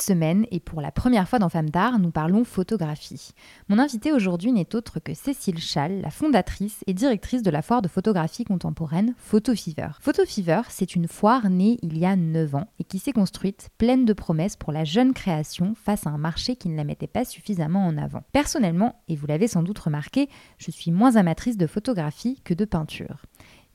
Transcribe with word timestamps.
Semaine, 0.00 0.46
et 0.50 0.60
pour 0.60 0.80
la 0.80 0.90
première 0.90 1.28
fois 1.28 1.38
dans 1.38 1.48
Femmes 1.48 1.70
d'Art, 1.70 1.98
nous 1.98 2.10
parlons 2.10 2.44
photographie. 2.44 3.32
Mon 3.68 3.78
invitée 3.78 4.12
aujourd'hui 4.12 4.52
n'est 4.52 4.74
autre 4.74 4.98
que 4.98 5.14
Cécile 5.14 5.60
Schall, 5.60 6.00
la 6.00 6.10
fondatrice 6.10 6.82
et 6.86 6.94
directrice 6.94 7.42
de 7.42 7.50
la 7.50 7.62
foire 7.62 7.82
de 7.82 7.88
photographie 7.88 8.44
contemporaine. 8.44 9.14
Photo 9.18 9.54
Fever, 9.54 10.62
c'est 10.68 10.94
une 10.94 11.06
foire 11.06 11.50
née 11.50 11.78
il 11.82 11.98
y 11.98 12.06
a 12.06 12.16
9 12.16 12.54
ans 12.54 12.68
et 12.78 12.84
qui 12.84 12.98
s'est 12.98 13.12
construite 13.12 13.68
pleine 13.78 14.04
de 14.04 14.12
promesses 14.12 14.56
pour 14.56 14.72
la 14.72 14.84
jeune 14.84 15.12
création 15.12 15.74
face 15.74 16.06
à 16.06 16.10
un 16.10 16.18
marché 16.18 16.56
qui 16.56 16.68
ne 16.68 16.76
la 16.76 16.84
mettait 16.84 17.06
pas 17.06 17.24
suffisamment 17.24 17.86
en 17.86 17.98
avant. 17.98 18.22
Personnellement, 18.32 19.02
et 19.08 19.16
vous 19.16 19.26
l'avez 19.26 19.48
sans 19.48 19.62
doute 19.62 19.78
remarqué, 19.78 20.28
je 20.58 20.70
suis 20.70 20.92
moins 20.92 21.16
amatrice 21.16 21.58
de 21.58 21.66
photographie 21.66 22.40
que 22.44 22.54
de 22.54 22.64
peinture. 22.64 23.26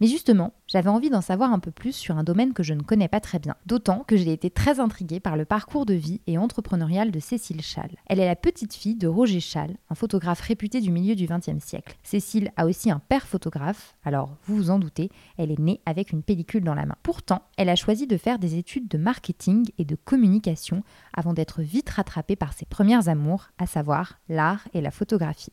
Mais 0.02 0.08
justement, 0.08 0.54
j'avais 0.68 0.90
envie 0.90 1.10
d'en 1.10 1.22
savoir 1.22 1.54
un 1.54 1.60
peu 1.60 1.72
plus 1.72 1.94
sur 1.94 2.18
un 2.18 2.24
domaine 2.24 2.54
que 2.54 2.64
je 2.64 2.74
ne 2.74 2.82
connais 2.82 3.08
pas 3.08 3.20
très 3.20 3.40
bien. 3.40 3.56
D'autant 3.66 4.04
que 4.06 4.18
j'ai 4.18 4.34
été 4.34 4.50
très 4.50 4.80
intriguée 4.80 5.20
par 5.20 5.38
le 5.38 5.46
parcours 5.46 5.86
de 5.86 5.94
vie 5.94 6.22
et 6.28 6.38
entrepreneurial 6.38 7.12
de 7.12 7.20
Cécile 7.20 7.62
Schall. 7.62 7.92
Elle 8.08 8.20
est 8.20 8.26
la 8.26 8.36
petite 8.36 8.74
fille 8.74 8.96
de 8.96 9.08
Roger 9.08 9.40
Schall, 9.40 9.78
un 9.90 9.96
photographe 9.96 10.42
réputé 10.42 10.82
du 10.82 10.92
milieu 10.92 11.16
du 11.16 11.28
XXe 11.28 11.64
siècle. 11.64 11.98
Cécile 12.04 12.52
a 12.58 12.66
aussi 12.66 12.92
un 12.92 13.00
père 13.00 13.28
photographe, 13.28 13.96
alors 14.04 14.38
vous 14.44 14.56
vous 14.56 14.70
en 14.70 14.80
doutez, 14.80 15.10
elle 15.38 15.52
est 15.52 15.60
née 15.60 15.82
avec 15.86 16.12
une 16.12 16.24
pellicule 16.24 16.64
dans 16.64 16.76
la 16.76 16.86
main. 16.86 16.96
Pourtant, 17.04 17.44
elle 17.58 17.70
a 17.70 17.76
choisi 17.76 18.08
de 18.08 18.18
faire 18.18 18.40
des 18.40 18.58
études 18.58 18.88
de 18.88 18.98
marketing 18.98 19.70
et 19.78 19.86
de 19.86 19.96
communication 19.96 20.84
avant 21.14 21.34
d'être 21.34 21.62
vite 21.62 21.90
rattrapée 21.90 22.36
par 22.36 22.54
ses 22.54 22.66
premières 22.66 23.08
amours, 23.08 23.48
à 23.58 23.66
savoir 23.66 24.20
l'art 24.30 24.68
et 24.74 24.82
la 24.82 24.92
photographie. 24.92 25.52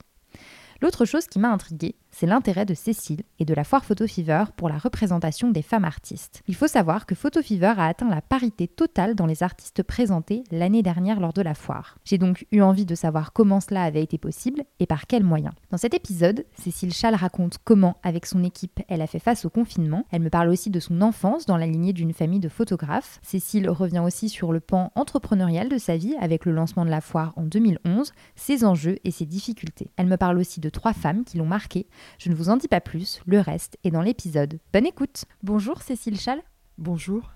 L'autre 0.81 1.05
chose 1.05 1.27
qui 1.27 1.39
m'a 1.39 1.53
intriguée, 1.53 1.95
c'est 2.13 2.27
l'intérêt 2.27 2.67
de 2.67 2.75
Cécile 2.75 3.23
et 3.39 3.45
de 3.45 3.55
la 3.55 3.65
foire 3.65 3.85
Photo 3.85 4.07
Fever 4.07 4.45
pour 4.57 4.69
la 4.69 4.79
représentation 4.79 5.51
des 5.51 5.63
femmes 5.63 5.85
artistes. 5.85 6.43
Il 6.47 6.55
faut 6.55 6.69
savoir 6.69 7.07
que 7.07 7.15
Photo 7.15 7.43
Fever 7.43 7.75
a 7.77 7.87
atteint 7.87 8.09
la 8.09 8.21
parité 8.21 8.69
totale 8.69 9.15
dans 9.15 9.27
les 9.27 9.43
artistes 9.43 9.83
présentés 9.83 10.45
l'année 10.51 10.83
dernière 10.83 11.21
lors 11.21 11.33
de 11.33 11.43
la 11.43 11.55
foire. 11.55 11.97
J'ai 12.05 12.19
donc 12.19 12.47
eu 12.53 12.61
envie 12.61 12.87
de 12.87 12.95
savoir 12.95 13.33
comment 13.33 13.61
cela 13.61 13.83
avait 13.83 14.03
été 14.03 14.19
possible 14.19 14.65
et 14.79 14.87
par 14.87 15.07
quels 15.07 15.25
moyens. 15.25 15.55
Dans 15.71 15.79
cet 15.79 15.95
épisode, 15.95 16.45
Cécile 16.55 16.93
Schall 16.93 17.15
raconte 17.15 17.59
comment, 17.65 17.97
avec 18.03 18.27
son 18.27 18.45
équipe, 18.45 18.81
elle 18.89 19.03
a 19.03 19.07
fait 19.07 19.19
face 19.19 19.45
au 19.45 19.51
confinement. 19.51 20.07
Elle 20.11 20.23
me 20.23 20.31
parle 20.31 20.51
aussi 20.51 20.71
de 20.71 20.81
son 20.81 21.01
enfance 21.01 21.47
dans 21.47 21.57
la 21.57 21.67
lignée 21.67 21.93
d'une 21.93 22.13
famille 22.13 22.41
de 22.41 22.49
photographes. 22.49 23.19
Cécile 23.23 23.71
revient 23.71 24.03
aussi 24.05 24.29
sur 24.29 24.53
le 24.53 24.61
pan 24.61 24.93
entrepreneurial 24.95 25.69
de 25.69 25.79
sa 25.79 25.97
vie 25.97 26.15
avec 26.21 26.45
le 26.45 26.53
lancement 26.53 26.85
de 26.85 26.91
la 26.91 27.01
foire 27.01 27.33
en 27.37 27.45
2011, 27.45 28.13
ses 28.37 28.65
enjeux 28.65 28.99
et 29.05 29.11
ses 29.11 29.27
difficultés. 29.27 29.91
Elle 29.97 30.07
me 30.07 30.17
parle 30.17 30.39
aussi 30.39 30.61
de 30.61 30.69
trois 30.69 30.93
femmes 30.93 31.25
qui 31.25 31.39
l'ont 31.39 31.47
marquée 31.47 31.87
je 32.19 32.31
ne 32.31 32.35
vous 32.35 32.49
en 32.49 32.57
dis 32.57 32.69
pas 32.69 32.81
plus, 32.81 33.21
le 33.27 33.41
reste 33.41 33.79
est 33.85 33.91
dans 33.91 34.03
l'épisode. 34.03 34.59
Bonne 34.73 34.87
écoute 34.87 35.25
Bonjour 35.43 35.83
Cécile 35.83 36.19
Chal. 36.19 36.43
Bonjour. 36.79 37.33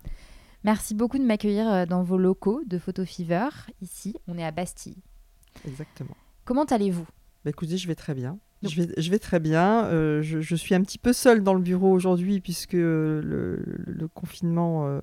Merci 0.67 0.95
beaucoup 0.95 1.19
de 1.19 1.23
m'accueillir 1.23 1.69
euh, 1.69 1.87
dans 1.87 2.03
vos 2.03 2.19
locaux 2.19 2.61
de 2.67 2.79
Photo 2.79 3.05
Fever. 3.05 3.49
Ici, 3.83 4.17
on 4.27 4.37
est 4.37 4.45
à 4.45 4.51
Bastille. 4.51 4.97
Exactement. 5.65 6.17
Comment 6.45 6.65
allez-vous? 6.65 7.07
Bah, 7.45 7.51
Écoutez, 7.51 7.77
je 7.77 7.87
vais 7.87 7.95
très 7.95 8.15
bien. 8.15 8.39
Je 8.65 8.83
vais, 8.83 8.93
je 9.01 9.11
vais, 9.11 9.21
très 9.21 9.39
bien. 9.39 9.85
Euh, 9.85 10.23
je, 10.23 10.57
suis 10.57 10.75
un 10.75 10.81
petit 10.81 10.99
peu 10.99 11.13
seule 11.13 11.45
dans 11.45 11.55
le 11.55 11.61
bureau 11.61 11.93
aujourd'hui 11.93 12.41
puisque 12.41 12.73
le, 12.73 14.09
confinement, 14.13 14.89
euh, 14.89 14.99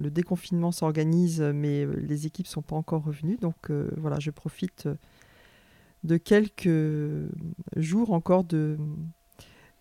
le 0.00 0.10
déconfinement 0.10 0.72
s'organise, 0.72 1.40
mais 1.40 1.86
les 1.86 2.26
équipes 2.26 2.48
sont 2.48 2.62
pas 2.62 2.74
encore 2.74 3.04
revenues. 3.04 3.36
Donc 3.40 3.70
voilà, 3.98 4.18
je 4.18 4.32
profite 4.32 4.88
de 6.04 6.16
quelques 6.16 7.30
jours 7.76 8.12
encore 8.12 8.44
de, 8.44 8.78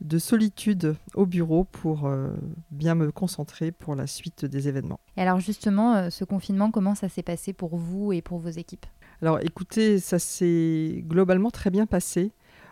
de 0.01 0.17
solitude 0.17 0.95
au 1.13 1.25
bureau 1.25 1.63
pour 1.63 2.05
euh, 2.05 2.29
bien 2.71 2.95
me 2.95 3.11
concentrer 3.11 3.71
pour 3.71 3.95
la 3.95 4.07
suite 4.07 4.45
des 4.45 4.67
événements. 4.67 4.99
Et 5.17 5.21
alors 5.21 5.39
justement, 5.39 5.95
euh, 5.95 6.09
ce 6.09 6.23
confinement, 6.23 6.71
comment 6.71 6.95
ça 6.95 7.09
s'est 7.09 7.23
passé 7.23 7.53
pour 7.53 7.77
vous 7.77 8.11
et 8.11 8.21
pour 8.21 8.39
vos 8.39 8.49
équipes? 8.49 8.85
Alors 9.21 9.39
écoutez, 9.41 9.99
ça 9.99 10.19
s'est 10.19 11.03
globalement 11.07 11.51
très 11.51 11.69
bien 11.69 11.85
passé. 11.85 12.31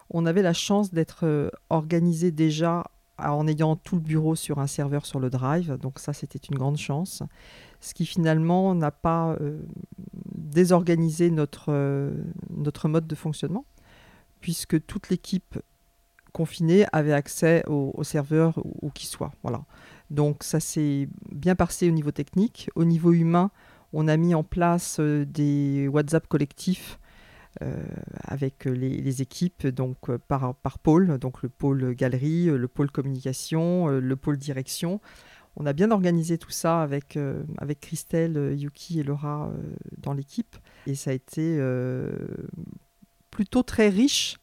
On 0.10 0.26
avait 0.26 0.42
la 0.42 0.54
chance 0.54 0.92
d'être 0.92 1.26
euh, 1.26 1.50
organisé 1.70 2.32
déjà 2.32 2.86
en 3.20 3.48
ayant 3.48 3.76
tout 3.76 3.96
le 3.96 4.02
bureau 4.02 4.36
sur 4.36 4.60
un 4.60 4.68
serveur 4.68 5.06
sur 5.06 5.20
le 5.20 5.30
drive, 5.30 5.78
donc 5.78 6.00
ça 6.00 6.14
c'était 6.14 6.40
une 6.40 6.58
grande 6.58 6.78
chance, 6.78 7.22
ce 7.82 7.94
qui 7.94 8.06
finalement 8.06 8.76
n'a 8.76 8.92
pas 8.92 9.36
euh, 9.42 9.62
désorganisé 10.36 11.30
notre, 11.32 11.66
euh, 11.70 12.12
notre 12.50 12.90
mode 12.90 13.08
de 13.08 13.16
fonctionnement, 13.16 13.66
puisque 14.42 14.86
toute 14.86 15.10
l'équipe 15.10 15.60
confinée 16.34 16.86
avait 16.92 17.14
accès 17.14 17.64
au, 17.68 18.04
serveur 18.04 18.60
où, 18.82 18.90
qu'il 18.92 19.08
soit. 19.08 19.32
Voilà. 19.44 19.64
Donc 20.10 20.44
ça 20.44 20.60
s'est 20.60 21.10
bien 21.32 21.56
passé 21.56 21.88
au 21.90 21.92
niveau 21.92 22.12
technique. 22.12 22.70
Au 22.76 22.84
niveau 22.84 23.14
humain, 23.14 23.50
on 23.94 24.08
a 24.08 24.18
mis 24.18 24.36
en 24.36 24.44
place 24.44 24.98
euh, 25.00 25.26
des 25.26 25.88
WhatsApp 25.88 26.28
collectifs 26.28 27.00
avec 28.24 28.66
les, 28.66 29.22
équipes 29.22 29.68
donc 29.68 30.16
par, 30.28 30.56
par 30.56 30.80
pôle, 30.80 31.18
donc 31.18 31.42
le 31.42 31.50
pôle 31.50 31.94
galerie, 31.94 32.46
le 32.46 32.68
pôle 32.70 32.90
communication, 32.90 33.88
le 33.88 34.16
pôle 34.16 34.38
direction. 34.38 35.02
On 35.60 35.66
a 35.66 35.74
bien 35.74 35.92
organisé 35.92 36.38
tout 36.38 36.52
ça 36.52 36.82
avec, 36.82 37.20
avec 37.58 37.82
Christelle, 37.82 38.56
Yuki 38.58 39.02
et 39.02 39.04
Laura 39.04 39.52
dans 39.98 40.14
l'équipe. 40.14 40.56
Et 40.88 40.96
ça 40.96 41.12
a 41.12 41.14
été 41.14 41.62
plutôt 43.30 43.62
très 43.62 43.90
riche 43.90 44.38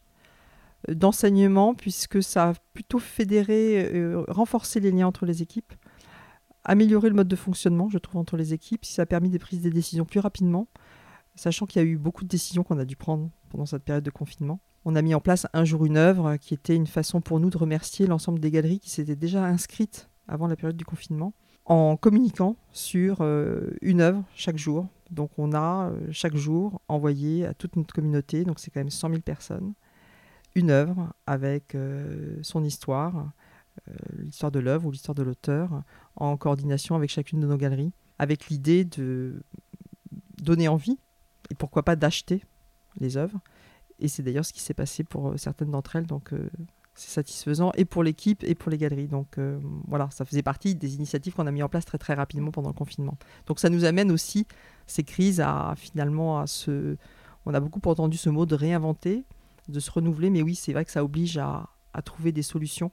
d'enseignement 0.88 1.74
puisque 1.74 2.22
ça 2.22 2.50
a 2.50 2.52
plutôt 2.74 2.98
fédéré, 2.98 3.90
renforcé 4.28 4.78
les 4.78 4.90
liens 4.90 5.06
entre 5.06 5.24
les 5.24 5.40
équipes, 5.40 5.72
amélioré 6.64 7.08
le 7.08 7.14
mode 7.14 7.28
de 7.28 7.36
fonctionnement, 7.36 7.88
je 7.88 7.96
trouve, 7.96 8.20
entre 8.20 8.36
les 8.36 8.52
équipes. 8.52 8.84
Ça 8.84 9.02
a 9.02 9.06
permis 9.06 9.30
de 9.30 9.38
prises 9.38 9.62
des 9.62 9.70
décisions 9.70 10.04
plus 10.04 10.20
rapidement 10.20 10.68
sachant 11.36 11.66
qu'il 11.66 11.80
y 11.82 11.84
a 11.84 11.88
eu 11.88 11.96
beaucoup 11.96 12.24
de 12.24 12.28
décisions 12.28 12.62
qu'on 12.62 12.78
a 12.78 12.84
dû 12.84 12.96
prendre 12.96 13.30
pendant 13.50 13.66
cette 13.66 13.84
période 13.84 14.04
de 14.04 14.10
confinement. 14.10 14.60
On 14.84 14.96
a 14.96 15.02
mis 15.02 15.14
en 15.14 15.20
place 15.20 15.46
un 15.52 15.64
jour 15.64 15.84
une 15.84 15.96
œuvre 15.96 16.36
qui 16.36 16.54
était 16.54 16.74
une 16.74 16.86
façon 16.86 17.20
pour 17.20 17.40
nous 17.40 17.50
de 17.50 17.58
remercier 17.58 18.06
l'ensemble 18.06 18.40
des 18.40 18.50
galeries 18.50 18.80
qui 18.80 18.90
s'étaient 18.90 19.16
déjà 19.16 19.44
inscrites 19.44 20.08
avant 20.28 20.46
la 20.46 20.56
période 20.56 20.76
du 20.76 20.84
confinement 20.84 21.32
en 21.66 21.96
communiquant 21.96 22.56
sur 22.72 23.18
euh, 23.20 23.70
une 23.82 24.00
œuvre 24.00 24.22
chaque 24.34 24.56
jour. 24.56 24.86
Donc 25.10 25.30
on 25.36 25.52
a 25.52 25.90
euh, 25.90 26.00
chaque 26.12 26.36
jour 26.36 26.80
envoyé 26.88 27.44
à 27.44 27.54
toute 27.54 27.76
notre 27.76 27.94
communauté, 27.94 28.44
donc 28.44 28.58
c'est 28.58 28.70
quand 28.70 28.80
même 28.80 28.90
100 28.90 29.10
000 29.10 29.20
personnes, 29.20 29.74
une 30.54 30.70
œuvre 30.70 31.12
avec 31.26 31.74
euh, 31.74 32.38
son 32.42 32.64
histoire, 32.64 33.30
l'histoire 34.16 34.50
de 34.50 34.58
l'œuvre 34.58 34.86
ou 34.86 34.90
l'histoire 34.90 35.14
de 35.14 35.22
l'auteur, 35.22 35.82
en 36.16 36.38
coordination 36.38 36.94
avec 36.94 37.10
chacune 37.10 37.40
de 37.40 37.46
nos 37.46 37.58
galeries, 37.58 37.92
avec 38.18 38.48
l'idée 38.48 38.86
de 38.86 39.42
donner 40.42 40.66
envie 40.66 40.98
et 41.50 41.54
pourquoi 41.54 41.82
pas 41.82 41.94
d'acheter 41.94 42.42
les 42.98 43.18
œuvres. 43.18 43.38
Et 43.98 44.08
c'est 44.08 44.22
d'ailleurs 44.22 44.46
ce 44.46 44.54
qui 44.54 44.62
s'est 44.62 44.72
passé 44.72 45.04
pour 45.04 45.38
certaines 45.38 45.70
d'entre 45.70 45.96
elles, 45.96 46.06
donc 46.06 46.32
c'est 46.96 47.10
satisfaisant 47.10 47.72
et 47.74 47.84
pour 47.84 48.02
l'équipe 48.02 48.42
et 48.44 48.54
pour 48.54 48.70
les 48.70 48.78
galeries. 48.78 49.06
Donc 49.06 49.38
euh, 49.38 49.60
voilà, 49.86 50.08
ça 50.10 50.24
faisait 50.24 50.42
partie 50.42 50.74
des 50.74 50.96
initiatives 50.96 51.34
qu'on 51.34 51.46
a 51.46 51.50
mis 51.50 51.62
en 51.62 51.68
place 51.68 51.84
très 51.84 51.98
très 51.98 52.14
rapidement 52.14 52.50
pendant 52.50 52.70
le 52.70 52.74
confinement. 52.74 53.16
Donc 53.46 53.60
ça 53.60 53.68
nous 53.68 53.84
amène 53.84 54.10
aussi 54.10 54.46
ces 54.86 55.04
crises 55.04 55.40
à 55.40 55.74
finalement 55.76 56.40
à 56.40 56.46
se, 56.46 56.96
on 57.44 57.54
a 57.54 57.60
beaucoup 57.60 57.80
entendu 57.88 58.16
ce 58.16 58.30
mot 58.30 58.46
de 58.46 58.54
réinventer, 58.54 59.24
de 59.68 59.80
se 59.80 59.90
renouveler, 59.90 60.30
mais 60.30 60.42
oui 60.42 60.54
c'est 60.54 60.72
vrai 60.72 60.84
que 60.84 60.90
ça 60.90 61.04
oblige 61.04 61.38
à, 61.38 61.68
à 61.92 62.02
trouver 62.02 62.32
des 62.32 62.42
solutions 62.42 62.90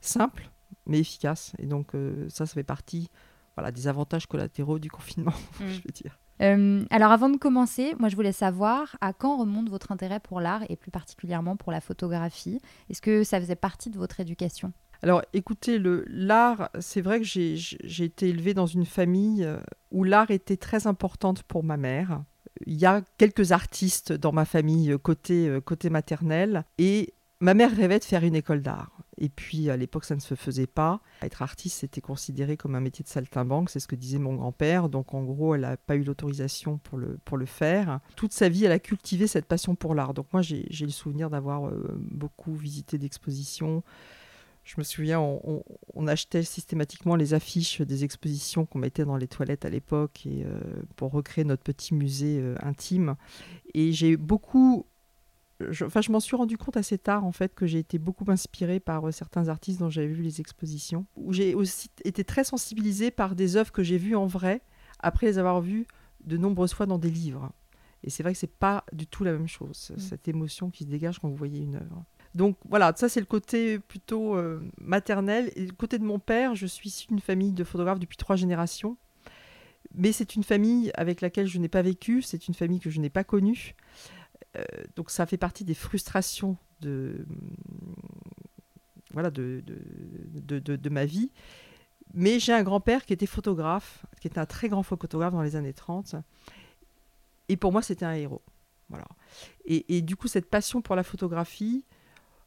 simples 0.00 0.50
mais 0.86 0.98
efficaces. 0.98 1.52
Et 1.58 1.66
donc 1.66 1.92
ça, 2.28 2.46
ça 2.46 2.54
fait 2.54 2.64
partie 2.64 3.08
voilà, 3.56 3.70
des 3.70 3.88
avantages 3.88 4.26
collatéraux 4.26 4.78
du 4.78 4.90
confinement, 4.90 5.34
je 5.60 5.64
mm. 5.64 5.82
veux 5.84 5.92
dire. 5.92 6.18
Euh, 6.40 6.84
alors 6.90 7.12
avant 7.12 7.28
de 7.28 7.36
commencer, 7.36 7.94
moi 7.98 8.08
je 8.08 8.16
voulais 8.16 8.32
savoir 8.32 8.96
à 9.00 9.12
quand 9.12 9.36
remonte 9.36 9.68
votre 9.68 9.92
intérêt 9.92 10.20
pour 10.20 10.40
l'art 10.40 10.62
et 10.68 10.76
plus 10.76 10.90
particulièrement 10.90 11.56
pour 11.56 11.72
la 11.72 11.80
photographie? 11.80 12.60
Est-ce 12.88 13.02
que 13.02 13.24
ça 13.24 13.40
faisait 13.40 13.56
partie 13.56 13.90
de 13.90 13.98
votre 13.98 14.20
éducation? 14.20 14.72
Alors 15.02 15.22
écoutez, 15.32 15.80
l'art, 16.08 16.70
c'est 16.78 17.00
vrai 17.00 17.20
que 17.20 17.26
j'ai 17.26 18.04
été 18.04 18.28
élevée 18.28 18.54
dans 18.54 18.66
une 18.66 18.86
famille 18.86 19.44
euh, 19.44 19.58
où 19.90 20.04
l'art 20.04 20.30
était 20.30 20.56
très 20.56 20.86
importante 20.86 21.42
pour 21.42 21.64
ma 21.64 21.76
mère. 21.76 22.22
Il 22.66 22.74
y 22.74 22.86
a 22.86 23.02
quelques 23.16 23.52
artistes 23.52 24.12
dans 24.12 24.32
ma 24.32 24.44
famille 24.44 24.94
côté, 25.02 25.58
côté 25.64 25.88
maternel 25.88 26.64
et 26.78 27.14
ma 27.40 27.54
mère 27.54 27.74
rêvait 27.74 27.98
de 27.98 28.04
faire 28.04 28.24
une 28.24 28.34
école 28.34 28.60
d'art. 28.60 28.90
Et 29.20 29.28
puis 29.28 29.70
à 29.70 29.76
l'époque, 29.76 30.04
ça 30.04 30.14
ne 30.14 30.20
se 30.20 30.34
faisait 30.34 30.66
pas. 30.66 31.00
Être 31.22 31.42
artiste, 31.42 31.80
c'était 31.80 32.00
considéré 32.00 32.56
comme 32.56 32.74
un 32.74 32.80
métier 32.80 33.02
de 33.02 33.08
saltimbanque, 33.08 33.70
c'est 33.70 33.80
ce 33.80 33.86
que 33.86 33.94
disait 33.94 34.18
mon 34.18 34.34
grand-père. 34.34 34.88
Donc 34.88 35.14
en 35.14 35.22
gros, 35.22 35.54
elle 35.54 35.60
n'a 35.60 35.76
pas 35.76 35.96
eu 35.96 36.02
l'autorisation 36.02 36.78
pour 36.78 36.98
le, 36.98 37.18
pour 37.24 37.36
le 37.36 37.46
faire. 37.46 38.00
Toute 38.16 38.32
sa 38.32 38.48
vie, 38.48 38.64
elle 38.64 38.72
a 38.72 38.78
cultivé 38.78 39.26
cette 39.26 39.46
passion 39.46 39.74
pour 39.74 39.94
l'art. 39.94 40.14
Donc 40.14 40.26
moi, 40.32 40.42
j'ai 40.42 40.66
le 40.80 40.90
souvenir 40.90 41.30
d'avoir 41.30 41.68
euh, 41.68 41.98
beaucoup 42.10 42.54
visité 42.54 42.98
d'expositions. 42.98 43.82
Je 44.62 44.74
me 44.78 44.84
souviens, 44.84 45.20
on, 45.20 46.06
achetait 46.06 46.42
systématiquement 46.42 47.16
les 47.16 47.34
affiches 47.34 47.80
des 47.80 48.04
expositions 48.04 48.66
qu'on 48.66 48.78
mettait 48.78 49.04
dans 49.04 49.16
les 49.16 49.26
toilettes 49.26 49.64
à 49.64 49.70
l'époque 49.70 50.26
et 50.26 50.44
euh, 50.44 50.60
pour 50.96 51.12
recréer 51.12 51.44
notre 51.44 51.62
petit 51.62 51.94
musée 51.94 52.38
euh, 52.40 52.54
intime. 52.62 53.16
Et 53.74 53.92
j'ai 53.92 54.16
beaucoup 54.16 54.86
je, 55.70 55.84
enfin, 55.84 56.00
je 56.00 56.10
m'en 56.10 56.20
suis 56.20 56.36
rendu 56.36 56.56
compte 56.56 56.76
assez 56.76 56.98
tard 56.98 57.24
en 57.24 57.32
fait 57.32 57.54
que 57.54 57.66
j'ai 57.66 57.78
été 57.78 57.98
beaucoup 57.98 58.24
inspirée 58.28 58.80
par 58.80 59.08
euh, 59.08 59.12
certains 59.12 59.48
artistes 59.48 59.80
dont 59.80 59.90
j'avais 59.90 60.08
vu 60.08 60.22
les 60.22 60.40
expositions. 60.40 61.06
Où 61.16 61.32
j'ai 61.32 61.54
aussi 61.54 61.90
été 62.04 62.24
très 62.24 62.44
sensibilisée 62.44 63.10
par 63.10 63.34
des 63.34 63.56
œuvres 63.56 63.72
que 63.72 63.82
j'ai 63.82 63.98
vues 63.98 64.16
en 64.16 64.26
vrai 64.26 64.62
après 65.00 65.26
les 65.26 65.38
avoir 65.38 65.60
vues 65.60 65.86
de 66.24 66.36
nombreuses 66.36 66.74
fois 66.74 66.86
dans 66.86 66.98
des 66.98 67.10
livres. 67.10 67.52
Et 68.02 68.10
c'est 68.10 68.22
vrai 68.22 68.32
que 68.32 68.38
c'est 68.38 68.46
pas 68.46 68.84
du 68.92 69.06
tout 69.06 69.24
la 69.24 69.32
même 69.32 69.48
chose, 69.48 69.92
mm. 69.94 70.00
cette 70.00 70.28
émotion 70.28 70.70
qui 70.70 70.84
se 70.84 70.88
dégage 70.88 71.18
quand 71.18 71.28
vous 71.28 71.36
voyez 71.36 71.60
une 71.60 71.76
œuvre. 71.76 72.04
Donc 72.34 72.56
voilà, 72.68 72.92
ça 72.96 73.08
c'est 73.08 73.20
le 73.20 73.26
côté 73.26 73.78
plutôt 73.78 74.36
euh, 74.36 74.60
maternel. 74.78 75.50
Et 75.56 75.66
le 75.66 75.72
côté 75.72 75.98
de 75.98 76.04
mon 76.04 76.18
père, 76.18 76.54
je 76.54 76.66
suis 76.66 76.88
issue 76.88 77.08
d'une 77.08 77.20
famille 77.20 77.52
de 77.52 77.64
photographes 77.64 77.98
depuis 77.98 78.16
trois 78.16 78.36
générations. 78.36 78.96
Mais 79.94 80.12
c'est 80.12 80.36
une 80.36 80.44
famille 80.44 80.92
avec 80.94 81.20
laquelle 81.20 81.46
je 81.46 81.58
n'ai 81.58 81.68
pas 81.68 81.82
vécu, 81.82 82.22
c'est 82.22 82.46
une 82.46 82.54
famille 82.54 82.78
que 82.78 82.90
je 82.90 83.00
n'ai 83.00 83.10
pas 83.10 83.24
connue. 83.24 83.74
Euh, 84.56 84.62
donc 84.96 85.10
ça 85.10 85.26
fait 85.26 85.36
partie 85.36 85.64
des 85.64 85.74
frustrations 85.74 86.56
de, 86.80 87.26
voilà, 89.12 89.30
de, 89.30 89.62
de, 89.64 90.58
de, 90.58 90.88
ma 90.88 91.04
vie. 91.04 91.30
Mais 92.14 92.38
j'ai 92.40 92.52
un 92.52 92.62
grand-père 92.62 93.04
qui 93.06 93.12
était 93.12 93.26
photographe, 93.26 94.04
qui 94.20 94.26
était 94.26 94.38
un 94.38 94.46
très 94.46 94.68
grand 94.68 94.82
photographe 94.82 95.32
dans 95.32 95.42
les 95.42 95.56
années 95.56 95.72
30. 95.72 96.16
Et 97.48 97.56
pour 97.56 97.72
moi, 97.72 97.82
c'était 97.82 98.04
un 98.04 98.14
héros. 98.14 98.42
Voilà. 98.88 99.06
Et, 99.64 99.96
et, 99.96 100.02
du 100.02 100.16
coup, 100.16 100.26
cette 100.26 100.50
passion 100.50 100.82
pour 100.82 100.96
la 100.96 101.04
photographie, 101.04 101.84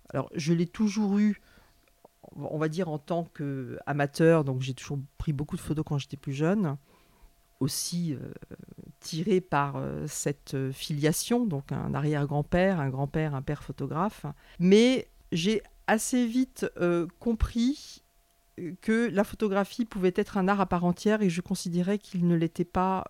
alors 0.10 0.30
je 0.36 0.54
l'ai 0.54 0.68
toujours 0.68 1.18
eue, 1.18 1.42
on 2.36 2.58
va 2.58 2.68
dire 2.68 2.90
en 2.90 3.00
tant 3.00 3.24
qu'amateur, 3.24 4.44
donc 4.44 4.62
j'ai 4.62 4.74
toujours 4.74 5.00
pris 5.18 5.32
beaucoup 5.32 5.56
de 5.56 5.62
photos 5.62 5.86
quand 5.88 5.98
j'étais 5.98 6.18
plus 6.18 6.34
jeune 6.34 6.78
aussi 7.64 8.14
euh, 8.14 8.34
tiré 9.04 9.42
par 9.42 9.76
euh, 9.76 10.06
cette 10.08 10.56
euh, 10.56 10.72
filiation, 10.72 11.46
donc 11.46 11.72
un 11.72 11.94
arrière-grand-père, 11.94 12.80
un 12.80 12.90
grand-père, 12.90 13.36
un 13.36 13.42
père 13.42 13.64
photographe. 13.64 14.26
Mais 14.60 15.08
j'ai 15.32 15.62
assez 15.88 16.26
vite 16.26 16.66
compris 17.20 18.04
que 18.80 19.10
la 19.10 19.26
photographie 19.26 19.84
pouvait 19.84 20.14
être 20.16 20.38
un 20.38 20.48
art 20.48 20.62
à 20.62 20.66
part 20.66 20.86
entière 20.86 21.22
et 21.22 21.30
je 21.30 21.42
considérais 21.42 21.98
qu'il 21.98 22.26
ne 22.26 22.36
l'était 22.36 22.64
pas 22.64 23.04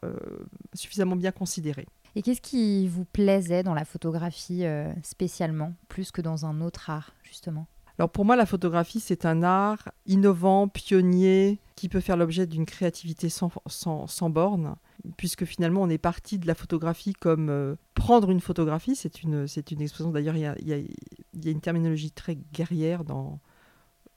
suffisamment 0.74 1.16
bien 1.16 1.31
considéré. 1.31 1.86
Et 2.16 2.24
qu'est-ce 2.24 2.42
qui 2.42 2.88
vous 2.88 3.06
plaisait 3.06 3.62
dans 3.62 3.75
la 3.75 3.86
photographie 3.86 4.63
spécialement, 5.04 5.75
plus 5.88 6.12
que 6.12 6.22
dans 6.22 6.48
un 6.48 6.62
autre 6.62 6.89
art, 6.89 7.13
justement? 7.22 7.68
Alors 8.00 8.10
pour 8.10 8.25
moi, 8.25 8.36
la 8.36 8.45
photographie, 8.45 9.00
c'est 9.00 9.25
un 9.25 9.44
art 9.44 9.92
innovant, 10.07 10.68
pionnier, 10.68 11.60
qui 11.75 11.90
peut 11.90 12.00
faire 12.00 12.18
l'objet 12.18 12.48
d'une 12.48 12.66
créativité 12.66 13.30
sans, 13.30 13.51
sans, 13.68 14.30
borne, 14.30 14.75
puisque 15.18 15.45
finalement, 15.45 15.81
on 15.81 15.90
est 15.90 16.00
parti 16.00 16.40
de 16.40 16.48
la 16.48 16.56
photographie 16.56 17.13
comme 17.13 17.50
euh, 17.50 17.75
prendre 17.94 18.31
une 18.31 18.40
photographie. 18.40 18.95
C'est 18.95 19.22
une, 19.22 19.48
c'est 19.48 19.72
une 19.72 19.81
expression, 19.81 20.12
d'ailleurs, 20.12 20.36
il 20.36 20.42
y 20.42 20.45
a, 20.45 20.56
y 20.60 20.74
a, 20.74 21.51
une 21.51 21.62
terminologie 21.62 22.12
très 22.12 22.36
guerrière 22.36 23.04
dans, 23.04 23.40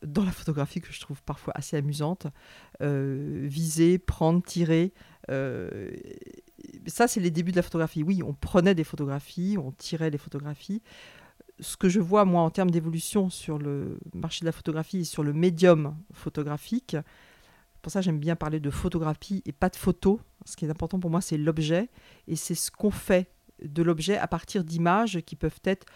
dans 0.02 0.24
la 0.24 0.32
photographie 0.32 0.80
que 0.80 0.92
je 0.92 1.00
trouve 1.00 1.22
parfois 1.22 1.52
assez 1.54 1.76
amusante. 1.76 2.28
Euh, 2.80 3.42
viser, 3.44 3.98
prendre, 3.98 4.42
tirer. 4.42 4.94
Euh, 5.30 5.90
ça, 6.86 7.08
c'est 7.08 7.20
les 7.20 7.30
débuts 7.30 7.50
de 7.50 7.56
la 7.56 7.62
photographie. 7.62 8.02
Oui, 8.02 8.22
on 8.22 8.32
prenait 8.32 8.74
des 8.74 8.84
photographies, 8.84 9.58
on 9.58 9.72
tirait 9.72 10.08
les 10.08 10.18
photographies 10.18 10.80
ce 11.60 11.76
que 11.76 11.88
je 11.88 12.00
vois, 12.00 12.24
moi, 12.24 12.42
en 12.42 12.50
termes 12.50 12.70
d'évolution 12.70 13.30
sur 13.30 13.58
le 13.58 13.98
marché 14.14 14.40
de 14.40 14.46
la 14.46 14.52
photographie 14.52 14.98
et 14.98 15.04
sur 15.04 15.22
le 15.22 15.32
médium 15.32 15.96
photographique, 16.12 16.96
pour 17.82 17.92
ça, 17.92 18.00
j'aime 18.00 18.18
bien 18.18 18.36
parler 18.36 18.60
de 18.60 18.70
photographie 18.70 19.42
et 19.46 19.52
pas 19.52 19.68
de 19.68 19.76
photo. 19.76 20.20
Ce 20.44 20.56
qui 20.56 20.64
est 20.64 20.70
important 20.70 20.98
pour 20.98 21.10
moi, 21.10 21.20
c'est 21.20 21.38
l'objet. 21.38 21.88
Et 22.26 22.36
c'est 22.36 22.54
ce 22.54 22.70
qu'on 22.70 22.90
fait 22.90 23.30
de 23.62 23.82
l'objet 23.82 24.18
à 24.18 24.26
partir 24.26 24.64
d'images 24.64 25.20
qui 25.24 25.36
peuvent 25.36 25.60
être 25.64 25.86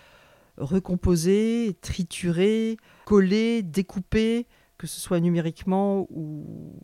recomposées, 0.57 1.77
triturées, 1.81 2.77
collées, 3.07 3.62
découpées, 3.62 4.47
que 4.79 4.87
ce 4.87 5.01
soit 5.01 5.21
numériquement 5.21 6.07
ou, 6.11 6.81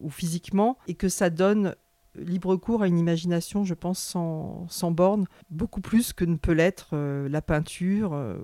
ou 0.00 0.08
physiquement, 0.08 0.78
et 0.86 0.94
que 0.94 1.08
ça 1.08 1.30
donne 1.30 1.74
libre 2.16 2.56
cours 2.56 2.82
à 2.82 2.88
une 2.88 2.98
imagination, 2.98 3.64
je 3.64 3.74
pense, 3.74 3.98
sans, 3.98 4.66
sans 4.68 4.90
borne, 4.90 5.26
beaucoup 5.50 5.80
plus 5.80 6.12
que 6.12 6.24
ne 6.24 6.36
peut 6.36 6.52
l'être 6.52 6.90
euh, 6.92 7.28
la 7.28 7.42
peinture 7.42 8.12
euh, 8.12 8.36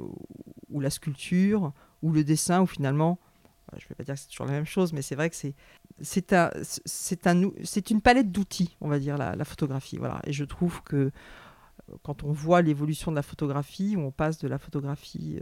ou 0.71 0.81
la 0.81 0.91
sculpture 0.91 1.73
ou 2.03 2.13
le 2.13 2.25
dessin, 2.25 2.63
ou 2.63 2.67
finalement, 2.67 3.19
euh, 3.73 3.77
je 3.79 3.85
ne 3.85 3.89
vais 3.91 3.95
pas 3.95 4.05
dire 4.05 4.15
que 4.15 4.21
c'est 4.21 4.29
toujours 4.29 4.47
la 4.47 4.53
même 4.53 4.67
chose, 4.67 4.93
mais 4.93 5.03
c'est 5.03 5.15
vrai 5.15 5.31
que 5.31 5.37
c'est 5.37 5.55
c'est 6.03 6.33
un, 6.33 6.51
un, 7.27 7.43
une 7.91 8.01
palette 8.01 8.33
d'outils, 8.33 8.77
on 8.81 8.89
va 8.89 8.99
dire, 8.99 9.19
la, 9.19 9.37
la, 9.37 9.45
photographie. 9.45 9.99
Voilà. 9.99 10.21
Et 10.25 10.33
je 10.33 10.45
trouve 10.45 10.83
que 10.83 11.11
quand 12.03 12.25
on 12.25 12.33
voit 12.33 12.63
l'évolution 12.63 13.11
de 13.11 13.17
la 13.17 13.23
photographie, 13.23 13.97
où 13.97 14.01
on 14.01 14.11
passe 14.11 14.39
de 14.39 14.49
la 14.49 14.59
photographie 14.59 15.39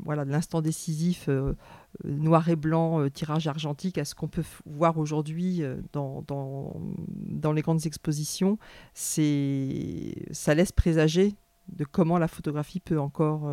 voilà, 0.00 0.24
de 0.24 0.30
l'instant 0.30 0.62
décisif 0.62 1.26
euh, 1.28 1.54
euh, 2.04 2.10
noir 2.10 2.48
et 2.48 2.56
blanc, 2.56 3.00
euh, 3.00 3.10
tirage 3.10 3.46
argentique, 3.46 3.98
à 3.98 4.04
ce 4.04 4.14
qu'on 4.14 4.28
peut 4.28 4.44
voir 4.64 4.98
aujourd'hui 4.98 5.62
dans, 5.92 6.22
dans, 6.26 6.80
dans, 7.08 7.52
les 7.52 7.62
grandes 7.62 7.86
expositions, 7.86 8.58
ça 8.94 10.54
laisse 10.54 10.72
présager 10.72 11.34
de 11.68 11.84
comment 11.84 12.18
la 12.18 12.28
photographie 12.28 12.80
peut 12.80 13.00
encore 13.00 13.52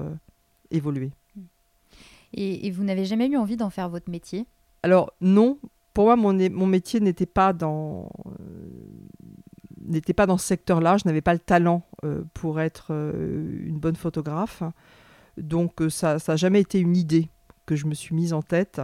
évoluer. 0.72 1.12
Et, 2.34 2.70
vous 2.72 2.84
n'avez 2.84 3.06
jamais 3.06 3.28
eu 3.28 3.38
envie 3.38 3.58
d'en 3.58 3.70
faire 3.70 3.90
votre 3.90 4.10
métier? 4.10 4.46
Alors 4.82 5.14
non, 5.22 5.60
pour 5.94 6.06
moi, 6.06 6.16
mon, 6.16 6.34
mon 6.52 6.68
métier 6.68 7.00
n'était 7.00 7.26
pas 7.26 7.54
dans 7.54 8.10
n'était 9.86 10.14
pas 10.14 10.26
dans 10.26 10.38
ce 10.38 10.48
secteur-là. 10.48 10.98
Je 10.98 11.04
n'avais 11.06 11.22
pas 11.22 11.34
le 11.34 11.40
talent 11.40 11.84
pour 12.34 12.60
être 12.60 12.92
une 12.92 13.80
bonne 13.80 13.96
photographe. 13.96 14.64
Donc 15.38 15.82
euh, 15.82 15.90
ça 15.90 16.18
n'a 16.28 16.36
jamais 16.36 16.62
été 16.62 16.80
une 16.80 16.96
idée 16.96 17.30
que 17.66 17.76
je 17.76 17.86
me 17.86 17.94
suis 17.94 18.14
mise 18.14 18.34
en 18.34 18.42
tête, 18.42 18.82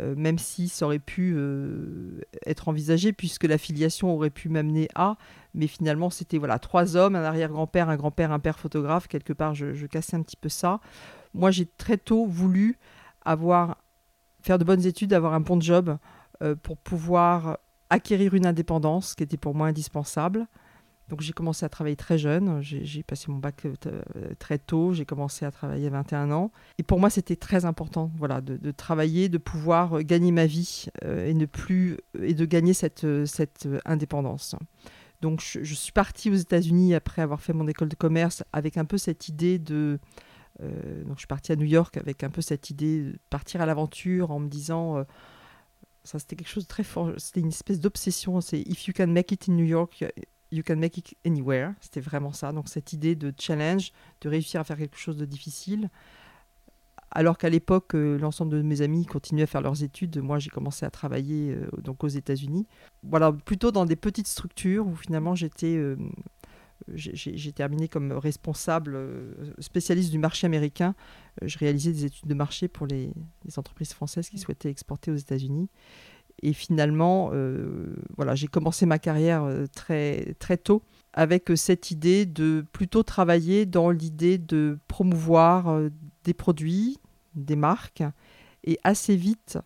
euh, 0.00 0.14
même 0.16 0.38
si 0.38 0.68
ça 0.68 0.86
aurait 0.86 0.98
pu 0.98 1.34
euh, 1.36 2.20
être 2.46 2.68
envisagé, 2.68 3.12
puisque 3.12 3.44
la 3.44 3.58
filiation 3.58 4.14
aurait 4.14 4.30
pu 4.30 4.48
m'amener 4.48 4.88
à, 4.94 5.16
mais 5.54 5.66
finalement 5.66 6.08
c'était 6.08 6.38
voilà 6.38 6.58
trois 6.58 6.96
hommes, 6.96 7.14
un 7.14 7.24
arrière-grand-père, 7.24 7.90
un 7.90 7.96
grand-père, 7.96 8.32
un 8.32 8.38
père 8.38 8.58
photographe, 8.58 9.06
quelque 9.06 9.34
part 9.34 9.54
je, 9.54 9.86
cassais 9.86 10.16
un 10.16 10.22
petit 10.22 10.36
peu 10.36 10.48
ça. 10.48 10.80
Moi 11.34 11.50
j'ai 11.50 11.66
très 11.66 11.98
tôt 11.98 12.26
voulu 12.26 12.78
avoir, 13.22 13.76
faire 14.40 14.58
de 14.58 14.64
bonnes 14.64 14.86
études, 14.86 15.12
avoir 15.12 15.34
un 15.34 15.40
bon 15.40 15.60
job 15.60 15.98
pour 16.62 16.76
pouvoir 16.76 17.58
acquérir 17.90 18.34
une 18.34 18.46
indépendance 18.46 19.14
qui 19.14 19.22
était 19.22 19.36
pour 19.36 19.54
moi 19.54 19.68
indispensable. 19.68 20.48
Donc 21.12 21.20
j'ai 21.20 21.34
commencé 21.34 21.66
à 21.66 21.68
travailler 21.68 21.94
très 21.94 22.16
jeune, 22.16 22.62
j'ai 22.62 23.02
passé 23.02 23.30
mon 23.30 23.36
bac 23.36 23.66
euh, 23.66 23.74
euh, 24.16 24.32
très 24.38 24.56
tôt, 24.56 24.94
j'ai 24.94 25.04
commencé 25.04 25.44
à 25.44 25.50
travailler 25.50 25.88
à 25.88 25.90
21 25.90 26.30
ans. 26.30 26.50
Et 26.78 26.82
pour 26.82 26.98
moi, 26.98 27.10
c'était 27.10 27.36
très 27.36 27.66
important 27.66 28.10
voilà, 28.16 28.40
de, 28.40 28.70
travailler, 28.70 29.28
de 29.28 29.36
pouvoir 29.36 29.98
euh, 29.98 30.00
gagner 30.00 30.32
ma 30.32 30.46
vie 30.46 30.86
et, 31.04 31.34
ne 31.34 31.44
plus, 31.44 31.98
et 32.18 32.32
de 32.32 32.46
gagner 32.46 32.72
cette, 32.72 33.06
cette 33.26 33.68
indépendance. 33.84 34.56
Donc 35.20 35.42
je, 35.42 35.74
suis 35.74 35.92
partie 35.92 36.30
aux 36.30 36.34
États-Unis 36.34 36.94
après 36.94 37.20
avoir 37.20 37.42
fait 37.42 37.52
mon 37.52 37.68
école 37.68 37.90
de 37.90 37.94
commerce 37.94 38.42
avec 38.54 38.78
un 38.78 38.86
peu 38.86 38.96
cette 38.96 39.28
idée 39.28 39.58
de... 39.58 39.98
donc 40.60 41.16
je 41.16 41.20
suis 41.20 41.26
partie 41.26 41.52
à 41.52 41.56
New 41.56 41.66
York 41.66 41.98
avec 41.98 42.24
un 42.24 42.30
peu 42.30 42.40
cette 42.40 42.70
idée 42.70 43.02
de 43.02 43.18
partir 43.28 43.60
à 43.60 43.66
l'aventure 43.66 44.30
en 44.30 44.40
me 44.40 44.48
disant... 44.48 45.04
ça 46.04 46.18
c'était 46.18 46.36
quelque 46.36 46.48
chose 46.48 46.64
de 46.64 46.68
très 46.68 46.84
fort, 46.84 47.12
c'était 47.18 47.40
une 47.40 47.48
espèce 47.48 47.80
d'obsession, 47.80 48.40
c'est 48.40 48.60
If 48.62 48.88
you 48.88 48.94
can 48.96 49.08
make 49.08 49.30
it 49.30 49.50
in 49.50 49.52
New 49.52 49.66
York, 49.66 50.02
You 50.52 50.62
can 50.62 50.76
make 50.76 50.98
it 50.98 51.16
anywhere. 51.24 51.72
C'était 51.80 52.00
vraiment 52.00 52.32
ça. 52.32 52.52
Donc 52.52 52.68
cette 52.68 52.92
idée 52.92 53.14
de 53.16 53.32
challenge, 53.38 53.92
de 54.20 54.28
réussir 54.28 54.60
à 54.60 54.64
faire 54.64 54.76
quelque 54.76 54.98
chose 54.98 55.16
de 55.16 55.24
difficile. 55.24 55.88
Alors 57.10 57.36
qu'à 57.36 57.50
l'époque, 57.50 57.94
euh, 57.94 58.18
l'ensemble 58.18 58.52
de 58.52 58.62
mes 58.62 58.80
amis 58.80 59.04
continuaient 59.04 59.42
à 59.42 59.46
faire 59.46 59.60
leurs 59.60 59.82
études, 59.82 60.18
moi 60.18 60.38
j'ai 60.38 60.48
commencé 60.48 60.86
à 60.86 60.90
travailler 60.90 61.52
euh, 61.52 61.68
donc 61.82 62.04
aux 62.04 62.08
États-Unis. 62.08 62.66
Voilà, 63.02 63.32
plutôt 63.32 63.70
dans 63.70 63.84
des 63.84 63.96
petites 63.96 64.28
structures 64.28 64.86
où 64.86 64.94
finalement 64.94 65.34
j'étais 65.34 65.76
euh, 65.76 65.96
j'ai 66.94 67.52
terminé 67.52 67.86
comme 67.86 68.12
responsable 68.12 68.98
spécialiste 69.60 70.10
du 70.10 70.18
marché 70.18 70.46
américain. 70.46 70.94
Je 71.40 71.56
réalisais 71.58 71.92
des 71.92 72.04
études 72.06 72.26
de 72.26 72.34
marché 72.34 72.66
pour 72.66 72.86
les, 72.86 73.12
les 73.44 73.58
entreprises 73.58 73.92
françaises 73.92 74.28
qui 74.28 74.36
mmh. 74.36 74.40
souhaitaient 74.40 74.70
exporter 74.70 75.12
aux 75.12 75.16
États-Unis. 75.16 75.68
Et 76.42 76.52
finalement, 76.52 77.30
euh, 77.32 77.94
voilà, 78.16 78.34
j'ai 78.34 78.48
commencé 78.48 78.84
ma 78.86 78.98
carrière 78.98 79.44
euh, 79.44 79.66
très, 79.72 80.34
très 80.38 80.56
tôt 80.56 80.82
avec 81.12 81.52
cette 81.56 81.90
idée 81.90 82.24
de 82.26 82.64
plutôt 82.72 83.02
travailler 83.02 83.66
dans 83.66 83.90
l'idée 83.90 84.38
de 84.38 84.78
promouvoir 84.88 85.90
des 86.24 86.32
produits, 86.32 86.98
des 87.34 87.54
marques. 87.54 88.02
Et 88.64 88.78
assez 88.82 89.14
vite, 89.14 89.58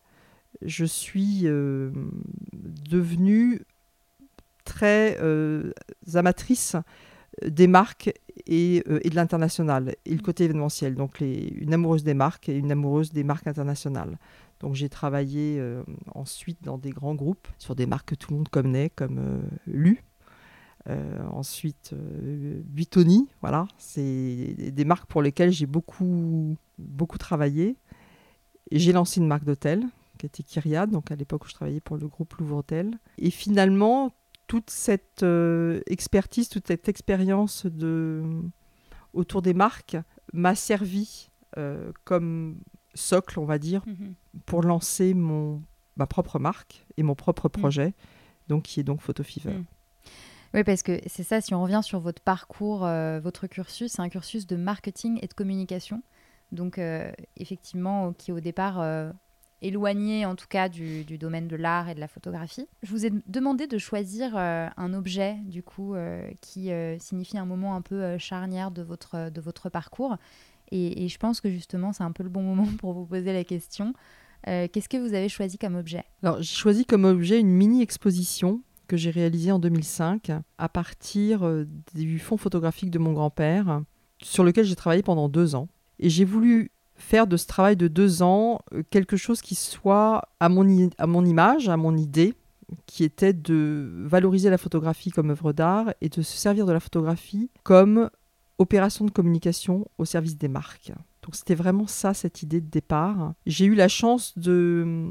je 0.62 0.84
suis 0.84 1.42
devenue 2.90 3.62
très 4.64 5.16
amatrice 6.14 6.74
des 7.46 7.68
marques 7.68 8.12
et, 8.46 8.76
et 9.04 9.10
de 9.10 9.14
l'international, 9.14 9.94
et 10.04 10.14
le 10.14 10.22
côté 10.22 10.44
événementiel. 10.44 10.94
Donc 10.94 11.20
les, 11.20 11.48
une 11.60 11.74
amoureuse 11.74 12.04
des 12.04 12.14
marques 12.14 12.48
et 12.48 12.56
une 12.56 12.72
amoureuse 12.72 13.12
des 13.12 13.24
marques 13.24 13.46
internationales. 13.46 14.18
Donc 14.60 14.74
j'ai 14.74 14.88
travaillé 14.88 15.58
euh, 15.58 15.82
ensuite 16.14 16.62
dans 16.62 16.78
des 16.78 16.90
grands 16.90 17.14
groupes 17.14 17.48
sur 17.58 17.74
des 17.74 17.86
marques 17.86 18.10
que 18.10 18.14
tout 18.14 18.30
le 18.30 18.38
monde 18.38 18.48
connaît 18.48 18.90
comme 18.90 19.18
euh, 19.18 19.42
Lu. 19.66 20.02
Euh, 20.88 21.26
ensuite, 21.32 21.94
Buitoni, 21.94 23.28
voilà, 23.40 23.66
c'est 23.76 24.54
des 24.56 24.84
marques 24.84 25.06
pour 25.06 25.20
lesquelles 25.20 25.50
j'ai 25.50 25.66
beaucoup, 25.66 26.56
beaucoup 26.78 27.18
travaillé. 27.18 27.76
J'ai 28.70 28.92
lancé 28.92 29.20
une 29.20 29.26
marque 29.26 29.44
d'hôtel 29.44 29.84
qui 30.16 30.26
était 30.26 30.44
Kyriad, 30.44 30.90
donc 30.90 31.10
à 31.10 31.16
l'époque 31.16 31.44
où 31.44 31.48
je 31.48 31.54
travaillais 31.54 31.80
pour 31.80 31.96
le 31.96 32.06
groupe 32.06 32.32
Louvre 32.34 32.58
Hôtel. 32.58 32.98
Et 33.18 33.30
finalement, 33.30 34.14
toute 34.46 34.70
cette 34.70 35.24
expertise, 35.88 36.48
toute 36.48 36.68
cette 36.68 36.88
expérience 36.88 37.66
de, 37.66 38.22
autour 39.12 39.42
des 39.42 39.54
marques 39.54 39.96
m'a 40.32 40.54
servi 40.54 41.30
comme 42.04 42.60
socle, 42.96 43.38
on 43.38 43.44
va 43.44 43.58
dire, 43.58 43.82
mhm. 43.86 44.14
pour 44.46 44.62
lancer 44.62 45.14
mon, 45.14 45.62
ma 45.96 46.06
propre 46.06 46.38
marque 46.38 46.84
et 46.96 47.02
mon 47.02 47.14
propre 47.14 47.46
mhm. 47.46 47.60
projet, 47.60 47.94
donc 48.48 48.64
qui 48.64 48.80
est 48.80 48.84
donc 48.84 49.00
Photo 49.00 49.22
Fever. 49.22 49.52
Mhm. 49.52 49.64
Oui, 50.54 50.64
parce 50.64 50.82
que 50.82 51.00
c'est 51.06 51.22
ça, 51.22 51.40
si 51.40 51.54
on 51.54 51.62
revient 51.62 51.80
sur 51.82 52.00
votre 52.00 52.22
parcours, 52.22 52.86
euh, 52.86 53.20
votre 53.20 53.46
cursus, 53.46 53.92
c'est 53.92 54.02
un 54.02 54.08
cursus 54.08 54.46
de 54.46 54.56
marketing 54.56 55.18
et 55.20 55.26
de 55.26 55.34
communication. 55.34 56.02
Donc, 56.52 56.78
euh, 56.78 57.10
effectivement, 57.36 58.12
qui 58.12 58.32
au 58.32 58.40
départ 58.40 58.80
euh, 58.80 59.12
éloigné 59.60 60.24
en 60.24 60.36
tout 60.36 60.46
cas 60.48 60.68
du, 60.68 61.04
du 61.04 61.18
domaine 61.18 61.48
de 61.48 61.56
l'art 61.56 61.88
et 61.90 61.94
de 61.94 62.00
la 62.00 62.08
photographie. 62.08 62.68
Je 62.82 62.90
vous 62.90 63.04
ai 63.04 63.10
demandé 63.26 63.66
de 63.66 63.76
choisir 63.76 64.36
un 64.36 64.94
objet, 64.94 65.36
du 65.44 65.62
coup, 65.62 65.94
qui 66.40 66.70
signifie 67.00 67.38
un 67.38 67.46
moment 67.46 67.74
un 67.74 67.80
peu 67.80 68.16
charnière 68.18 68.70
de 68.70 68.82
votre, 68.82 69.30
de 69.30 69.40
votre 69.40 69.68
parcours. 69.68 70.16
Et, 70.72 71.08
je 71.08 71.18
pense 71.18 71.40
que 71.40 71.50
justement, 71.50 71.92
c'est 71.92 72.04
un 72.04 72.12
peu 72.12 72.22
le 72.22 72.28
bon 72.28 72.42
moment 72.42 72.68
pour 72.78 72.92
vous 72.92 73.06
poser 73.06 73.32
la 73.32 73.44
question. 73.44 73.94
Euh, 74.48 74.68
qu'est-ce 74.72 74.88
que 74.88 74.96
vous 74.96 75.14
avez 75.14 75.28
choisi 75.28 75.58
comme 75.58 75.76
objet? 75.76 76.04
Alors, 76.22 76.40
j'ai 76.40 76.54
choisi 76.54 76.84
comme 76.84 77.04
objet 77.04 77.40
une 77.40 77.50
mini-exposition 77.50 78.62
que 78.86 78.96
j'ai 78.96 79.10
réalisée 79.10 79.50
en 79.50 79.58
2005 79.58 80.30
à 80.58 80.68
partir 80.68 81.44
euh, 81.44 81.66
du 81.94 82.18
fonds 82.18 82.36
photographique 82.36 82.90
de 82.90 82.98
mon 82.98 83.12
grand-père, 83.12 83.82
sur 84.22 84.44
lequel 84.44 84.64
j'ai 84.64 84.76
travaillé 84.76 85.02
pendant 85.02 85.28
deux 85.28 85.54
ans. 85.54 85.68
Et 85.98 86.08
j'ai 86.10 86.24
voulu 86.24 86.70
faire 86.94 87.26
de 87.26 87.36
ce 87.36 87.46
travail 87.46 87.76
de 87.76 87.88
deux 87.88 88.22
ans 88.22 88.60
euh, 88.72 88.82
quelque 88.90 89.16
chose 89.16 89.40
qui 89.40 89.54
soit 89.54 90.28
à 90.40 90.48
mon, 90.48 90.90
à 90.98 91.06
mon 91.06 91.24
image, 91.24 91.68
à 91.68 91.76
mon 91.76 91.96
idée, 91.96 92.34
qui 92.86 93.04
était 93.04 93.32
de 93.32 93.90
valoriser 94.04 94.50
la 94.50 94.58
photographie 94.58 95.10
comme 95.10 95.30
œuvre 95.30 95.52
d'art 95.52 95.92
et 96.00 96.08
de 96.08 96.22
se 96.22 96.36
servir 96.36 96.66
de 96.66 96.72
la 96.72 96.80
photographie 96.80 97.50
comme 97.62 98.10
opération 98.58 99.04
de 99.04 99.10
communication 99.10 99.86
au 99.98 100.04
service 100.04 100.38
des 100.38 100.48
marques. 100.48 100.92
Donc 101.26 101.34
c'était 101.34 101.56
vraiment 101.56 101.88
ça, 101.88 102.14
cette 102.14 102.44
idée 102.44 102.60
de 102.60 102.70
départ. 102.70 103.34
J'ai 103.46 103.64
eu 103.64 103.74
la 103.74 103.88
chance 103.88 104.38
de, 104.38 105.10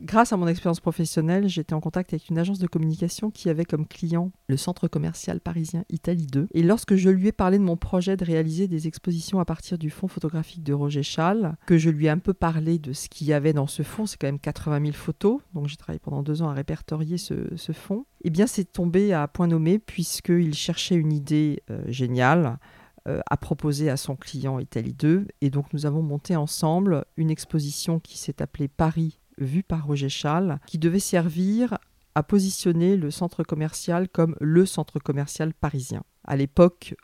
grâce 0.00 0.32
à 0.32 0.36
mon 0.36 0.48
expérience 0.48 0.80
professionnelle, 0.80 1.48
j'étais 1.48 1.72
en 1.72 1.80
contact 1.80 2.12
avec 2.12 2.28
une 2.28 2.38
agence 2.38 2.58
de 2.58 2.66
communication 2.66 3.30
qui 3.30 3.48
avait 3.48 3.64
comme 3.64 3.86
client 3.86 4.32
le 4.48 4.56
centre 4.56 4.88
commercial 4.88 5.40
parisien 5.40 5.84
Italie 5.88 6.26
2. 6.26 6.48
Et 6.52 6.64
lorsque 6.64 6.96
je 6.96 7.10
lui 7.10 7.28
ai 7.28 7.32
parlé 7.32 7.58
de 7.58 7.62
mon 7.62 7.76
projet 7.76 8.16
de 8.16 8.24
réaliser 8.24 8.66
des 8.66 8.88
expositions 8.88 9.38
à 9.38 9.44
partir 9.44 9.78
du 9.78 9.88
fonds 9.88 10.08
photographique 10.08 10.64
de 10.64 10.72
Roger 10.72 11.04
Schall, 11.04 11.56
que 11.64 11.78
je 11.78 11.90
lui 11.90 12.06
ai 12.06 12.10
un 12.10 12.18
peu 12.18 12.34
parlé 12.34 12.80
de 12.80 12.92
ce 12.92 13.08
qu'il 13.08 13.28
y 13.28 13.32
avait 13.32 13.52
dans 13.52 13.68
ce 13.68 13.84
fonds, 13.84 14.06
c'est 14.06 14.18
quand 14.18 14.26
même 14.26 14.40
80 14.40 14.80
000 14.80 14.92
photos, 14.94 15.40
donc 15.54 15.68
j'ai 15.68 15.76
travaillé 15.76 16.00
pendant 16.00 16.24
deux 16.24 16.42
ans 16.42 16.48
à 16.48 16.54
répertorier 16.54 17.18
ce, 17.18 17.34
ce 17.54 17.70
fonds, 17.70 18.04
eh 18.24 18.30
bien 18.30 18.48
c'est 18.48 18.64
tombé 18.64 19.12
à 19.12 19.28
point 19.28 19.46
nommé 19.46 19.78
puisqu'il 19.78 20.54
cherchait 20.54 20.96
une 20.96 21.12
idée 21.12 21.62
euh, 21.70 21.82
géniale 21.86 22.58
euh, 23.06 23.20
a 23.30 23.36
proposé 23.36 23.90
à 23.90 23.96
son 23.96 24.16
client 24.16 24.58
Italie 24.58 24.94
2. 24.94 25.26
Et 25.40 25.50
donc 25.50 25.72
nous 25.72 25.86
avons 25.86 26.02
monté 26.02 26.36
ensemble 26.36 27.04
une 27.16 27.30
exposition 27.30 28.00
qui 28.00 28.18
s'est 28.18 28.42
appelée 28.42 28.68
Paris 28.68 29.20
vue 29.38 29.62
par 29.62 29.86
Roger 29.86 30.08
Schall, 30.08 30.58
qui 30.66 30.78
devait 30.78 30.98
servir 30.98 31.78
à 32.14 32.22
positionner 32.22 32.96
le 32.96 33.10
centre 33.10 33.42
commercial 33.42 34.08
comme 34.08 34.36
le 34.40 34.64
centre 34.64 34.98
commercial 34.98 35.52
parisien. 35.52 36.02
À 36.24 36.36
l'époque 36.36 36.94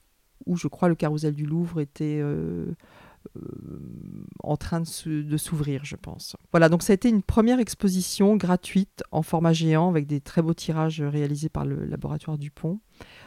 où 0.47 0.57
je 0.57 0.69
crois 0.69 0.89
le 0.89 0.95
carrousel 0.95 1.35
du 1.35 1.47
Louvre 1.47 1.81
était 1.81 2.19
euh, 2.21 2.75
euh, 3.37 3.87
en 4.43 4.57
train 4.57 4.81
de 4.81 5.37
s'ouvrir, 5.37 5.85
je 5.85 5.97
pense. 5.97 6.37
Voilà, 6.51 6.69
donc 6.69 6.83
ça 6.83 6.93
a 6.93 6.95
été 6.95 7.09
une 7.09 7.23
première 7.23 7.61
exposition 7.61 8.37
gratuite 8.37 9.05
en 9.13 9.23
format 9.23 9.53
géant 9.53 9.89
avec 9.89 10.07
des 10.07 10.21
très 10.21 10.43
beaux 10.43 10.55
tirages 10.55 11.01
réalisés 11.01 11.49
par 11.49 11.65
le 11.65 11.85
laboratoire 11.85 12.39
Dupont. 12.39 12.81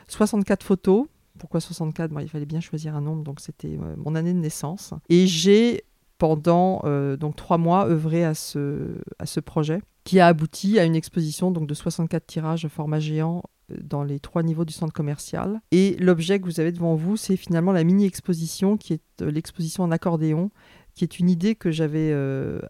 64 0.07 0.63
photos, 0.63 1.07
pourquoi 1.37 1.59
64 1.59 2.11
Il 2.21 2.29
fallait 2.29 2.45
bien 2.45 2.59
choisir 2.59 2.95
un 2.95 3.01
nombre, 3.01 3.23
donc 3.23 3.39
c'était 3.39 3.77
euh, 3.81 3.95
mon 3.97 4.15
année 4.15 4.33
de 4.33 4.39
naissance. 4.39 4.93
Et 5.09 5.27
j'ai, 5.27 5.83
pendant 6.17 6.81
euh, 6.85 7.17
donc 7.17 7.35
trois 7.35 7.57
mois, 7.57 7.87
œuvré 7.87 8.23
à 8.23 8.33
ce, 8.33 9.39
projet 9.45 9.81
qui 10.03 10.19
a 10.19 10.27
abouti 10.27 10.77
à 10.79 10.85
une 10.85 10.95
exposition 10.95 11.51
donc, 11.51 11.67
de 11.67 11.73
64 11.73 12.25
tirages 12.25 12.67
format 12.67 12.99
géant 12.99 13.43
euh, 13.71 13.77
dans 13.81 14.03
les 14.03 14.19
trois 14.19 14.43
niveaux 14.43 14.65
du 14.65 14.73
centre 14.73 14.93
commercial. 14.93 15.61
Et 15.71 15.95
l'objet 15.99 16.39
que 16.39 16.45
vous 16.45 16.59
avez 16.59 16.71
devant 16.71 16.95
vous, 16.95 17.17
c'est 17.17 17.37
finalement 17.37 17.71
la 17.71 17.83
mini-exposition 17.83 18.77
qui 18.77 18.93
est 18.93 19.21
l'exposition 19.21 19.83
en 19.83 19.91
accordéon, 19.91 20.51
qui 20.93 21.03
est 21.03 21.19
une 21.19 21.29
idée 21.29 21.55
que 21.55 21.71
j'avais 21.71 22.15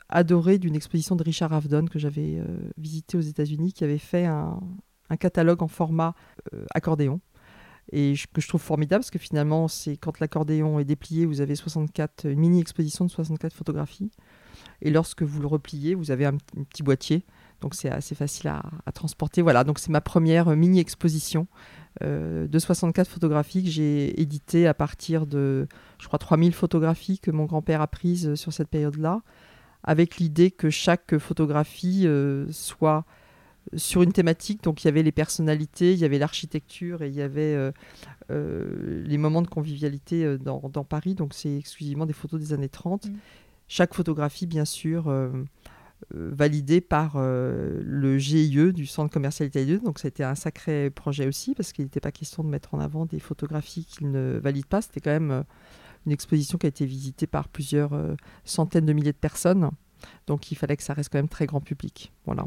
adorée 0.09 0.57
d'une 0.57 0.75
exposition 0.75 1.15
de 1.15 1.21
Richard 1.21 1.53
Avedon 1.53 1.85
que 1.85 1.99
j'avais 1.99 2.41
visité 2.75 3.17
aux 3.17 3.21
États-Unis, 3.21 3.71
qui 3.71 3.83
avait 3.83 3.99
fait 3.99 4.25
un 4.25 4.57
catalogue 5.19 5.61
en 5.61 5.67
format 5.67 6.15
accordéon 6.73 7.21
et 7.91 8.15
que 8.33 8.41
je 8.41 8.47
trouve 8.47 8.61
formidable 8.61 9.01
parce 9.01 9.11
que 9.11 9.19
finalement, 9.19 9.67
c'est 9.67 9.97
quand 9.97 10.19
l'accordéon 10.19 10.79
est 10.79 10.85
déplié, 10.85 11.25
vous 11.25 11.41
avez 11.41 11.55
64, 11.55 12.25
une 12.25 12.39
mini-exposition 12.39 13.05
de 13.05 13.11
64 13.11 13.53
photographies. 13.53 14.11
Et 14.81 14.89
lorsque 14.89 15.21
vous 15.21 15.41
le 15.41 15.47
repliez, 15.47 15.95
vous 15.95 16.11
avez 16.11 16.25
un, 16.25 16.37
petit 16.69 16.83
boîtier. 16.83 17.25
Donc 17.61 17.75
c'est 17.75 17.89
assez 17.89 18.15
facile 18.15 18.49
à, 18.49 18.91
transporter. 18.91 19.41
Voilà, 19.41 19.63
donc 19.63 19.79
c'est 19.79 19.91
ma 19.91 20.01
première 20.01 20.55
mini-exposition 20.55 21.47
euh, 22.03 22.47
de 22.47 22.59
64 22.59 23.07
photographies 23.07 23.63
que 23.63 23.69
j'ai 23.69 24.19
éditée 24.19 24.67
à 24.67 24.73
partir 24.73 25.25
de, 25.25 25.67
je 25.99 26.07
crois, 26.07 26.19
3000 26.19 26.53
photographies 26.53 27.19
que 27.19 27.31
mon 27.31 27.45
grand-père 27.45 27.81
a 27.81 27.87
prises 27.87 28.35
sur 28.35 28.51
cette 28.51 28.69
période-là, 28.69 29.21
avec 29.83 30.17
l'idée 30.17 30.51
que 30.51 30.69
chaque 30.69 31.17
photographie 31.17 32.03
euh, 32.05 32.47
soit 32.51 33.05
sur 33.73 34.01
une 34.01 34.11
thématique. 34.11 34.63
Donc 34.63 34.83
il 34.83 34.87
y 34.87 34.89
avait 34.89 35.03
les 35.03 35.11
personnalités, 35.11 35.93
il 35.93 35.99
y 35.99 36.05
avait 36.05 36.19
l'architecture 36.19 37.01
et 37.01 37.07
il 37.07 37.15
y 37.15 37.21
avait 37.21 37.55
euh, 37.55 37.71
euh, 38.31 39.03
les 39.05 39.17
moments 39.17 39.41
de 39.41 39.47
convivialité 39.47 40.23
euh, 40.23 40.37
dans, 40.37 40.83
Paris. 40.83 41.15
Donc 41.15 41.33
c'est 41.33 41.57
exclusivement 41.57 42.05
des 42.05 42.13
photos 42.13 42.39
des 42.39 42.53
années 42.53 42.69
30. 42.69 43.07
Mm. 43.07 43.13
Chaque 43.67 43.95
photographie, 43.95 44.45
bien 44.45 44.65
sûr, 44.65 45.11
validée 46.11 46.81
par 46.81 47.17
le 47.17 48.17
GIE 48.19 48.73
du 48.73 48.85
Centre 48.85 49.11
commercial 49.11 49.49
italien. 49.49 49.79
Donc 49.83 49.97
c'était 49.97 50.23
un 50.23 50.35
sacré 50.35 50.91
projet 50.91 51.25
aussi 51.25 51.55
parce 51.55 51.73
qu'il 51.73 51.85
n'était 51.85 51.99
pas 51.99 52.11
question 52.11 52.43
de 52.43 52.49
mettre 52.49 52.75
en 52.75 52.79
avant 52.79 53.07
des 53.07 53.17
photographies 53.17 53.85
qu'ils 53.85 54.11
ne 54.11 54.37
valident 54.37 54.67
pas. 54.67 54.83
C'était 54.83 54.99
quand 54.99 55.09
même 55.09 55.43
une 56.05 56.11
exposition 56.11 56.59
qui 56.59 56.67
a 56.67 56.69
été 56.69 56.85
visitée 56.85 57.25
par 57.25 57.49
plusieurs 57.49 57.99
centaines 58.43 58.85
de 58.85 58.93
milliers 58.93 59.13
de 59.13 59.17
personnes. 59.17 59.71
Donc 60.27 60.51
il 60.51 60.55
fallait 60.55 60.77
que 60.77 60.83
ça 60.83 60.93
reste 60.93 61.11
quand 61.11 61.17
même 61.17 61.27
très 61.27 61.47
grand 61.47 61.61
public. 61.61 62.13
Voilà. 62.27 62.45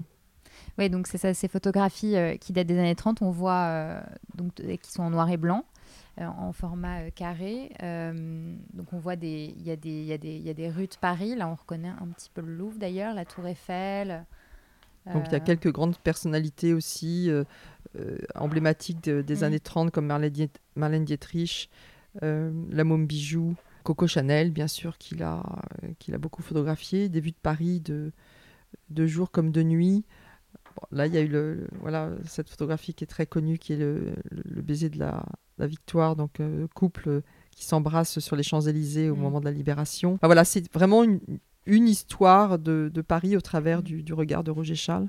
Oui, 0.79 0.91
donc 0.91 1.07
c'est 1.07 1.19
ça, 1.19 1.35
ces 1.35 1.49
photographies 1.49 2.17
euh, 2.17 2.37
qui 2.37 2.53
datent 2.53 2.67
des 2.67 2.79
années 2.79 2.95
30, 2.95 3.23
on 3.23 3.31
voit, 3.31 3.67
euh, 3.67 4.01
donc, 4.35 4.55
qui 4.55 4.93
sont 4.93 5.03
en 5.03 5.11
noir 5.11 5.31
et 5.31 5.37
blanc, 5.37 5.65
euh, 6.21 6.27
en 6.27 6.53
format 6.53 7.11
carré. 7.11 7.73
donc 7.81 8.93
on 8.93 8.99
voit 8.99 9.17
des, 9.17 9.55
il 9.57 9.67
y, 9.67 9.71
a 9.71 9.77
des, 9.77 10.03
y, 10.03 10.43
y 10.43 10.51
a 10.51 10.55
des 10.55 10.71
rues 10.71 10.87
de 10.87 10.97
Paris, 11.01 11.35
là 11.35 11.49
on 11.49 11.55
reconnaît 11.55 11.93
un 12.01 12.07
petit 12.09 12.31
peu 12.33 12.41
le 12.41 12.55
Louvre 12.55 12.79
d'ailleurs, 12.79 13.15
la 13.15 13.25
Tour 13.25 13.47
Eiffel. 13.47 14.25
Donc 15.13 15.25
il 15.29 15.33
y 15.33 15.37
a 15.37 15.41
quelques 15.41 15.73
grandes 15.73 15.97
personnalités 15.97 16.75
aussi 16.75 17.31
emblématiques 18.35 19.01
des 19.09 19.37
mm. 19.37 19.43
années 19.43 19.61
30 19.61 19.91
comme 19.91 20.07
Marlène, 20.07 20.49
Marlène 20.77 21.05
Dietrich, 21.05 21.71
la 22.21 22.85
Môme 22.85 23.07
Bijou, 23.07 23.55
Coco 23.85 24.07
Chanel 24.07 24.51
bien 24.51 24.69
sûr 24.69 24.99
qu'il 24.99 25.23
a, 25.23 25.43
qu'il 25.99 26.15
a 26.15 26.19
beaucoup 26.19 26.43
photographié, 26.43 27.09
des 27.09 27.21
vues 27.21 27.31
de 27.31 27.37
Paris 27.43 27.81
de, 27.81 28.13
de 28.91 29.07
jour 29.07 29.31
comme 29.31 29.51
de 29.51 29.63
nuit 29.63 30.05
là, 30.91 31.07
il 31.07 31.15
y 31.15 31.19
a 31.19 31.21
eu 31.21 31.29
le, 31.29 31.67
voilà, 31.81 32.11
cette 32.27 32.49
photographie 32.49 32.95
qui 32.95 33.05
est 33.05 33.09
très 33.09 33.27
connue, 33.27 33.59
qui 33.59 33.73
est 33.73 33.77
le, 33.77 34.15
baiser 34.63 34.89
de 34.89 34.99
la, 34.99 35.25
victoire, 35.61 36.15
donc 36.15 36.41
euh, 36.41 36.67
couple 36.75 37.23
qui 37.51 37.65
s'embrasse 37.65 38.21
sur 38.21 38.37
les 38.37 38.43
Champs-Élysées 38.43 39.11
au 39.11 39.17
mm. 39.17 39.21
moment 39.21 39.41
de 39.41 39.45
la 39.45 39.51
libération. 39.51 40.19
voilà, 40.23 40.45
c'est 40.45 40.73
vraiment 40.73 41.03
une, 41.05 41.89
histoire 41.89 42.59
de, 42.59 42.91
Paris 43.07 43.37
au 43.37 43.41
travers 43.41 43.83
du, 43.83 44.13
regard 44.13 44.45
de 44.45 44.51
Roger 44.51 44.75
Charles 44.75 45.09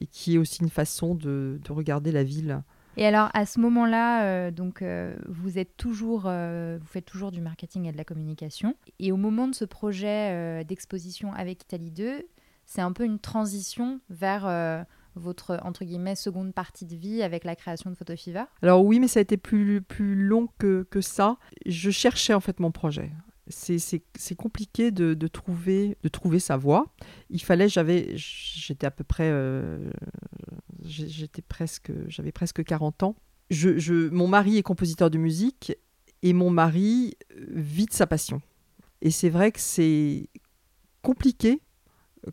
et 0.00 0.06
qui 0.06 0.34
est 0.34 0.38
aussi 0.38 0.62
une 0.62 0.70
façon 0.70 1.14
de, 1.14 1.58
regarder 1.68 2.12
la 2.12 2.22
ville 2.22 2.62
Et 2.96 3.06
alors, 3.06 3.30
à 3.34 3.46
ce 3.46 3.58
moment-là, 3.60 4.24
euh, 4.24 4.50
donc, 4.50 4.82
euh, 4.82 5.16
vous 5.26 5.58
êtes 5.58 5.76
toujours, 5.76 6.22
vous 6.22 6.86
faites 6.86 7.06
toujours 7.06 7.32
du 7.32 7.40
marketing 7.40 7.86
et 7.86 7.92
de 7.92 7.96
la 7.96 8.04
communication. 8.04 8.74
Et 8.98 9.10
au 9.10 9.16
moment 9.16 9.48
de 9.48 9.54
ce 9.54 9.64
projet 9.64 10.64
d'exposition 10.64 11.32
avec 11.32 11.62
Italie 11.62 11.90
2, 11.90 12.26
c'est 12.66 12.82
un 12.82 12.92
peu 12.92 13.04
une 13.04 13.18
transition 13.18 14.00
vers 14.10 14.46
votre 15.18 15.58
entre 15.62 15.84
guillemets 15.84 16.14
seconde 16.14 16.54
partie 16.54 16.86
de 16.86 16.96
vie 16.96 17.22
avec 17.22 17.44
la 17.44 17.56
création 17.56 17.90
de 17.90 17.94
Photo 17.94 18.16
Fever? 18.16 18.44
Alors 18.62 18.84
oui, 18.84 19.00
mais 19.00 19.08
ça 19.08 19.20
a 19.20 19.22
été 19.22 19.36
plus, 19.36 19.82
plus 19.82 20.14
long 20.14 20.48
que, 20.58 20.86
que 20.90 21.00
ça. 21.00 21.36
Je 21.66 21.90
cherchais 21.90 22.34
en 22.34 22.40
fait 22.40 22.60
mon 22.60 22.70
projet 22.70 23.12
c'est 23.50 24.34
compliqué 24.36 24.90
de, 24.90 25.14
de, 25.14 25.26
trouver, 25.26 25.96
de 26.02 26.08
trouver 26.08 26.38
sa 26.38 26.56
voie. 26.56 26.86
Il 27.30 27.42
fallait, 27.42 27.68
j'avais, 27.68 28.12
j'étais 28.14 28.86
à 28.86 28.90
peu 28.90 29.04
près, 29.04 29.30
euh, 29.30 29.90
j'étais 30.84 31.42
presque, 31.42 31.92
j'avais 32.08 32.32
presque 32.32 32.64
40 32.64 33.02
ans. 33.02 33.16
Je, 33.50 33.78
je, 33.78 34.08
mon 34.10 34.28
mari 34.28 34.58
est 34.58 34.62
compositeur 34.62 35.10
de 35.10 35.18
musique 35.18 35.72
et 36.22 36.32
mon 36.32 36.50
mari 36.50 37.16
vit 37.36 37.86
de 37.86 37.92
sa 37.92 38.06
passion. 38.06 38.42
Et 39.00 39.10
c'est 39.10 39.30
vrai 39.30 39.52
que 39.52 39.60
c'est 39.60 40.28
compliqué 41.02 41.62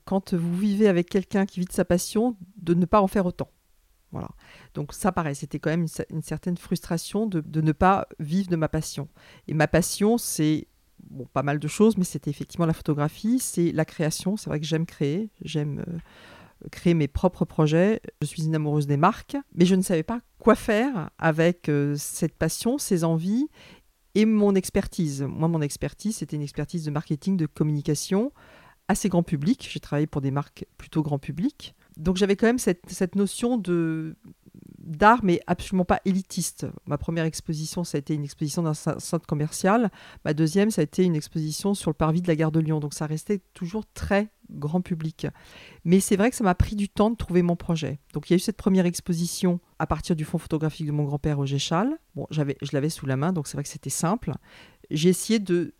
quand 0.04 0.34
vous 0.34 0.58
vivez 0.58 0.88
avec 0.88 1.10
quelqu'un 1.10 1.46
qui 1.46 1.60
vit 1.60 1.66
de 1.66 1.72
sa 1.72 1.86
passion 1.86 2.36
de 2.58 2.74
ne 2.74 2.86
pas 2.86 3.02
en 3.02 3.08
faire 3.08 3.26
autant. 3.26 3.50
Voilà. 4.12 4.30
Donc 4.74 4.94
ça, 4.94 5.12
pareil, 5.12 5.36
c'était 5.36 5.60
quand 5.60 5.70
même 5.70 5.88
une, 6.10 6.22
certaine 6.22 6.58
frustration 6.58 7.28
de, 7.28 7.42
de, 7.42 7.62
ne 7.62 7.72
pas 7.72 8.08
vivre 8.20 8.50
de 8.50 8.56
ma 8.56 8.70
passion. 8.70 9.10
Et 9.48 9.54
ma 9.54 9.68
passion, 9.68 10.18
c'est 10.18 10.68
bon, 11.10 11.26
pas 11.34 11.44
mal 11.44 11.60
de 11.60 11.68
choses, 11.68 11.98
mais 11.98 12.04
c'était 12.04 12.30
effectivement 12.30 12.66
la 12.66 12.74
photographie, 12.74 13.40
c'est 13.40 13.72
la 13.72 13.86
création. 13.86 14.38
C'est 14.38 14.50
vrai 14.50 14.60
que 14.60 14.66
j'aime 14.66 14.86
créer, 14.86 15.30
j'aime 15.42 15.80
euh, 15.80 16.68
créer 16.72 16.94
mes 16.94 17.08
propres 17.08 17.46
projets. 17.46 18.02
Je 18.22 18.28
suis 18.28 18.46
une 18.46 18.56
amoureuse 18.56 18.88
des 18.88 18.98
marques, 18.98 19.38
mais 19.54 19.66
je 19.66 19.76
ne 19.76 19.82
savais 19.82 20.04
pas 20.04 20.22
quoi 20.40 20.56
faire 20.56 21.10
avec 21.18 21.70
euh, 21.70 21.96
cette 21.98 22.36
passion, 22.36 22.78
ces 22.78 23.04
envies 23.04 23.48
et 24.16 24.26
mon 24.26 24.56
expertise. 24.56 25.24
Moi, 25.24 25.48
mon 25.48 25.62
expertise, 25.62 26.18
c'était 26.18 26.38
une 26.38 26.42
expertise 26.42 26.86
de 26.86 26.92
marketing, 26.92 27.36
de 27.38 27.46
communication 27.46 28.32
assez 28.88 29.10
grand 29.10 29.24
public. 29.24 29.68
J'ai 29.72 29.80
travaillé 29.80 30.08
pour 30.08 30.22
des 30.22 30.32
marques 30.32 30.66
plutôt 30.78 31.02
grand 31.02 31.20
public. 31.20 31.76
Donc 31.98 32.18
j'avais 32.18 32.36
quand 32.36 32.48
même 32.48 32.60
cette, 32.60 32.90
cette 32.90 33.16
notion 33.16 33.58
de 33.58 34.16
d'art, 34.80 35.22
mais 35.24 35.42
absolument 35.48 35.86
pas 35.86 36.00
élitiste. 36.06 36.68
Ma 36.86 36.98
première 36.98 37.26
exposition, 37.26 37.84
ça 37.84 37.98
a 37.98 38.00
été 38.00 38.14
une 38.14 38.24
exposition 38.24 38.62
d'un 38.62 38.76
centre 38.76 39.26
commercial. 39.26 39.90
Ma 40.24 40.34
deuxième, 40.34 40.70
ça 40.70 40.82
a 40.82 40.84
été 40.84 41.04
une 41.04 41.16
exposition 41.16 41.74
sur 41.74 41.90
le 41.90 41.96
parvis 41.96 42.22
de 42.22 42.28
la 42.28 42.36
gare 42.36 42.52
de 42.52 42.60
Lyon. 42.60 42.80
Donc 42.80 42.94
ça 42.94 43.08
restait 43.08 43.42
toujours 43.54 43.84
très 43.94 44.30
grand 44.52 44.82
public. 44.82 45.26
Mais 45.86 46.00
c'est 46.00 46.16
vrai 46.16 46.30
que 46.30 46.36
ça 46.36 46.44
m'a 46.44 46.54
pris 46.54 46.76
du 46.76 46.88
temps 46.88 47.10
de 47.10 47.16
trouver 47.16 47.42
mon 47.42 47.56
projet. 47.56 48.00
Donc 48.14 48.30
il 48.30 48.34
y 48.34 48.36
a 48.36 48.38
eu 48.38 48.40
cette 48.40 48.58
première 48.58 48.86
exposition 48.86 49.60
à 49.80 49.88
partir 49.88 50.16
du 50.16 50.24
fonds 50.24 50.38
photographique 50.38 50.86
de 50.86 50.92
mon 50.92 51.04
grand-père 51.04 51.38
Roger 51.38 51.60
Chal. 51.60 51.98
Bon, 52.16 52.28
je 52.30 52.44
l'avais 52.72 52.90
sous 52.90 53.08
la 53.08 53.18
main, 53.18 53.34
donc 53.34 53.48
c'est 53.48 53.58
vrai 53.58 53.64
que 53.64 53.70
c'était 53.70 53.90
simple. 53.90 54.34
J'ai 54.92 55.10
essayé 55.10 55.40
de, 55.40 55.74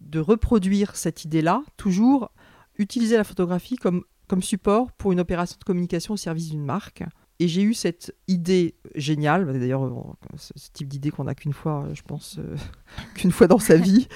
de 0.00 0.20
reproduire 0.20 0.96
cette 0.96 1.24
idée-là, 1.24 1.62
toujours 1.76 2.30
utiliser 2.78 3.16
la 3.16 3.24
photographie 3.24 3.76
comme, 3.76 4.04
comme 4.26 4.42
support 4.42 4.92
pour 4.92 5.12
une 5.12 5.20
opération 5.20 5.56
de 5.58 5.64
communication 5.64 6.14
au 6.14 6.16
service 6.16 6.50
d'une 6.50 6.64
marque. 6.64 7.02
Et 7.40 7.46
j'ai 7.46 7.62
eu 7.62 7.72
cette 7.72 8.16
idée 8.26 8.74
géniale, 8.96 9.46
d'ailleurs, 9.60 9.88
ce 10.36 10.70
type 10.72 10.88
d'idée 10.88 11.10
qu'on 11.10 11.24
n'a 11.24 11.36
qu'une 11.36 11.52
fois, 11.52 11.86
je 11.92 12.02
pense, 12.02 12.38
euh, 12.38 12.56
qu'une 13.14 13.30
fois 13.30 13.46
dans 13.46 13.60
sa 13.60 13.76
vie. 13.76 14.08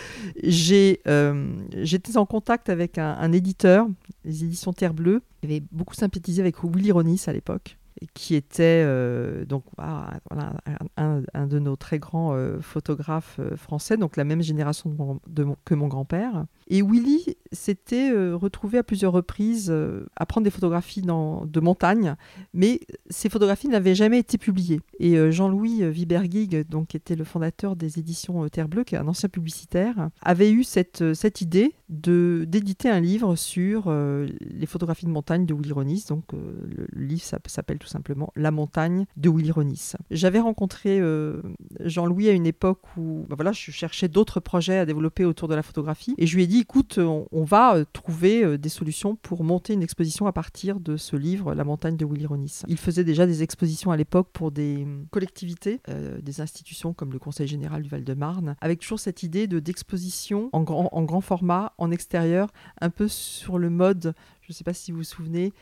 Euh, 1.06 1.56
j'étais 1.82 2.16
en 2.16 2.26
contact 2.26 2.68
avec 2.68 2.98
un, 2.98 3.12
un, 3.12 3.32
éditeur, 3.32 3.86
les 4.24 4.42
éditions 4.42 4.72
Terre 4.72 4.94
Bleue, 4.94 5.22
qui 5.40 5.46
avait 5.46 5.62
beaucoup 5.70 5.94
sympathisé 5.94 6.40
avec 6.40 6.64
Willy 6.64 6.90
Ronis 6.90 7.22
à 7.28 7.32
l'époque 7.32 7.76
qui 8.14 8.34
était 8.34 8.82
euh, 8.84 9.44
donc 9.44 9.64
voilà, 9.76 10.20
un, 10.96 11.46
de 11.46 11.58
nos 11.58 11.76
très 11.76 11.98
grands 11.98 12.34
euh, 12.34 12.60
photographes 12.60 13.36
euh, 13.38 13.56
français, 13.56 13.96
donc 13.96 14.16
la 14.16 14.24
même 14.24 14.42
génération 14.42 15.20
de 15.26 15.46
que 15.64 15.74
mon 15.74 15.88
grand-père. 15.88 16.46
Et 16.68 16.82
Willy 16.82 17.36
s'était 17.52 18.12
retrouvé 18.32 18.78
à 18.78 18.82
plusieurs 18.82 19.12
reprises 19.12 19.72
à 20.16 20.26
prendre 20.26 20.44
des 20.44 20.50
photographies 20.50 21.02
de 21.02 21.60
montagne, 21.60 22.16
mais 22.54 22.80
ces 23.10 23.28
photographies 23.28 23.68
n'avaient 23.68 23.94
jamais 23.94 24.18
été 24.18 24.38
publiées. 24.38 24.80
Et 24.98 25.30
Jean-Louis 25.30 25.90
Vibergig, 25.90 26.68
donc 26.68 26.88
qui 26.88 26.96
était 26.96 27.16
le 27.16 27.24
fondateur 27.24 27.76
des 27.76 27.98
éditions 27.98 28.48
Terre 28.48 28.68
Bleue, 28.68 28.84
qui 28.84 28.94
est 28.94 28.98
un 28.98 29.08
ancien 29.08 29.28
publicitaire, 29.28 30.10
avait 30.22 30.50
eu 30.50 30.64
cette, 30.64 31.14
cette 31.14 31.40
idée 31.40 31.74
de 31.88 32.46
d'éditer 32.48 32.88
un 32.88 33.00
livre 33.00 33.36
sur 33.36 33.92
les 34.40 34.66
photographies 34.66 35.06
de 35.06 35.10
montagne 35.10 35.46
de 35.46 35.54
Willy 35.54 35.72
Ronis. 35.72 36.04
Donc 36.08 36.32
le, 36.32 36.86
livre 36.94 37.22
s'appelle 37.22 37.78
tout 37.78 37.88
simplement 37.88 38.32
La 38.36 38.50
montagne 38.50 39.06
de 39.16 39.30
Willy 39.30 39.50
Ronis. 39.50 39.92
J'avais 40.10 40.40
rencontré 40.40 41.00
euh, 41.00 41.42
Jean-Louis 41.80 42.28
à 42.28 42.32
une 42.32 42.46
époque 42.46 42.80
où 42.96 43.26
bah 43.28 43.36
voilà, 43.36 43.52
je 43.52 43.70
cherchais 43.70 44.08
d'autres 44.08 44.40
projets 44.40 44.78
à 44.78 44.86
développer 44.86 45.24
autour 45.24 45.48
de 45.48 45.54
la 45.54 45.62
photographie 45.62 46.14
et 46.18 46.26
je 46.26 46.36
lui 46.36 46.44
ai 46.44 46.46
dit 46.46 46.61
écoute, 46.62 46.98
on, 46.98 47.44
va 47.44 47.74
euh, 47.74 47.84
trouver 47.92 48.44
euh, 48.44 48.56
des 48.56 48.68
solutions 48.68 49.16
pour 49.16 49.42
monter 49.42 49.72
une 49.72 49.82
exposition 49.82 50.28
à 50.28 50.32
partir 50.32 50.78
de 50.78 50.96
ce 50.96 51.16
livre 51.16 51.54
La 51.54 51.64
montagne 51.64 51.96
de 51.96 52.06
Willy 52.06 52.24
Ronis. 52.24 52.60
Il 52.68 52.78
faisait 52.78 53.02
déjà 53.02 53.26
des 53.26 53.42
expositions 53.42 53.90
à 53.90 53.96
l'époque 53.96 54.28
pour 54.32 54.52
des 54.52 54.86
collectivités, 55.10 55.80
des 56.22 56.40
institutions 56.40 56.92
comme 56.92 57.12
le 57.12 57.18
Conseil 57.18 57.48
général 57.48 57.82
du 57.82 57.88
Val-de-Marne, 57.88 58.54
avec 58.60 58.80
toujours 58.80 59.00
cette 59.00 59.22
idée 59.22 59.46
de 59.46 59.58
d'exposition 59.58 60.50
en 60.52 60.62
grand, 60.62 61.20
format, 61.20 61.72
en 61.78 61.90
extérieur, 61.90 62.48
un 62.80 62.90
peu 62.90 63.08
sur 63.08 63.58
le 63.58 63.68
mode, 63.68 64.14
je 64.42 64.52
ne 64.52 64.54
sais 64.54 64.64
pas 64.64 64.74
si 64.74 64.92
vous 64.92 64.98
vous 64.98 65.04
souvenez, 65.04 65.52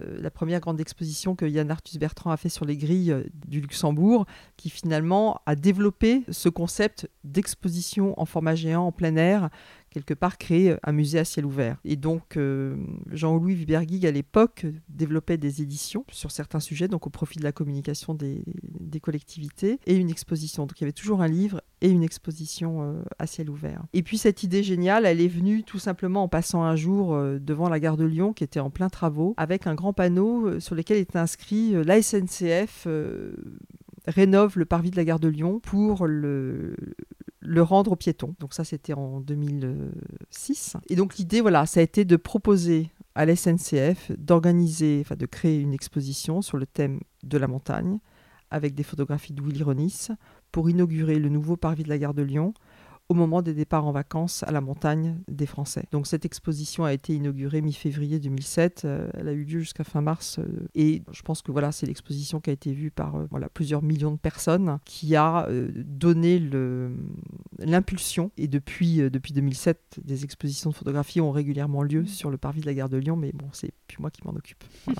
euh, 0.00 0.20
la 0.20 0.30
première 0.30 0.60
grande 0.60 0.80
exposition 0.80 1.34
que 1.34 1.44
Yann 1.44 1.70
Arthus 1.70 1.98
Bertrand 1.98 2.30
a 2.30 2.36
fait 2.36 2.48
sur 2.48 2.64
les 2.64 2.76
grilles 2.76 3.12
euh, 3.12 3.24
du 3.46 3.60
Luxembourg, 3.60 4.26
qui 4.56 4.70
finalement 4.70 5.40
a 5.46 5.56
développé 5.56 6.22
ce 6.30 6.48
concept 6.48 7.10
d'exposition 7.24 8.18
en 8.20 8.24
format 8.24 8.54
géant 8.54 8.86
en 8.86 8.92
plein 8.92 9.16
air 9.16 9.50
quelque 9.90 10.14
part 10.14 10.38
créer 10.38 10.76
un 10.82 10.92
musée 10.92 11.18
à 11.18 11.24
ciel 11.24 11.44
ouvert. 11.44 11.76
Et 11.84 11.96
donc 11.96 12.36
euh, 12.36 12.76
Jean-Louis 13.10 13.54
Viberguig 13.54 14.06
à 14.06 14.10
l'époque 14.10 14.66
développait 14.88 15.36
des 15.36 15.62
éditions 15.62 16.04
sur 16.10 16.30
certains 16.30 16.60
sujets, 16.60 16.88
donc 16.88 17.06
au 17.06 17.10
profit 17.10 17.38
de 17.38 17.44
la 17.44 17.52
communication 17.52 18.14
des, 18.14 18.42
collectivités, 19.02 19.78
et 19.86 19.96
une 19.96 20.10
exposition. 20.10 20.66
Donc 20.66 20.80
il 20.80 20.82
y 20.82 20.84
avait 20.84 20.92
toujours 20.92 21.22
un 21.22 21.28
livre 21.28 21.60
et 21.80 21.88
une 21.88 22.02
exposition 22.02 22.82
euh, 22.82 23.02
à 23.18 23.26
ciel 23.26 23.50
ouvert. 23.50 23.82
Et 23.92 24.02
puis 24.02 24.18
cette 24.18 24.42
idée 24.42 24.62
géniale, 24.62 25.06
elle 25.06 25.20
est 25.20 25.28
venue 25.28 25.64
tout 25.64 25.78
simplement 25.78 26.22
en 26.22 26.28
passant 26.28 26.62
un 26.62 26.76
jour 26.76 27.14
euh, 27.14 27.38
devant 27.38 27.68
la 27.68 27.80
gare 27.80 27.96
de 27.96 28.04
Lyon 28.04 28.32
qui 28.32 28.44
était 28.44 28.60
en 28.60 28.70
plein 28.70 28.88
travaux, 28.88 29.34
avec 29.36 29.66
un 29.66 29.74
grand 29.74 29.92
panneau 29.92 30.60
sur 30.60 30.74
lequel 30.74 30.98
était 30.98 31.18
inscrit 31.18 31.72
la 31.84 32.00
SNCF 32.00 32.86
rénove 34.06 34.58
le 34.58 34.64
parvis 34.64 34.90
de 34.90 34.96
la 34.96 35.04
gare 35.04 35.20
de 35.20 35.28
Lyon 35.28 35.60
pour 35.60 36.06
le, 36.06 36.74
rendre 37.56 37.92
aux 37.92 37.96
piétons. 37.96 38.34
Donc 38.38 38.54
ça, 38.54 38.64
c'était 38.64 38.92
en 38.92 39.20
2006. 39.20 40.76
Et 40.88 40.96
donc 40.96 41.16
l'idée, 41.16 41.40
voilà, 41.40 41.66
ça 41.66 41.80
a 41.80 41.82
été 41.82 42.04
de 42.04 42.16
proposer 42.16 42.90
à 43.14 43.26
la 43.26 43.36
SNCF 43.36 44.12
d'organiser, 44.18 44.98
enfin 45.04 45.16
de 45.16 45.26
créer 45.26 45.58
une 45.58 45.74
exposition 45.74 46.42
sur 46.42 46.56
le 46.56 46.66
thème 46.66 47.00
de 47.22 47.38
la 47.38 47.48
montagne 47.48 47.98
avec 48.50 48.74
des 48.74 48.82
photographies 48.82 49.32
de 49.32 49.42
Willy 49.42 49.62
Ronis 49.62 50.08
pour 50.52 50.68
inaugurer 50.68 51.18
le 51.18 51.28
nouveau 51.28 51.56
parvis 51.56 51.84
de 51.84 51.88
la 51.88 51.98
gare 51.98 52.14
de 52.14 52.22
Lyon 52.22 52.54
au 53.10 53.14
moment 53.14 53.42
des 53.42 53.54
départs 53.54 53.86
en 53.86 53.90
vacances 53.90 54.44
à 54.44 54.52
la 54.52 54.60
montagne 54.60 55.18
des 55.26 55.44
Français. 55.44 55.84
Donc 55.90 56.06
cette 56.06 56.24
exposition 56.24 56.84
a 56.84 56.92
été 56.92 57.12
inaugurée 57.12 57.60
mi-février 57.60 58.20
2007, 58.20 58.82
euh, 58.84 59.10
elle 59.14 59.26
a 59.26 59.32
eu 59.32 59.42
lieu 59.42 59.58
jusqu'à 59.58 59.82
fin 59.82 60.00
mars 60.00 60.38
euh, 60.38 60.68
et 60.76 61.02
je 61.10 61.22
pense 61.22 61.42
que 61.42 61.50
voilà, 61.50 61.72
c'est 61.72 61.86
l'exposition 61.86 62.38
qui 62.38 62.50
a 62.50 62.52
été 62.52 62.72
vue 62.72 62.92
par 62.92 63.16
euh, 63.16 63.26
voilà, 63.28 63.48
plusieurs 63.48 63.82
millions 63.82 64.12
de 64.12 64.16
personnes 64.16 64.78
qui 64.84 65.16
a 65.16 65.48
donné 65.50 66.38
l'impulsion 67.58 68.30
et 68.36 68.46
depuis, 68.46 68.98
depuis 69.10 69.32
2007, 69.32 69.98
des 70.04 70.22
expositions 70.22 70.70
de 70.70 70.76
photographie 70.76 71.20
ont 71.20 71.32
régulièrement 71.32 71.82
lieu 71.82 72.06
sur 72.06 72.30
le 72.30 72.38
parvis 72.38 72.60
de 72.60 72.66
la 72.66 72.74
gare 72.74 72.88
de 72.88 72.96
Lyon, 72.96 73.16
mais 73.16 73.32
bon, 73.32 73.48
c'est 73.52 73.72
plus 73.88 73.98
moi 73.98 74.12
qui 74.12 74.24
m'en 74.24 74.34
occupe. 74.34 74.62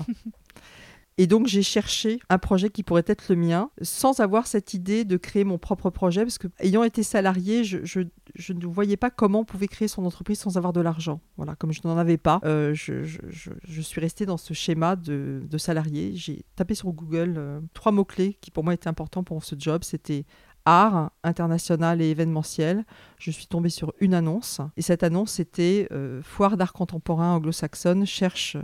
Et 1.21 1.27
donc 1.27 1.45
j'ai 1.45 1.61
cherché 1.61 2.19
un 2.29 2.39
projet 2.39 2.71
qui 2.71 2.81
pourrait 2.81 3.03
être 3.05 3.29
le 3.29 3.35
mien, 3.35 3.69
sans 3.83 4.21
avoir 4.21 4.47
cette 4.47 4.73
idée 4.73 5.05
de 5.05 5.17
créer 5.17 5.43
mon 5.43 5.59
propre 5.59 5.91
projet, 5.91 6.23
parce 6.23 6.39
que 6.39 6.47
ayant 6.57 6.81
été 6.81 7.03
salarié, 7.03 7.63
je, 7.63 7.99
ne 7.99 8.65
voyais 8.65 8.97
pas 8.97 9.11
comment 9.11 9.41
on 9.41 9.45
pouvait 9.45 9.67
créer 9.67 9.87
son 9.87 10.03
entreprise 10.03 10.39
sans 10.39 10.57
avoir 10.57 10.73
de 10.73 10.81
l'argent. 10.81 11.21
Voilà, 11.37 11.55
comme 11.55 11.73
je 11.73 11.81
n'en 11.83 11.95
avais 11.95 12.17
pas, 12.17 12.41
euh, 12.43 12.73
je, 12.73 13.03
je, 13.03 13.81
suis 13.81 14.01
restée 14.01 14.25
dans 14.25 14.37
ce 14.37 14.55
schéma 14.55 14.95
de, 14.95 15.43
de 15.47 15.57
salarié. 15.59 16.13
J'ai 16.15 16.43
tapé 16.55 16.73
sur 16.73 16.91
Google 16.91 17.35
euh, 17.37 17.59
trois 17.75 17.91
mots-clés 17.91 18.39
qui 18.41 18.49
pour 18.49 18.63
moi 18.63 18.73
étaient 18.73 18.89
importants 18.89 19.23
pour 19.23 19.43
ce 19.43 19.53
job. 19.55 19.83
C'était 19.83 20.25
art 20.65 21.11
international 21.23 22.01
et 22.01 22.09
événementiel. 22.09 22.83
Je 23.19 23.29
suis 23.29 23.45
tombée 23.45 23.69
sur 23.69 23.93
une 23.99 24.15
annonce, 24.15 24.59
et 24.75 24.81
cette 24.81 25.03
annonce 25.03 25.39
était 25.39 25.87
euh, 25.91 26.23
Foire 26.23 26.57
d'art 26.57 26.73
contemporain 26.73 27.35
anglo-saxonne 27.35 28.07
cherche 28.07 28.57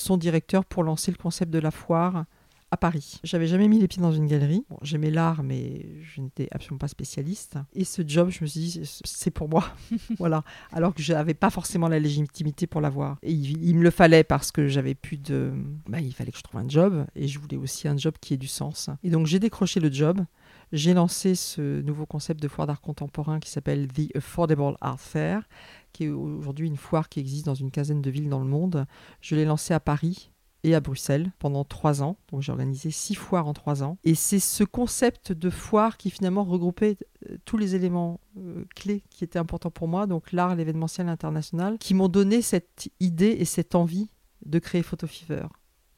son 0.00 0.16
directeur 0.16 0.64
pour 0.64 0.82
lancer 0.82 1.10
le 1.10 1.16
concept 1.16 1.50
de 1.52 1.58
la 1.58 1.70
foire 1.70 2.24
à 2.70 2.76
Paris. 2.76 3.20
J'avais 3.24 3.46
jamais 3.46 3.68
mis 3.68 3.78
les 3.78 3.88
pieds 3.88 4.02
dans 4.02 4.12
une 4.12 4.26
galerie. 4.26 4.64
J'aimais 4.82 5.10
l'art, 5.10 5.42
mais 5.42 5.86
je 6.02 6.20
n'étais 6.20 6.48
absolument 6.50 6.78
pas 6.78 6.88
spécialiste. 6.88 7.58
Et 7.74 7.84
ce 7.84 8.02
job, 8.06 8.28
je 8.30 8.42
me 8.42 8.46
suis 8.46 8.60
dit, 8.60 9.00
c'est 9.04 9.30
pour 9.30 9.48
moi. 9.48 9.64
voilà. 10.18 10.44
Alors 10.72 10.94
que 10.94 11.02
je 11.02 11.12
n'avais 11.12 11.34
pas 11.34 11.50
forcément 11.50 11.88
la 11.88 11.98
légitimité 11.98 12.66
pour 12.66 12.80
l'avoir. 12.80 13.18
Et 13.22 13.32
il, 13.32 13.74
me 13.74 13.82
le 13.82 13.90
fallait 13.90 14.24
parce 14.24 14.52
que 14.52 14.68
j'avais 14.68 14.94
plus 14.94 15.16
de. 15.16 15.52
Bah, 15.88 16.00
il 16.00 16.12
fallait 16.12 16.30
que 16.30 16.38
je 16.38 16.42
trouve 16.42 16.60
un 16.60 16.68
job. 16.68 17.06
Et 17.14 17.26
je 17.26 17.38
voulais 17.38 17.56
aussi 17.56 17.88
un 17.88 17.96
job 17.96 18.14
qui 18.20 18.34
ait 18.34 18.38
du 18.38 18.48
sens. 18.48 18.90
Et 19.02 19.10
donc, 19.10 19.26
j'ai 19.26 19.38
décroché 19.38 19.80
le 19.80 19.90
job. 19.90 20.20
J'ai 20.70 20.92
lancé 20.92 21.34
ce 21.34 21.80
nouveau 21.80 22.04
concept 22.04 22.42
de 22.42 22.48
foire 22.48 22.66
d'art 22.66 22.82
contemporain 22.82 23.40
qui 23.40 23.50
s'appelle 23.50 23.88
The 23.88 24.14
Affordable 24.16 24.76
Art 24.82 25.00
Fair, 25.00 25.48
qui 25.92 26.04
est 26.04 26.08
aujourd'hui 26.08 26.66
une 26.66 26.76
foire 26.76 27.08
qui 27.08 27.20
existe 27.20 27.46
dans 27.46 27.54
une 27.54 27.70
quinzaine 27.70 28.02
de 28.02 28.10
villes 28.10 28.28
dans 28.28 28.40
le 28.40 28.46
monde. 28.46 28.86
Je 29.20 29.34
l'ai 29.34 29.44
lancé 29.44 29.74
à 29.74 29.80
Paris 29.80 30.30
et 30.64 30.74
à 30.74 30.80
Bruxelles 30.80 31.32
pendant 31.38 31.64
trois 31.64 32.02
ans. 32.02 32.16
Donc 32.30 32.42
j'ai 32.42 32.52
organisé 32.52 32.90
six 32.90 33.14
foires 33.14 33.46
en 33.46 33.52
trois 33.52 33.82
ans. 33.82 33.98
Et 34.04 34.14
c'est 34.14 34.40
ce 34.40 34.64
concept 34.64 35.32
de 35.32 35.50
foire 35.50 35.96
qui 35.96 36.10
finalement 36.10 36.44
regroupait 36.44 36.96
euh, 37.28 37.36
tous 37.44 37.56
les 37.56 37.74
éléments 37.74 38.20
euh, 38.38 38.64
clés 38.74 39.02
qui 39.10 39.24
étaient 39.24 39.38
importants 39.38 39.70
pour 39.70 39.88
moi, 39.88 40.06
donc 40.06 40.32
l'art, 40.32 40.56
l'événementiel 40.56 41.08
international, 41.08 41.78
qui 41.78 41.94
m'ont 41.94 42.08
donné 42.08 42.42
cette 42.42 42.88
idée 43.00 43.36
et 43.38 43.44
cette 43.44 43.74
envie 43.74 44.10
de 44.44 44.58
créer 44.58 44.82
Photo 44.82 45.06
Fever. 45.06 45.46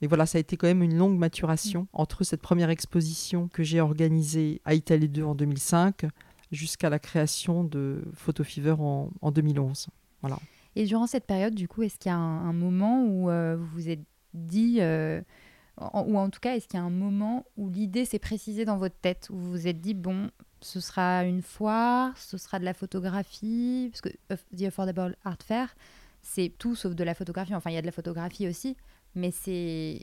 Et 0.03 0.07
voilà, 0.07 0.25
ça 0.25 0.39
a 0.39 0.41
été 0.41 0.57
quand 0.57 0.67
même 0.67 0.83
une 0.83 0.97
longue 0.97 1.19
maturation 1.19 1.87
entre 1.93 2.25
cette 2.25 2.41
première 2.41 2.71
exposition 2.71 3.49
que 3.49 3.63
j'ai 3.63 3.81
organisée 3.81 4.63
à 4.65 4.73
Italie 4.75 5.11
2 5.11 5.23
en 5.23 5.35
2005 5.35 6.07
jusqu'à 6.51 6.91
la 6.91 6.99
création 6.99 7.65
de 7.65 8.03
Photo 8.15 8.45
Fever 8.45 8.77
en, 8.79 9.11
en 9.21 9.31
2011. 9.31 9.89
Voilà. 10.23 10.39
Et 10.77 10.85
durant 10.85 11.07
cette 11.07 11.27
période, 11.27 11.55
du 11.55 11.69
coup, 11.69 11.83
est-ce 11.83 11.99
qu'il 11.99 12.11
y 12.11 12.15
a 12.15 12.19
un, 12.19 12.53
moment 12.53 13.05
où 13.05 13.31
euh, 13.31 13.57
vous 13.57 13.67
vous 13.67 13.89
êtes 13.89 14.05
dit, 14.35 14.79
euh, 14.81 15.21
ou 15.79 16.19
en 16.19 16.31
tout 16.31 16.41
cas, 16.41 16.55
est-ce 16.55 16.69
qu'il 16.69 16.79
y 16.79 16.83
a 16.83 16.87
un 16.87 16.91
moment 16.91 17.45
où 17.57 17.69
l'idée 17.69 18.05
s'est 18.05 18.19
précisée 18.19 18.65
dans 18.65 18.77
votre 18.77 18.97
tête, 18.97 19.29
où 19.31 19.37
vous 19.37 19.51
vous 19.51 19.67
êtes 19.67 19.81
dit, 19.81 19.95
bon, 19.95 20.31
ce 20.61 20.81
sera 20.81 21.25
une 21.25 21.43
foire, 21.43 22.17
ce 22.19 22.39
sera 22.39 22.59
de 22.59 22.65
la 22.65 22.75
photographie, 22.75 23.91
parce 23.91 24.01
que 24.01 24.11
The 24.57 24.63
Affordable 24.67 25.17
Art 25.25 25.43
Fair, 25.45 25.75
c'est 26.23 26.53
tout 26.59 26.77
sauf 26.77 26.95
de 26.95 27.03
la 27.03 27.15
photographie. 27.15 27.55
Enfin, 27.55 27.71
il 27.71 27.75
y 27.75 27.79
a 27.79 27.83
de 27.83 27.87
la 27.87 27.93
photographie 27.93 28.47
aussi, 28.47 28.77
mais 29.15 29.31
c'est 29.31 30.03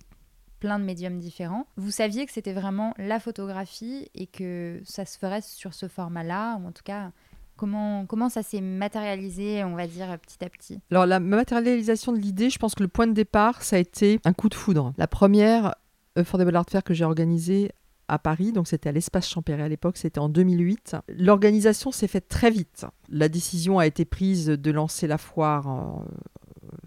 plein 0.60 0.80
de 0.80 0.84
médiums 0.84 1.18
différents. 1.20 1.68
Vous 1.78 1.92
saviez 1.92 2.26
que 2.26 2.32
c'était 2.32 2.54
vraiment 2.54 2.94
la 2.98 3.20
photographie 3.20 4.10
et 4.16 4.28
que 4.28 4.82
ça 4.84 5.06
se 5.06 5.18
ferait 5.18 5.42
sur 5.42 5.74
ce 5.74 5.88
format-là, 5.88 6.58
ou 6.58 6.68
en 6.68 6.72
tout 6.72 6.84
cas, 6.84 7.12
comment, 7.58 8.06
comment 8.06 8.30
ça 8.30 8.44
s'est 8.44 8.62
matérialisé, 8.62 9.64
on 9.64 9.76
va 9.76 9.88
dire, 9.88 10.18
petit 10.20 10.44
à 10.44 10.50
petit? 10.50 10.80
Alors 10.92 11.06
la 11.06 11.20
matérialisation 11.20 12.14
de 12.14 12.20
l'idée, 12.20 12.50
je 12.50 12.60
pense 12.60 12.76
que 12.76 12.84
le 12.84 12.90
point 12.90 13.08
de 13.08 13.14
départ, 13.14 13.64
ça 13.64 13.76
a 13.76 13.80
été 13.80 14.20
un 14.24 14.34
coup 14.34 14.50
de 14.50 14.56
foudre. 14.56 14.94
La 14.98 15.08
première 15.08 15.76
Affordable 16.16 16.56
Art 16.56 16.66
Fair 16.70 16.84
que 16.84 16.94
j'ai 16.94 17.06
organisée 17.06 17.72
à 18.08 18.20
Paris, 18.20 18.54
donc 18.54 18.68
c'était 18.68 18.90
à 18.90 18.92
l'espace 18.94 19.28
Champéret 19.28 19.64
à 19.64 19.68
l'époque, 19.68 19.98
c'était 19.98 20.20
en 20.20 20.30
2008. 20.30 20.96
L'organisation 21.10 21.92
s'est 21.92 22.08
faite 22.08 22.30
très 22.30 22.50
vite. 22.50 22.86
La 23.10 23.28
décision 23.28 23.80
a 23.80 23.86
été 23.86 24.06
prise 24.06 24.48
de 24.48 24.72
lancer 24.72 25.08
la 25.08 25.18
foire 25.18 25.68
euh, 25.68 26.06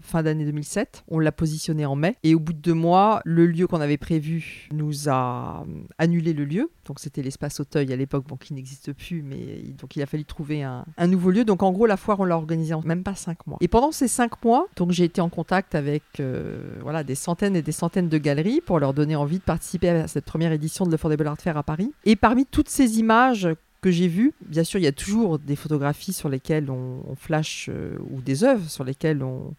fin 0.01 0.23
d'année 0.23 0.45
2007. 0.45 1.03
On 1.07 1.19
l'a 1.19 1.31
positionnée 1.31 1.85
en 1.85 1.95
mai 1.95 2.15
et 2.23 2.35
au 2.35 2.39
bout 2.39 2.53
de 2.53 2.59
deux 2.59 2.73
mois, 2.73 3.21
le 3.25 3.45
lieu 3.45 3.67
qu'on 3.67 3.81
avait 3.81 3.97
prévu 3.97 4.67
nous 4.71 5.09
a 5.09 5.63
euh, 5.67 5.81
annulé 5.97 6.33
le 6.33 6.45
lieu. 6.45 6.71
Donc 6.85 6.99
c'était 6.99 7.21
l'espace 7.21 7.59
Auteuil 7.59 7.91
à 7.93 7.95
l'époque, 7.95 8.25
bon, 8.27 8.37
qui 8.37 8.53
n'existe 8.53 8.93
plus, 8.93 9.21
mais 9.21 9.63
donc 9.79 9.95
il 9.95 10.01
a 10.01 10.05
fallu 10.05 10.25
trouver 10.25 10.63
un, 10.63 10.85
nouveau 11.07 11.31
lieu. 11.31 11.45
Donc 11.45 11.63
en 11.63 11.71
gros, 11.71 11.85
la 11.85 11.97
foire, 11.97 12.19
on 12.19 12.25
l'a 12.25 12.35
organisée 12.35 12.73
en 12.73 12.81
même 12.81 13.03
pas 13.03 13.15
cinq 13.15 13.45
mois. 13.47 13.57
Et 13.61 13.67
pendant 13.67 13.91
ces 13.91 14.07
cinq 14.07 14.43
mois, 14.43 14.67
donc 14.75 14.91
j'ai 14.91 15.03
été 15.03 15.21
en 15.21 15.29
contact 15.29 15.75
avec 15.75 16.03
euh, 16.19 16.75
voilà, 16.81 17.03
des 17.03 17.15
centaines 17.15 17.55
et 17.55 17.61
des 17.61 17.71
centaines 17.71 18.09
de 18.09 18.17
galeries 18.17 18.61
pour 18.61 18.79
leur 18.79 18.93
donner 18.93 19.15
envie 19.15 19.39
de 19.39 19.43
participer 19.43 19.89
à 19.89 20.07
cette 20.07 20.25
première 20.25 20.51
édition 20.51 20.85
de 20.85 20.91
l'Affordable 20.91 21.27
Art 21.27 21.39
Fair 21.39 21.57
à 21.57 21.63
Paris. 21.63 21.91
Et 22.05 22.15
parmi 22.15 22.45
toutes 22.45 22.69
ces 22.69 22.99
images 22.99 23.47
que 23.81 23.91
j'ai 23.91 24.07
vues, 24.07 24.33
bien 24.45 24.63
sûr, 24.63 24.79
il 24.79 24.83
y 24.83 24.87
a 24.87 24.91
toujours 24.91 25.39
des 25.39 25.55
photographies 25.55 26.13
sur 26.13 26.29
lesquelles 26.29 26.69
on, 26.69 27.15
flash 27.15 27.69
euh, 27.69 27.97
ou 28.11 28.21
des 28.21 28.43
œuvres 28.43 28.69
sur 28.69 28.83
lesquelles 28.83 29.23
on, 29.23 29.53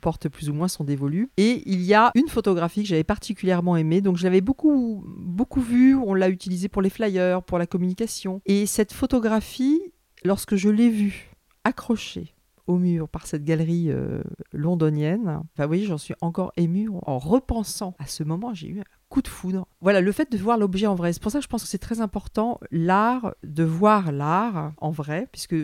porte 0.00 0.28
plus 0.28 0.50
ou 0.50 0.54
moins 0.54 0.68
son 0.68 0.84
dévolu. 0.84 1.30
Et 1.36 1.62
il 1.66 1.82
y 1.82 1.94
a 1.94 2.10
une 2.14 2.28
photographie 2.28 2.82
que 2.82 2.88
j'avais 2.88 3.04
particulièrement 3.04 3.76
aimée, 3.76 4.00
donc 4.00 4.16
je 4.16 4.24
l'avais 4.24 4.40
beaucoup, 4.40 5.04
beaucoup 5.18 5.60
vue, 5.60 5.94
on 5.94 6.14
l'a 6.14 6.28
utilisée 6.28 6.68
pour 6.68 6.82
les 6.82 6.90
flyers, 6.90 7.42
pour 7.42 7.58
la 7.58 7.66
communication. 7.66 8.40
Et 8.46 8.66
cette 8.66 8.92
photographie, 8.92 9.80
lorsque 10.24 10.56
je 10.56 10.68
l'ai 10.68 10.90
vue 10.90 11.30
accrochée 11.64 12.34
au 12.66 12.76
mur 12.76 13.08
par 13.08 13.26
cette 13.26 13.44
galerie 13.44 13.86
euh, 13.88 14.22
londonienne. 14.52 15.40
Enfin, 15.54 15.66
oui, 15.66 15.84
j'en 15.84 15.98
suis 15.98 16.14
encore 16.20 16.52
émue 16.56 16.90
en 17.02 17.18
repensant 17.18 17.94
à 17.98 18.06
ce 18.06 18.22
moment. 18.22 18.54
J'ai 18.54 18.68
eu 18.68 18.82
coup 19.08 19.22
de 19.22 19.28
foudre. 19.28 19.66
Voilà, 19.80 20.00
le 20.00 20.12
fait 20.12 20.30
de 20.30 20.38
voir 20.38 20.58
l'objet 20.58 20.86
en 20.86 20.94
vrai. 20.94 21.12
C'est 21.12 21.22
pour 21.22 21.32
ça 21.32 21.38
que 21.38 21.44
je 21.44 21.48
pense 21.48 21.62
que 21.62 21.68
c'est 21.68 21.78
très 21.78 22.00
important, 22.00 22.60
l'art, 22.70 23.34
de 23.42 23.64
voir 23.64 24.12
l'art 24.12 24.72
en 24.78 24.90
vrai, 24.90 25.28
puisque 25.32 25.56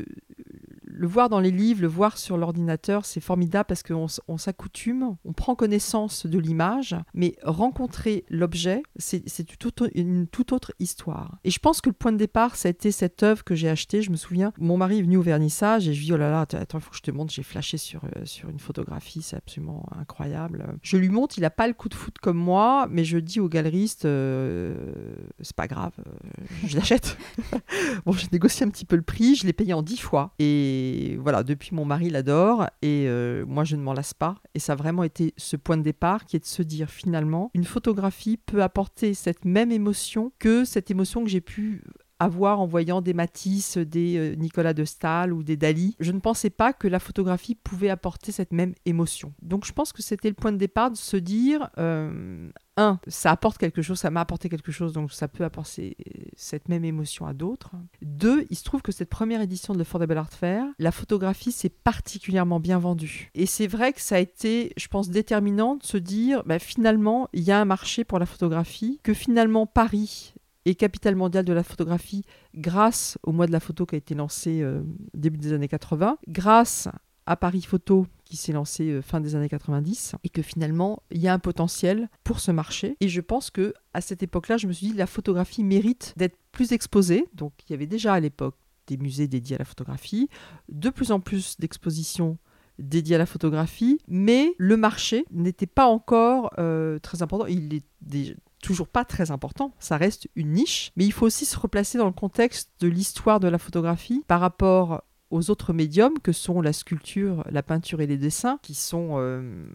le 0.97 1.09
voir 1.09 1.29
dans 1.29 1.41
les 1.41 1.51
livres, 1.51 1.83
le 1.83 1.89
voir 1.89 2.17
sur 2.17 2.37
l'ordinateur, 2.37 3.05
c'est 3.05 3.21
formidable 3.21 3.67
parce 3.67 3.83
qu'on 3.83 4.39
s'accoutume, 4.39 5.17
on 5.25 5.33
prend 5.33 5.57
connaissance 5.57 6.27
de 6.27 6.39
l'image, 6.39 6.97
mais 7.15 7.35
rencontrer 7.43 8.25
l'objet, 8.31 8.83
c'est 8.97 9.25
une 9.95 10.27
toute, 10.29 10.53
autre 10.53 10.73
histoire. 10.79 11.39
Et 11.43 11.51
je 11.51 11.59
pense 11.59 11.81
que 11.81 11.89
le 11.89 11.95
point 11.95 12.13
de 12.13 12.17
départ, 12.17 12.55
ça 12.55 12.69
a 12.69 12.71
été 12.71 12.93
cette 12.93 13.23
œuvre 13.23 13.43
que 13.43 13.55
j'ai 13.55 13.69
achetée. 13.69 14.03
Je 14.03 14.11
me 14.11 14.17
souviens, 14.17 14.53
mon 14.59 14.77
mari 14.77 15.01
est 15.01 15.03
venu 15.03 15.17
au 15.17 15.23
vernissage 15.23 15.89
et 15.89 15.95
je 15.95 15.99
lui 15.99 16.07
dis 16.07 16.13
Oh 16.13 16.17
là 16.17 16.31
là, 16.31 16.41
attends, 16.43 16.79
il 16.79 16.81
faut 16.81 16.91
que 16.91 16.97
je 16.97 17.03
te 17.03 17.11
montre. 17.11 17.33
J'ai 17.33 17.43
flashé 17.43 17.77
sur, 17.77 18.05
euh, 18.05 18.25
sur 18.25 18.49
une 18.49 18.61
photographie, 18.61 19.23
c'est 19.23 19.37
absolument 19.37 19.87
incroyable. 19.99 20.77
Je 20.83 20.97
lui 20.97 21.09
montre, 21.09 21.39
il 21.39 21.41
n'a 21.41 21.51
pas 21.51 21.67
le 21.67 21.75
coup 21.75 21.89
de 21.89 21.95
foot 21.95 22.19
comme 22.19 22.39
moi, 22.39 22.87
mais 22.89 23.05
je 23.05 23.19
dis 23.19 23.41
au 23.41 23.49
galeriste 23.49 24.05
euh, 24.05 24.77
C'est 25.41 25.57
pas 25.57 25.67
grave, 25.67 25.93
euh, 26.07 26.45
je 26.67 26.77
l'achète. 26.77 27.17
bon, 28.07 28.13
j'ai 28.13 28.29
négocié 28.31 28.65
un 28.65 28.71
petit 28.71 28.85
peu 28.85 28.97
le 28.97 29.03
prix, 29.03 29.35
je 29.35 29.47
l'ai 29.47 29.53
payé 29.53 29.73
en 29.73 29.83
10 29.83 29.99
fois. 29.99 30.35
Et 30.39 30.84
voilà, 31.21 31.43
depuis, 31.43 31.75
mon 31.75 31.85
mari 31.85 32.11
l'adore 32.11 32.67
et 32.83 33.07
euh, 33.07 33.45
moi, 33.47 33.65
je 33.65 33.77
ne 33.77 33.83
m'en 33.83 33.93
lasse 33.93 34.15
pas. 34.15 34.37
Et 34.55 34.59
ça 34.59 34.73
a 34.73 34.77
vraiment 34.77 35.05
été 35.05 35.35
ce 35.37 35.57
point 35.57 35.77
de 35.77 35.83
départ 35.83 36.25
qui 36.27 36.37
est 36.37 36.41
de 36.41 36.45
se 36.45 36.63
dire 36.63 36.91
finalement, 36.91 37.51
une 37.55 37.65
photographie 37.65 38.37
peut 38.37 38.63
apporter 38.63 39.15
cette 39.15 39.45
même 39.45 39.73
émotion 39.73 40.33
que 40.39 40.65
cette 40.65 40.91
émotion 40.91 41.25
que 41.25 41.31
j'ai 41.31 41.41
pu 41.41 41.83
en 42.29 42.67
voyant 42.67 43.01
des 43.01 43.15
Matisse, 43.15 43.79
des 43.79 44.17
euh, 44.17 44.35
Nicolas 44.35 44.75
de 44.75 44.85
Stahl 44.85 45.33
ou 45.33 45.43
des 45.43 45.57
Dali. 45.57 45.97
Je 46.01 46.13
ne 46.13 46.21
pensais 46.21 46.51
pas 46.51 46.73
que 46.73 46.89
la 46.89 46.99
photographie 46.99 47.55
pouvait 47.55 47.91
apporter 47.91 48.33
cette 48.33 48.53
même 48.53 48.75
émotion. 48.87 49.33
Donc 49.43 49.65
je 49.65 49.73
pense 49.73 49.93
que 49.93 50.03
c'était 50.03 50.29
le 50.29 50.35
point 50.35 50.53
de 50.53 50.57
départ 50.57 50.91
de 50.91 50.97
se 50.97 51.17
dire, 51.17 51.71
euh, 51.79 52.51
un, 52.77 52.99
ça 53.07 53.31
apporte 53.31 53.59
quelque 53.59 53.83
chose, 53.83 53.99
ça 53.99 54.11
m'a 54.11 54.21
apporté 54.21 54.49
quelque 54.49 54.73
chose, 54.73 54.93
donc 54.93 55.13
ça 55.13 55.29
peut 55.29 55.45
apporter 55.45 55.97
cette 56.37 56.69
même 56.69 56.85
émotion 56.85 57.27
à 57.27 57.33
d'autres. 57.33 57.71
Deux, 58.03 58.47
il 58.51 58.57
se 58.57 58.65
trouve 58.65 58.83
que 58.83 58.93
cette 58.93 59.11
première 59.11 59.41
édition 59.41 59.75
de 59.75 59.79
l'Affordable 59.79 60.19
Art 60.19 60.33
Fair, 60.33 60.65
la 60.79 60.91
photographie 60.93 61.53
s'est 61.53 61.69
particulièrement 61.69 62.61
bien 62.61 62.79
vendue. 62.79 63.31
Et 63.35 63.47
c'est 63.47 63.67
vrai 63.67 63.93
que 63.93 64.01
ça 64.01 64.17
a 64.17 64.19
été, 64.19 64.73
je 64.77 64.89
pense, 64.89 65.09
déterminant 65.11 65.77
de 65.77 65.85
se 65.85 65.97
dire, 65.97 66.43
bah, 66.45 66.59
finalement, 66.59 67.29
il 67.33 67.43
y 67.43 67.53
a 67.53 67.61
un 67.61 67.65
marché 67.65 68.05
pour 68.05 68.19
la 68.19 68.27
photographie, 68.27 69.01
que 69.03 69.15
finalement 69.15 69.67
Paris 69.67 70.35
et 70.65 70.75
capitale 70.75 71.17
mondiale 71.17 71.45
de 71.45 71.53
la 71.53 71.63
photographie 71.63 72.25
grâce 72.55 73.19
au 73.23 73.33
mois 73.33 73.47
de 73.47 73.53
la 73.53 73.61
photo 73.61 73.87
qui 73.87 73.95
a 73.95 73.99
été 73.99 74.15
lancé 74.15 74.63
euh, 74.63 74.83
début 75.15 75.39
des 75.39 75.53
années 75.53 75.69
80, 75.69 76.19
grâce 76.29 76.89
à 77.27 77.37
Paris 77.37 77.63
Photo 77.63 78.07
qui 78.25 78.37
s'est 78.37 78.53
lancé 78.53 78.91
euh, 78.91 79.03
fin 79.03 79.21
des 79.21 79.35
années 79.35 79.49
90 79.49 80.17
et 80.25 80.29
que 80.29 80.43
finalement 80.43 81.03
il 81.11 81.21
y 81.21 81.29
a 81.29 81.33
un 81.33 81.39
potentiel 81.39 82.09
pour 82.23 82.41
ce 82.41 82.51
marché. 82.51 82.97
Et 83.01 83.09
je 83.09 83.21
pense 83.21 83.51
que 83.51 83.75
à 83.93 84.01
cette 84.01 84.23
époque-là 84.23 84.57
je 84.57 84.67
me 84.67 84.73
suis 84.73 84.89
dit 84.89 84.95
la 84.95 85.07
photographie 85.07 85.65
mérite 85.65 86.15
d'être 86.17 86.37
plus 86.53 86.73
exposée. 86.73 87.27
Donc 87.35 87.53
il 87.67 87.73
y 87.73 87.75
avait 87.75 87.87
déjà 87.87 88.15
à 88.15 88.21
l'époque 88.21 88.57
des 88.87 88.97
musées 88.97 89.29
dédiés 89.29 89.57
à 89.57 89.59
la 89.59 89.65
photographie 89.65 90.29
de 90.69 90.91
plus 90.91 91.11
en 91.11 91.21
plus 91.21 91.59
d'expositions 91.59 92.39
dédiées 92.79 93.15
à 93.15 93.19
la 93.19 93.27
photographie 93.27 93.99
mais 94.09 94.53
le 94.59 94.77
marché 94.77 95.25
n'était 95.31 95.67
pas 95.67 95.87
encore 95.87 96.51
euh, 96.59 96.99
très 96.99 97.23
important. 97.23 97.47
Il 97.47 97.75
est 97.75 98.37
toujours 98.65 98.89
pas 98.89 99.05
très 99.05 99.31
important, 99.31 99.75
ça 99.79 99.97
reste 99.97 100.29
une 100.35 100.53
niche, 100.53 100.91
mais 100.97 101.05
il 101.05 101.13
faut 101.13 101.27
aussi 101.27 101.45
se 101.45 101.59
replacer 101.59 101.99
dans 101.99 102.07
le 102.07 102.13
contexte 102.13 102.71
de 102.81 102.89
l'histoire 102.89 103.41
de 103.41 103.49
la 103.49 103.59
photographie 103.59 104.25
par 104.27 104.41
rapport 104.41 105.03
aux 105.31 105.51
autres 105.51 105.73
médiums 105.73 106.19
que 106.21 106.33
sont 106.33 106.61
la 106.61 106.73
sculpture, 106.73 107.45
la 107.51 107.63
peinture 107.63 108.01
et 108.01 108.07
les 108.07 108.17
dessins, 108.17 108.59
qui 108.63 108.75
sont 108.75 109.17
euh, 109.19 109.67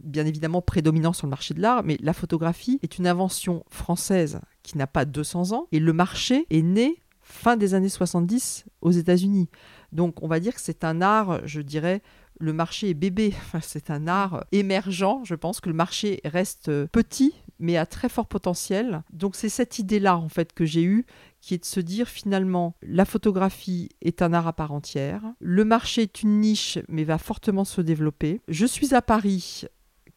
bien 0.00 0.26
évidemment 0.26 0.60
prédominants 0.60 1.12
sur 1.12 1.26
le 1.26 1.30
marché 1.30 1.54
de 1.54 1.60
l'art, 1.60 1.84
mais 1.84 1.96
la 2.00 2.12
photographie 2.12 2.78
est 2.82 2.98
une 2.98 3.06
invention 3.06 3.64
française 3.68 4.40
qui 4.62 4.76
n'a 4.76 4.86
pas 4.86 5.04
200 5.04 5.52
ans, 5.52 5.68
et 5.72 5.78
le 5.78 5.92
marché 5.92 6.46
est 6.50 6.62
né 6.62 7.00
fin 7.22 7.56
des 7.56 7.74
années 7.74 7.88
70 7.88 8.64
aux 8.82 8.90
États-Unis. 8.90 9.48
Donc 9.92 10.22
on 10.22 10.28
va 10.28 10.40
dire 10.40 10.54
que 10.54 10.60
c'est 10.60 10.84
un 10.84 11.00
art, 11.00 11.46
je 11.46 11.60
dirais, 11.60 12.02
le 12.40 12.52
marché 12.52 12.90
est 12.90 12.94
bébé, 12.94 13.32
enfin, 13.36 13.60
c'est 13.62 13.90
un 13.90 14.08
art 14.08 14.44
émergent, 14.52 15.22
je 15.24 15.34
pense 15.34 15.60
que 15.60 15.68
le 15.68 15.74
marché 15.74 16.20
reste 16.24 16.86
petit, 16.86 17.34
mais 17.58 17.76
à 17.76 17.86
très 17.86 18.08
fort 18.08 18.26
potentiel. 18.26 19.02
Donc 19.12 19.36
c'est 19.36 19.48
cette 19.48 19.78
idée-là, 19.78 20.16
en 20.16 20.28
fait, 20.28 20.52
que 20.52 20.64
j'ai 20.64 20.82
eue, 20.82 21.06
qui 21.40 21.54
est 21.54 21.58
de 21.58 21.64
se 21.64 21.80
dire 21.80 22.08
finalement, 22.08 22.74
la 22.82 23.04
photographie 23.04 23.90
est 24.00 24.22
un 24.22 24.32
art 24.32 24.46
à 24.46 24.52
part 24.52 24.72
entière, 24.72 25.22
le 25.40 25.64
marché 25.64 26.02
est 26.02 26.22
une 26.22 26.40
niche, 26.40 26.78
mais 26.88 27.04
va 27.04 27.18
fortement 27.18 27.64
se 27.64 27.80
développer. 27.80 28.40
Je 28.48 28.66
suis 28.66 28.94
à 28.94 29.02
Paris 29.02 29.64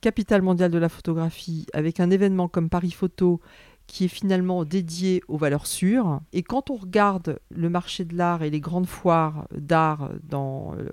capitale 0.01 0.41
mondiale 0.41 0.71
de 0.71 0.77
la 0.77 0.89
photographie, 0.89 1.65
avec 1.73 1.99
un 1.99 2.11
événement 2.11 2.47
comme 2.47 2.69
Paris 2.69 2.91
Photo 2.91 3.41
qui 3.87 4.05
est 4.05 4.09
finalement 4.09 4.65
dédié 4.65 5.23
aux 5.27 5.37
valeurs 5.37 5.65
sûres. 5.65 6.19
Et 6.33 6.43
quand 6.43 6.69
on 6.69 6.75
regarde 6.75 7.39
le 7.49 7.69
marché 7.69 8.05
de 8.05 8.15
l'art 8.15 8.43
et 8.43 8.49
les 8.49 8.59
grandes 8.59 8.85
foires 8.85 9.47
d'art 9.57 10.11
dans 10.23 10.75
euh, 10.75 10.89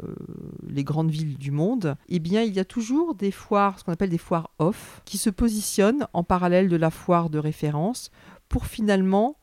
les 0.68 0.84
grandes 0.84 1.10
villes 1.10 1.36
du 1.36 1.50
monde, 1.50 1.96
eh 2.08 2.20
bien, 2.20 2.42
il 2.42 2.54
y 2.54 2.60
a 2.60 2.64
toujours 2.64 3.14
des 3.14 3.32
foires, 3.32 3.78
ce 3.78 3.84
qu'on 3.84 3.92
appelle 3.92 4.10
des 4.10 4.18
foires 4.18 4.50
off, 4.58 5.02
qui 5.04 5.18
se 5.18 5.28
positionnent 5.30 6.06
en 6.12 6.22
parallèle 6.22 6.68
de 6.68 6.76
la 6.76 6.90
foire 6.90 7.30
de 7.30 7.38
référence 7.38 8.10
pour 8.48 8.66
finalement 8.66 9.36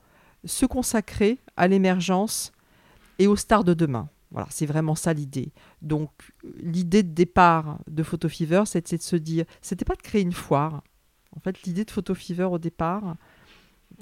se 0.46 0.66
consacrer 0.66 1.40
à 1.58 1.68
l'émergence 1.68 2.52
et 3.20 3.28
aux 3.28 3.36
stars 3.36 3.64
de 3.64 3.74
demain. 3.74 4.10
Voilà, 4.32 4.48
c'est 4.50 4.66
vraiment 4.66 4.96
ça 4.96 5.12
l'idée. 5.12 5.52
Donc, 5.82 6.10
l'idée 6.62 7.04
de 7.04 7.14
départ 7.14 7.80
de 7.88 8.02
Photo 8.02 8.30
Fever, 8.30 8.64
c'était 8.66 8.98
de 8.98 9.02
se 9.02 9.18
dire, 9.18 9.44
c'était 9.62 9.86
pas 9.86 9.96
de 9.96 10.02
créer 10.02 10.22
une 10.22 10.32
foire. 10.32 10.84
En 11.36 11.42
fait, 11.42 11.64
l'idée 11.64 11.84
de 11.84 11.92
Photo 11.92 12.16
Fever 12.16 12.46
au 12.46 12.58
départ, 12.58 13.18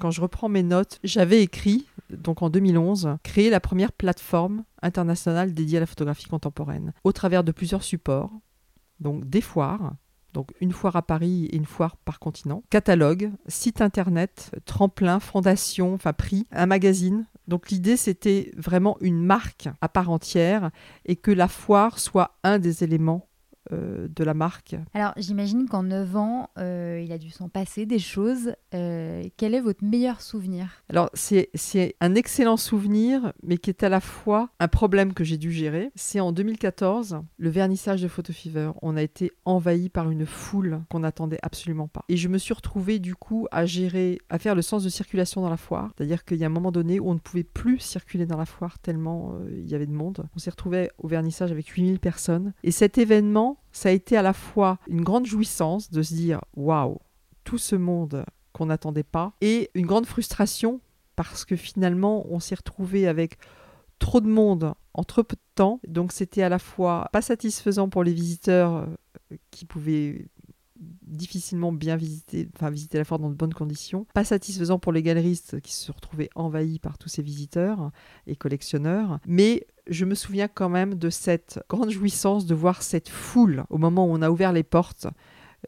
quand 0.00 0.10
je 0.10 0.20
reprends 0.20 0.48
mes 0.48 0.62
notes, 0.62 0.98
j'avais 1.04 1.42
écrit, 1.42 1.86
donc 2.10 2.42
en 2.42 2.50
2011, 2.50 3.18
créer 3.22 3.50
la 3.50 3.60
première 3.60 3.92
plateforme 3.92 4.64
internationale 4.82 5.52
dédiée 5.52 5.76
à 5.76 5.80
la 5.80 5.86
photographie 5.86 6.26
contemporaine, 6.26 6.92
au 7.04 7.12
travers 7.12 7.44
de 7.44 7.52
plusieurs 7.52 7.84
supports, 7.84 8.32
donc 8.98 9.28
des 9.28 9.40
foires, 9.40 9.92
donc 10.32 10.52
une 10.60 10.72
foire 10.72 10.96
à 10.96 11.02
Paris 11.02 11.46
et 11.46 11.56
une 11.56 11.66
foire 11.66 11.96
par 11.96 12.18
continent, 12.18 12.62
catalogue, 12.70 13.30
site 13.46 13.80
internet, 13.80 14.52
tremplin, 14.64 15.20
fondation, 15.20 15.94
enfin 15.94 16.12
prix, 16.12 16.46
un 16.50 16.66
magazine. 16.66 17.26
Donc 17.48 17.70
l'idée 17.70 17.96
c'était 17.96 18.52
vraiment 18.56 18.96
une 19.00 19.22
marque 19.22 19.68
à 19.80 19.88
part 19.88 20.10
entière 20.10 20.70
et 21.04 21.16
que 21.16 21.32
la 21.32 21.48
foire 21.48 21.98
soit 21.98 22.38
un 22.44 22.58
des 22.58 22.84
éléments 22.84 23.26
euh, 23.72 24.08
de 24.08 24.24
la 24.24 24.34
marque. 24.34 24.76
Alors 24.94 25.12
j'imagine 25.16 25.68
qu'en 25.68 25.82
9 25.82 26.16
ans, 26.16 26.50
euh, 26.58 27.02
il 27.04 27.12
a 27.12 27.18
dû 27.18 27.30
s'en 27.30 27.48
passer 27.48 27.86
des 27.86 27.98
choses. 27.98 28.54
Euh, 28.74 29.24
quel 29.36 29.54
est 29.54 29.60
votre 29.60 29.84
meilleur 29.84 30.20
souvenir? 30.20 30.82
Alors 30.88 31.10
c'est 31.14 31.50
un 32.00 32.14
excellent 32.14 32.56
souvenir, 32.56 33.32
mais 33.42 33.58
qui 33.58 33.70
est 33.70 33.82
à 33.82 33.88
la 33.88 34.00
fois 34.00 34.50
un 34.58 34.68
problème 34.68 35.12
que 35.12 35.24
j'ai 35.24 35.38
dû 35.38 35.52
gérer. 35.52 35.90
C'est 35.94 36.20
en 36.20 36.32
2014, 36.32 37.20
le 37.36 37.50
vernissage 37.50 38.02
de 38.02 38.08
Photo 38.08 38.32
Fever. 38.32 38.72
On 38.82 38.96
a 38.96 39.02
été 39.02 39.32
envahi 39.44 39.88
par 39.88 40.10
une 40.10 40.26
foule 40.26 40.82
qu'on 40.90 41.00
n'attendait 41.00 41.38
absolument 41.42 41.88
pas. 41.88 42.04
Et 42.08 42.16
je 42.16 42.28
me 42.28 42.38
suis 42.38 42.54
retrouvée 42.54 42.98
du 42.98 43.14
coup 43.14 43.46
à 43.50 43.66
gérer, 43.66 44.18
à 44.30 44.38
faire 44.38 44.54
le 44.54 44.62
sens 44.62 44.82
de 44.82 44.88
circulation 44.88 45.40
dans 45.42 45.50
la 45.50 45.56
foire. 45.56 45.90
C'est-à-dire 45.96 46.24
qu'il 46.24 46.38
y 46.38 46.44
a 46.44 46.46
un 46.46 46.50
moment 46.50 46.72
donné 46.72 47.00
où 47.00 47.10
on 47.10 47.14
ne 47.14 47.20
pouvait 47.20 47.44
plus 47.44 47.78
circuler 47.78 48.26
dans 48.26 48.38
la 48.38 48.46
foire 48.46 48.78
tellement 48.78 49.38
il 49.50 49.68
y 49.68 49.74
avait 49.74 49.86
de 49.86 49.92
monde. 49.92 50.26
On 50.34 50.38
s'est 50.38 50.50
retrouvé 50.50 50.90
au 50.98 51.08
vernissage 51.08 51.52
avec 51.52 51.68
8000 51.68 52.00
personnes. 52.00 52.52
Et 52.62 52.70
cet 52.70 52.98
événement, 52.98 53.59
ça 53.72 53.88
a 53.88 53.92
été 53.92 54.16
à 54.16 54.22
la 54.22 54.32
fois 54.32 54.78
une 54.88 55.02
grande 55.02 55.26
jouissance 55.26 55.90
de 55.90 56.02
se 56.02 56.14
dire 56.14 56.40
waouh, 56.56 56.98
tout 57.44 57.58
ce 57.58 57.76
monde 57.76 58.24
qu'on 58.52 58.66
n'attendait 58.66 59.02
pas, 59.02 59.32
et 59.40 59.70
une 59.74 59.86
grande 59.86 60.06
frustration 60.06 60.80
parce 61.16 61.44
que 61.44 61.56
finalement 61.56 62.26
on 62.30 62.40
s'est 62.40 62.54
retrouvé 62.54 63.06
avec 63.06 63.38
trop 63.98 64.20
de 64.20 64.28
monde 64.28 64.74
en 64.94 65.04
trop 65.04 65.22
peu 65.22 65.36
de 65.36 65.54
temps. 65.54 65.80
Donc 65.86 66.12
c'était 66.12 66.42
à 66.42 66.48
la 66.48 66.58
fois 66.58 67.08
pas 67.12 67.22
satisfaisant 67.22 67.88
pour 67.88 68.02
les 68.02 68.12
visiteurs 68.12 68.76
euh, 68.76 69.36
qui 69.50 69.64
pouvaient 69.64 70.26
difficilement 70.80 71.72
bien 71.72 71.96
visiter, 71.96 72.48
enfin 72.56 72.70
visiter 72.70 72.98
la 72.98 73.04
foire 73.04 73.20
dans 73.20 73.30
de 73.30 73.34
bonnes 73.34 73.54
conditions. 73.54 74.06
Pas 74.14 74.24
satisfaisant 74.24 74.78
pour 74.78 74.92
les 74.92 75.02
galeristes 75.02 75.60
qui 75.60 75.72
se 75.72 75.92
retrouvaient 75.92 76.30
envahis 76.34 76.78
par 76.78 76.98
tous 76.98 77.08
ces 77.08 77.22
visiteurs 77.22 77.90
et 78.26 78.36
collectionneurs. 78.36 79.18
Mais 79.26 79.66
je 79.86 80.04
me 80.04 80.14
souviens 80.14 80.48
quand 80.48 80.68
même 80.68 80.94
de 80.94 81.10
cette 81.10 81.60
grande 81.68 81.90
jouissance 81.90 82.46
de 82.46 82.54
voir 82.54 82.82
cette 82.82 83.08
foule 83.08 83.64
au 83.70 83.78
moment 83.78 84.06
où 84.06 84.10
on 84.12 84.22
a 84.22 84.30
ouvert 84.30 84.52
les 84.52 84.62
portes. 84.62 85.06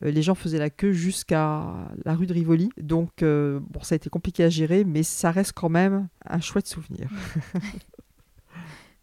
Euh, 0.03 0.11
les 0.11 0.23
gens 0.23 0.35
faisaient 0.35 0.59
la 0.59 0.71
queue 0.71 0.93
jusqu'à 0.93 1.67
la 2.05 2.15
rue 2.15 2.27
de 2.27 2.33
Rivoli. 2.33 2.71
Donc, 2.81 3.23
euh, 3.23 3.61
bon, 3.61 3.83
ça 3.83 3.95
a 3.95 3.97
été 3.97 4.09
compliqué 4.09 4.45
à 4.45 4.49
gérer, 4.49 4.85
mais 4.85 5.03
ça 5.03 5.31
reste 5.31 5.53
quand 5.53 5.69
même 5.69 6.09
un 6.25 6.41
chouette 6.41 6.67
souvenir. 6.67 7.11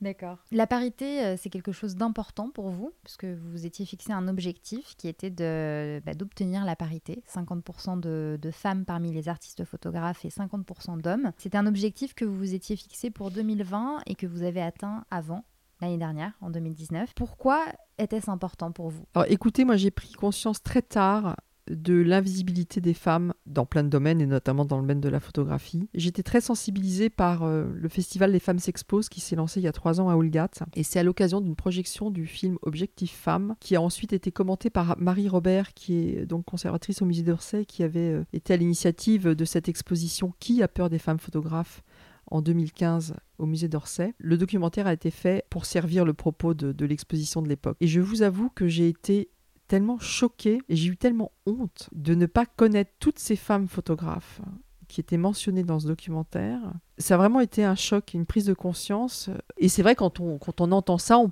D'accord. 0.02 0.38
La 0.52 0.66
parité, 0.66 1.24
euh, 1.24 1.36
c'est 1.38 1.50
quelque 1.50 1.72
chose 1.72 1.96
d'important 1.96 2.50
pour 2.50 2.70
vous, 2.70 2.94
puisque 3.04 3.26
vous 3.26 3.52
vous 3.52 3.66
étiez 3.66 3.86
fixé 3.86 4.14
un 4.14 4.28
objectif 4.28 4.96
qui 4.96 5.08
était 5.08 5.30
de, 5.30 6.02
bah, 6.06 6.14
d'obtenir 6.14 6.64
la 6.64 6.76
parité, 6.76 7.22
50% 7.28 8.00
de, 8.00 8.40
de, 8.42 8.52
femmes 8.52 8.86
parmi 8.86 9.12
les 9.12 9.28
artistes 9.28 9.66
photographes 9.66 10.24
et 10.24 10.30
50% 10.30 11.02
d'hommes. 11.02 11.32
C'était 11.38 11.58
un 11.58 11.68
objectif 11.68 12.14
que 12.14 12.24
vous 12.24 12.38
vous 12.38 12.54
étiez 12.54 12.76
fixé 12.76 13.10
pour 13.10 13.32
2020 13.32 14.04
et 14.06 14.16
que 14.16 14.26
vous 14.26 14.44
avez 14.44 14.62
atteint 14.62 15.04
avant, 15.12 15.44
l'année 15.82 15.98
dernière, 15.98 16.34
en 16.40 16.50
2019. 16.50 17.14
Pourquoi 17.14 17.66
était-ce 17.98 18.30
important 18.30 18.72
pour 18.72 18.90
vous? 18.90 19.04
Alors 19.16 19.30
écoutez, 19.30 19.66
moi 19.66 19.76
j'ai 19.76 19.92
pris 19.92 20.14
conscience 20.14 20.64
très 20.64 20.82
tard 20.82 21.36
de 21.70 21.94
l'invisibilité 21.94 22.82
des 22.82 22.94
femmes 22.94 23.34
dans 23.46 23.66
plein 23.66 23.84
de 23.84 23.90
domaines 23.90 24.22
et 24.22 24.26
notamment 24.26 24.66
dans 24.66 24.78
le 24.78 24.84
domaine 24.84 25.02
de 25.02 25.10
la 25.10 25.20
photographie. 25.20 25.88
J'étais 25.94 26.24
très 26.24 26.42
sensibilisée 26.42 27.10
par 27.10 27.44
euh, 27.44 27.66
le 27.74 27.90
festival 27.90 28.32
Les 28.32 28.40
Femmes 28.40 28.60
s'exposent 28.60 29.10
qui 29.10 29.22
s'est 29.22 29.36
lancé 29.36 29.60
il 29.60 29.64
y 29.64 29.68
a 29.68 29.72
trois 29.72 30.02
ans 30.02 30.10
à 30.10 30.16
Oulgat 30.16 30.50
et 30.76 30.84
c'est 30.84 31.00
à 31.00 31.04
l'occasion 31.04 31.42
d'une 31.42 31.56
projection 31.56 32.12
du 32.12 32.26
film 32.26 32.58
Objectif 32.62 33.12
Femmes 33.12 33.56
qui 33.60 33.76
a 33.76 33.82
ensuite 33.82 34.14
été 34.14 34.32
commenté 34.32 34.70
par 34.70 34.98
Marie 35.00 35.30
Robert 35.30 35.74
qui 35.74 35.96
est 35.96 36.26
donc 36.26 36.46
conservatrice 36.46 37.02
au 37.02 37.06
musée 37.06 37.24
d'Orsay 37.24 37.66
qui 37.66 37.84
avait 37.84 38.14
euh, 38.14 38.24
été 38.34 38.54
à 38.54 38.58
l'initiative 38.58 39.30
de 39.30 39.46
cette 39.46 39.70
exposition 39.70 40.34
Qui 40.40 40.64
a 40.64 40.68
peur 40.68 40.90
des 40.90 41.00
femmes 41.00 41.20
photographes? 41.20 41.84
en 42.32 42.44
2015 42.44 43.16
au 43.40 43.48
musée 43.48 43.68
d'Orsay. 43.68 44.14
Le 44.20 44.38
documentaire 44.38 44.86
a 44.86 44.94
été 44.94 45.10
fait 45.10 45.46
pour 45.50 45.66
servir 45.66 46.06
le 46.06 46.14
propos 46.14 46.54
de 46.54 46.86
l'exposition 46.86 47.42
de 47.42 47.50
l'époque. 47.50 47.78
Et 47.82 47.88
je 47.88 48.02
vous 48.02 48.22
avoue 48.22 48.50
que 48.50 48.68
j'ai 48.68 48.88
été 48.88 49.30
tellement 49.70 50.00
choquée 50.00 50.60
et 50.68 50.76
j'ai 50.76 50.90
eu 50.90 50.98
tellement 50.98 51.32
honte 51.46 51.90
de 51.94 52.16
ne 52.16 52.26
pas 52.26 52.46
connaître 52.46 52.92
toutes 53.00 53.20
ces 53.20 53.36
femmes 53.36 53.68
photographes 53.68 54.42
qui 54.88 55.00
étaient 55.00 55.18
mentionnées 55.18 55.64
dans 55.64 55.80
ce 55.80 55.88
documentaire. 55.88 56.60
Ça 56.98 57.14
a 57.14 57.18
vraiment 57.18 57.40
été 57.40 57.64
un 57.64 57.76
choc, 57.76 58.16
une 58.16 58.26
prise 58.26 58.46
de 58.46 58.54
conscience. 58.54 59.30
Et 59.58 59.70
c'est 59.70 59.84
vrai, 59.84 59.96
quand 59.96 60.20
on, 60.20 60.40
quand 60.40 60.60
on 60.60 60.72
entend 60.72 60.98
ça, 60.98 61.20
on, 61.20 61.32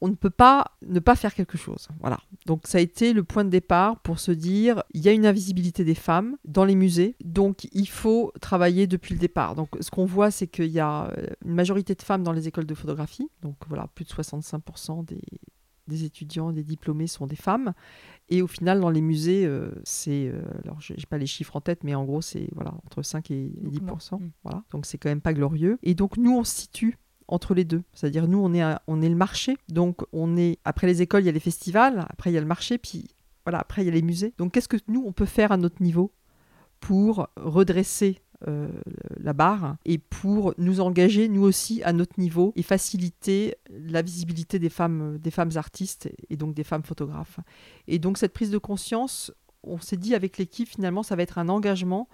on, 0.00 0.08
ne 0.08 0.14
peut 0.14 0.30
pas 0.30 0.72
ne 0.86 0.98
pas 1.00 1.16
faire 1.16 1.34
quelque 1.34 1.58
chose. 1.58 1.88
Voilà. 2.00 2.18
Donc 2.46 2.66
ça 2.66 2.78
a 2.78 2.80
été 2.80 3.12
le 3.12 3.22
point 3.22 3.44
de 3.44 3.50
départ 3.50 4.00
pour 4.00 4.18
se 4.20 4.32
dire, 4.32 4.82
il 4.94 5.02
y 5.02 5.08
a 5.08 5.12
une 5.12 5.26
invisibilité 5.26 5.84
des 5.84 5.94
femmes 5.94 6.36
dans 6.46 6.64
les 6.64 6.74
musées, 6.74 7.16
donc 7.22 7.68
il 7.72 7.88
faut 7.88 8.32
travailler 8.40 8.86
depuis 8.86 9.12
le 9.12 9.20
départ. 9.20 9.54
Donc 9.54 9.68
ce 9.80 9.90
qu'on 9.90 10.06
voit, 10.06 10.30
c'est 10.30 10.46
qu'il 10.46 10.70
y 10.70 10.80
a 10.80 11.12
une 11.44 11.54
majorité 11.54 11.94
de 11.94 12.02
femmes 12.02 12.22
dans 12.22 12.32
les 12.32 12.48
écoles 12.48 12.66
de 12.66 12.74
photographie. 12.74 13.28
Donc 13.42 13.56
voilà, 13.68 13.88
plus 13.94 14.06
de 14.06 14.10
65% 14.10 15.04
des, 15.04 15.20
des 15.88 16.04
étudiants, 16.04 16.52
des 16.52 16.62
diplômés 16.62 17.06
sont 17.06 17.26
des 17.26 17.36
femmes. 17.36 17.72
Et 18.28 18.42
au 18.42 18.46
final, 18.46 18.80
dans 18.80 18.90
les 18.90 19.00
musées, 19.00 19.46
euh, 19.46 19.70
c'est. 19.84 20.28
Euh, 20.28 20.42
alors, 20.64 20.80
je 20.80 20.92
n'ai 20.92 21.02
pas 21.08 21.18
les 21.18 21.26
chiffres 21.26 21.56
en 21.56 21.60
tête, 21.60 21.84
mais 21.84 21.94
en 21.94 22.04
gros, 22.04 22.22
c'est 22.22 22.48
voilà, 22.54 22.72
entre 22.84 23.02
5 23.02 23.30
et 23.30 23.52
10 23.62 23.80
mm. 23.80 23.90
Voilà. 24.42 24.64
Donc, 24.70 24.86
c'est 24.86 24.98
quand 24.98 25.08
même 25.08 25.20
pas 25.20 25.32
glorieux. 25.32 25.78
Et 25.82 25.94
donc, 25.94 26.16
nous, 26.16 26.36
on 26.36 26.44
se 26.44 26.56
situe 26.62 26.98
entre 27.28 27.54
les 27.54 27.64
deux. 27.64 27.82
C'est-à-dire, 27.92 28.28
nous, 28.28 28.38
on 28.38 28.52
est, 28.52 28.62
on 28.86 29.00
est 29.00 29.08
le 29.08 29.14
marché. 29.14 29.56
Donc, 29.68 30.02
on 30.12 30.36
est. 30.36 30.58
Après 30.64 30.86
les 30.86 31.02
écoles, 31.02 31.22
il 31.22 31.26
y 31.26 31.28
a 31.28 31.32
les 31.32 31.40
festivals. 31.40 32.04
Après, 32.10 32.30
il 32.30 32.34
y 32.34 32.38
a 32.38 32.40
le 32.40 32.46
marché. 32.46 32.78
Puis, 32.78 33.06
voilà, 33.44 33.58
après, 33.58 33.82
il 33.82 33.86
y 33.86 33.90
a 33.90 33.92
les 33.92 34.02
musées. 34.02 34.34
Donc, 34.38 34.52
qu'est-ce 34.52 34.68
que 34.68 34.78
nous, 34.88 35.04
on 35.06 35.12
peut 35.12 35.24
faire 35.24 35.52
à 35.52 35.56
notre 35.56 35.82
niveau 35.82 36.12
pour 36.80 37.28
redresser 37.36 38.20
euh, 38.46 38.68
la 39.18 39.32
barre 39.32 39.76
et 39.86 39.96
pour 39.98 40.52
nous 40.58 40.80
engager 40.80 41.28
nous 41.28 41.42
aussi 41.42 41.82
à 41.82 41.92
notre 41.92 42.20
niveau 42.20 42.52
et 42.54 42.62
faciliter 42.62 43.56
la 43.70 44.02
visibilité 44.02 44.58
des 44.58 44.68
femmes, 44.68 45.16
des 45.18 45.30
femmes 45.30 45.52
artistes 45.56 46.10
et 46.28 46.36
donc 46.36 46.54
des 46.54 46.64
femmes 46.64 46.82
photographes. 46.82 47.40
Et 47.88 47.98
donc 47.98 48.18
cette 48.18 48.34
prise 48.34 48.50
de 48.50 48.58
conscience, 48.58 49.32
on 49.62 49.78
s'est 49.78 49.96
dit 49.96 50.14
avec 50.14 50.36
l'équipe 50.36 50.68
finalement 50.68 51.02
ça 51.02 51.16
va 51.16 51.22
être 51.22 51.38
un 51.38 51.48
engagement 51.48 52.08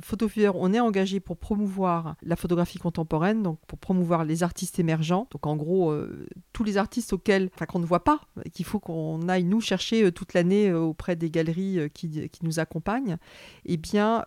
Photofever, 0.00 0.52
on 0.54 0.72
est 0.72 0.80
engagé 0.80 1.20
pour 1.20 1.36
promouvoir 1.36 2.16
la 2.22 2.36
photographie 2.36 2.78
contemporaine, 2.78 3.42
donc 3.42 3.58
pour 3.66 3.78
promouvoir 3.78 4.24
les 4.24 4.42
artistes 4.42 4.78
émergents. 4.78 5.28
Donc 5.30 5.46
en 5.46 5.56
gros, 5.56 5.90
euh, 5.90 6.26
tous 6.52 6.64
les 6.64 6.76
artistes 6.76 7.12
auxquels, 7.12 7.50
enfin 7.54 7.66
qu'on 7.66 7.78
ne 7.78 7.86
voit 7.86 8.04
pas, 8.04 8.20
qu'il 8.52 8.64
faut 8.64 8.80
qu'on 8.80 9.28
aille 9.28 9.44
nous 9.44 9.60
chercher 9.60 10.04
euh, 10.04 10.12
toute 10.12 10.34
l'année 10.34 10.68
euh, 10.68 10.80
auprès 10.80 11.16
des 11.16 11.30
galeries 11.30 11.90
qui, 11.92 12.28
qui, 12.28 12.44
nous 12.44 12.58
accompagnent. 12.58 13.16
Eh 13.64 13.76
bien, 13.76 14.24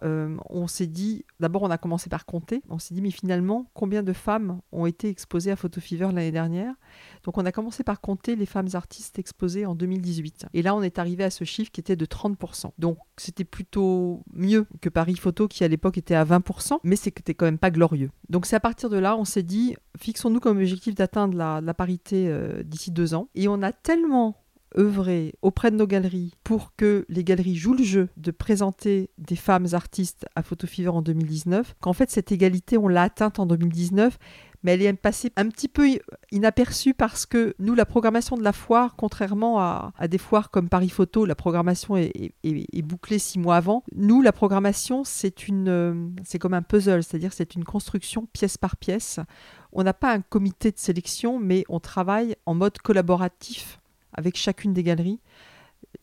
on 0.50 0.68
s'est 0.68 0.88
dit, 0.88 1.26
d'abord 1.40 1.64
on 1.64 1.70
a 1.70 1.78
commencé 1.78 2.10
par 2.10 2.26
compter. 2.26 2.62
On 2.70 2.80
s'est 2.80 2.94
dit, 2.94 3.02
mais 3.02 3.12
finalement, 3.12 3.70
combien 3.74 4.04
de 4.04 4.14
femmes 4.14 4.62
ont 4.72 4.86
été 4.86 5.10
exposées 5.10 5.52
à 5.52 5.56
Photofever 5.56 6.08
l'année 6.08 6.32
dernière? 6.32 6.74
Donc 7.24 7.38
on 7.38 7.46
a 7.46 7.52
commencé 7.52 7.84
par 7.84 8.02
compter 8.02 8.36
les 8.36 8.46
femmes 8.46 8.70
artistes 8.74 9.20
exposées 9.20 9.66
en 9.66 9.76
2018. 9.76 10.48
Et 10.54 10.62
là, 10.62 10.76
on 10.76 10.82
est 10.82 11.00
arrivé 11.00 11.24
à 11.24 11.30
ce 11.30 11.44
chiffre 11.44 11.72
qui 11.72 11.80
était 11.80 11.96
de 11.96 12.06
30%. 12.06 12.72
Donc 12.78 12.98
c'était 13.18 13.44
plutôt 13.44 14.24
mieux 14.34 14.68
que 14.82 14.90
Paris 14.90 15.16
Photo 15.16 15.48
qui 15.48 15.55
à 15.64 15.68
l'époque 15.68 15.98
était 15.98 16.16
à 16.16 16.26
20%, 16.26 16.80
mais 16.84 16.96
c'était 16.96 17.34
quand 17.34 17.46
même 17.46 17.58
pas 17.58 17.72
glorieux. 17.72 18.10
Donc 18.30 18.46
c'est 18.46 18.56
à 18.56 18.60
partir 18.60 18.90
de 18.90 18.98
là, 18.98 19.16
on 19.18 19.26
s'est 19.26 19.44
dit, 19.44 19.76
fixons-nous 19.98 20.40
comme 20.40 20.58
objectif 20.58 20.96
d'atteindre 20.96 21.38
la, 21.38 21.74
parité 21.74 22.26
euh, 22.28 22.64
d'ici 22.64 22.92
deux 22.92 23.14
ans. 23.14 23.30
Et 23.36 23.48
on 23.48 23.62
a 23.62 23.72
tellement 23.72 24.42
œuvré 24.78 25.34
auprès 25.42 25.72
de 25.72 25.78
nos 25.78 25.88
galeries 25.88 26.34
pour 26.44 26.76
que 26.76 27.06
les 27.10 27.24
galeries 27.24 27.56
jouent 27.56 27.76
le 27.76 27.84
jeu 27.84 28.10
de 28.18 28.32
présenter 28.32 29.10
des 29.18 29.36
femmes 29.36 29.68
artistes 29.74 30.26
à 30.36 30.44
Photo 30.44 30.68
Fever 30.68 30.90
en 30.90 31.02
2019, 31.02 31.76
qu'en 31.80 31.94
fait 31.94 32.10
cette 32.12 32.32
égalité, 32.32 32.78
on 32.78 32.88
l'a 32.88 33.04
atteinte 33.04 33.40
en 33.40 33.46
2019, 33.46 34.18
mais 34.66 34.74
elle 34.74 34.82
est 34.82 34.94
passée 34.94 35.32
un 35.36 35.48
petit 35.48 35.68
peu 35.68 35.88
inaperçue 36.32 36.96
parce 36.96 37.28
que 37.28 37.54
nous, 37.60 37.76
la 37.76 37.86
programmation 37.86 38.36
de 38.36 38.42
la 38.42 38.52
foire, 38.52 38.96
contrairement 38.96 39.60
à, 39.60 39.94
des 40.10 40.18
foires 40.18 40.50
comme 40.50 40.70
Paris 40.70 40.90
Photo, 40.90 41.24
la 41.26 41.36
programmation 41.36 41.96
est, 41.98 42.82
bouclée 42.82 43.20
six 43.20 43.38
mois 43.38 43.58
avant. 43.58 43.84
Nous, 43.96 44.24
la 44.24 44.32
programmation, 44.32 45.04
c'est 45.04 45.48
une, 45.48 46.16
c'est 46.24 46.40
comme 46.40 46.56
un 46.56 46.64
puzzle, 46.64 47.04
c'est-à-dire 47.04 47.32
c'est 47.32 47.54
une 47.54 47.64
construction 47.64 48.26
pièce 48.34 48.58
par 48.58 48.76
pièce. 48.76 49.20
On 49.72 49.84
n'a 49.84 49.94
pas 49.94 50.12
un 50.12 50.22
comité 50.22 50.72
de 50.72 50.80
sélection, 50.80 51.38
mais 51.38 51.64
on 51.70 51.80
travaille 51.80 52.36
en 52.48 52.56
mode 52.56 52.80
collaboratif 52.80 53.80
avec 54.14 54.36
chacune 54.36 54.74
des 54.74 54.82
galeries. 54.82 55.20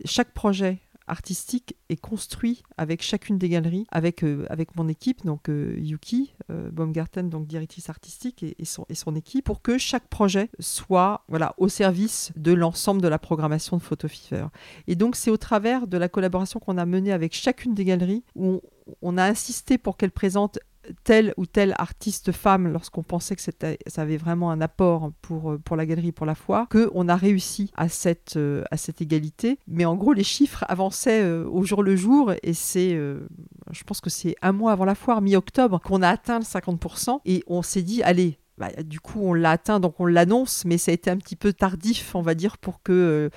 Chaque 0.05 0.33
projet 0.33 0.79
artistique 1.07 1.77
est 1.89 1.97
construit 1.97 2.63
avec 2.77 3.03
chacune 3.03 3.39
des 3.39 3.49
galeries, 3.49 3.87
avec, 3.91 4.25
euh, 4.25 4.47
avec 4.49 4.77
mon 4.77 4.89
équipe, 4.89 5.25
donc 5.25 5.49
euh, 5.49 5.75
Yuki 5.79 6.35
euh, 6.51 6.71
Baumgarten, 6.71 7.29
donc 7.29 7.47
directrice 7.47 7.89
artistique, 7.89 8.43
et, 8.43 8.65
son, 8.65 8.87
et 8.89 8.95
son 8.95 9.15
équipe, 9.15 9.45
pour 9.45 9.63
que 9.63 9.79
chaque 9.79 10.09
projet 10.09 10.51
soit 10.59 11.25
voilà, 11.29 11.55
au 11.59 11.69
service 11.69 12.33
de 12.37 12.53
l'ensemble 12.53 13.03
de 13.03 13.09
la 13.09 13.19
programmation 13.19 13.77
de 13.77 13.83
Photo 13.83 14.09
Fever. 14.09 14.47
Et 14.87 14.95
donc 14.95 15.17
c'est 15.17 15.31
au 15.31 15.37
travers 15.37 15.87
de 15.87 15.97
la 15.99 16.09
collaboration 16.09 16.61
qu'on 16.61 16.79
a 16.79 16.87
menée 16.87 17.13
avec 17.13 17.35
chacune 17.35 17.75
des 17.75 17.85
galeries 17.85 18.25
où 18.35 18.61
on 19.01 19.17
a 19.19 19.25
insisté 19.25 19.79
pour 19.79 19.97
qu'elles 19.97 20.11
présentent 20.11 20.59
telle 21.05 21.35
ou 21.37 21.47
telle 21.47 21.75
artiste 21.79 22.33
femme, 22.33 22.69
lorsqu'on 22.69 23.03
pensait 23.03 23.37
que 23.37 23.43
ça 23.43 24.03
avait 24.03 24.17
vraiment 24.17 24.51
un 24.51 24.61
apport 24.61 25.13
pour, 25.23 25.53
euh, 25.53 25.59
pour 25.59 25.77
la 25.77 25.87
galerie, 25.87 26.13
pour 26.13 26.27
la 26.27 26.35
foire, 26.35 26.69
qu'on 26.69 27.09
a 27.09 27.17
réussi 27.17 27.71
à 27.77 27.89
cette, 27.89 28.37
euh, 28.37 28.65
à 28.71 28.77
cette 28.77 29.01
égalité. 29.01 29.59
Mais 29.67 29.85
en 29.85 29.97
gros, 29.97 30.13
les 30.13 30.25
chiffres 30.25 30.65
avançaient 30.69 31.23
euh, 31.23 31.47
au 31.49 31.65
jour 31.65 31.83
le 31.83 31.97
jour 31.97 32.33
et 32.43 32.55
c'est, 32.55 32.93
je 32.93 33.85
pense 33.85 34.01
que 34.01 34.11
c'est 34.11 34.35
un 34.43 34.53
mois 34.53 34.73
avant 34.73 34.85
la 34.85 34.95
foire, 34.95 35.21
mi-octobre, 35.23 35.81
qu'on 35.81 36.03
a 36.03 36.09
atteint 36.09 36.39
le 36.39 36.45
50% 36.45 37.21
et 37.25 37.43
on 37.47 37.63
s'est 37.63 37.83
dit, 37.83 38.03
allez, 38.03 38.39
bah, 38.59 38.71
du 38.83 39.01
coup, 39.01 39.21
on 39.21 39.33
l'a 39.33 39.53
atteint, 39.53 39.81
donc 39.81 39.99
on 39.99 40.07
l'annonce, 40.07 40.65
mais 40.65 40.77
ça 40.77 40.91
a 40.91 40.95
été 40.95 41.11
un 41.11 41.17
petit 41.17 41.37
peu 41.37 41.53
tardif, 41.53 42.15
on 42.15 42.21
va 42.23 42.35
dire, 42.35 42.59
pour 42.59 42.83
que 42.83 42.93
euh, 42.93 43.31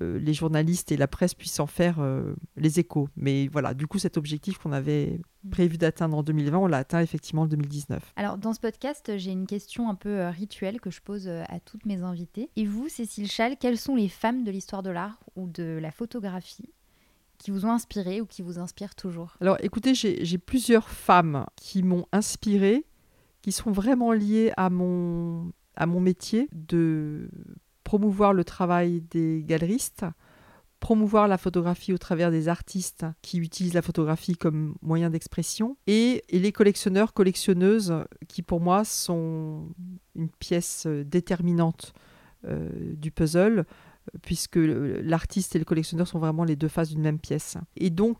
euh, 0.00 0.18
les 0.18 0.32
journalistes 0.32 0.92
et 0.92 0.96
la 0.96 1.08
presse 1.08 1.34
puissent 1.34 1.60
en 1.60 1.66
faire 1.66 1.98
euh, 1.98 2.34
les 2.56 2.78
échos. 2.78 3.08
Mais 3.16 3.48
voilà, 3.48 3.74
du 3.74 3.86
coup, 3.86 3.98
cet 3.98 4.16
objectif 4.16 4.58
qu'on 4.58 4.72
avait 4.72 5.20
prévu 5.50 5.76
d'atteindre 5.76 6.16
en 6.16 6.22
2020, 6.22 6.58
on 6.58 6.66
l'a 6.66 6.78
atteint 6.78 7.00
effectivement 7.00 7.42
en 7.42 7.46
2019. 7.46 8.12
Alors, 8.14 8.38
dans 8.38 8.52
ce 8.52 8.60
podcast, 8.60 9.12
j'ai 9.16 9.32
une 9.32 9.46
question 9.46 9.88
un 9.90 9.96
peu 9.96 10.28
rituelle 10.28 10.80
que 10.80 10.90
je 10.90 11.00
pose 11.00 11.28
à 11.28 11.58
toutes 11.60 11.84
mes 11.84 12.02
invités. 12.02 12.50
Et 12.56 12.64
vous, 12.64 12.88
Cécile 12.88 13.30
Chal, 13.30 13.56
quelles 13.58 13.78
sont 13.78 13.96
les 13.96 14.08
femmes 14.08 14.44
de 14.44 14.50
l'histoire 14.50 14.82
de 14.82 14.90
l'art 14.90 15.18
ou 15.34 15.48
de 15.48 15.78
la 15.80 15.90
photographie 15.90 16.70
qui 17.38 17.50
vous 17.50 17.64
ont 17.64 17.70
inspiré 17.72 18.20
ou 18.20 18.26
qui 18.26 18.42
vous 18.42 18.58
inspirent 18.58 18.94
toujours? 18.94 19.36
Alors 19.40 19.56
écoutez, 19.60 19.94
j'ai 19.94 20.38
plusieurs 20.38 20.88
femmes 20.88 21.46
qui 21.56 21.82
m'ont 21.82 22.06
inspiré 22.12 22.84
qui 23.42 23.52
sont 23.52 23.70
vraiment 23.70 24.12
liées 24.12 24.52
à 24.56 24.70
mon, 24.70 25.52
à 25.76 25.86
mon 25.86 26.00
métier 26.00 26.48
de 26.52 27.30
promouvoir 27.84 28.32
le 28.32 28.44
travail 28.44 29.02
des 29.10 29.42
galeristes, 29.44 30.04
promouvoir 30.78 31.28
la 31.28 31.38
photographie 31.38 31.92
au 31.92 31.98
travers 31.98 32.30
des 32.30 32.48
artistes 32.48 33.04
qui 33.22 33.38
utilisent 33.38 33.74
la 33.74 33.82
photographie 33.82 34.34
comme 34.36 34.74
moyen 34.82 35.10
d'expression, 35.10 35.76
et, 35.86 36.24
les 36.30 36.52
collectionneurs, 36.52 37.12
collectionneuses, 37.12 37.94
qui 38.28 38.42
pour 38.42 38.60
moi 38.60 38.84
sont 38.84 39.68
une 40.14 40.30
pièce 40.30 40.86
déterminante 40.86 41.92
euh, 42.46 42.68
du 42.96 43.10
puzzle, 43.10 43.66
puisque 44.22 44.56
l'artiste 44.56 45.54
et 45.54 45.58
le 45.58 45.64
collectionneur 45.64 46.08
sont 46.08 46.18
vraiment 46.18 46.44
les 46.44 46.56
deux 46.56 46.68
faces 46.68 46.88
d'une 46.88 47.02
même 47.02 47.18
pièce. 47.18 47.56
Et 47.76 47.90
donc, 47.90 48.16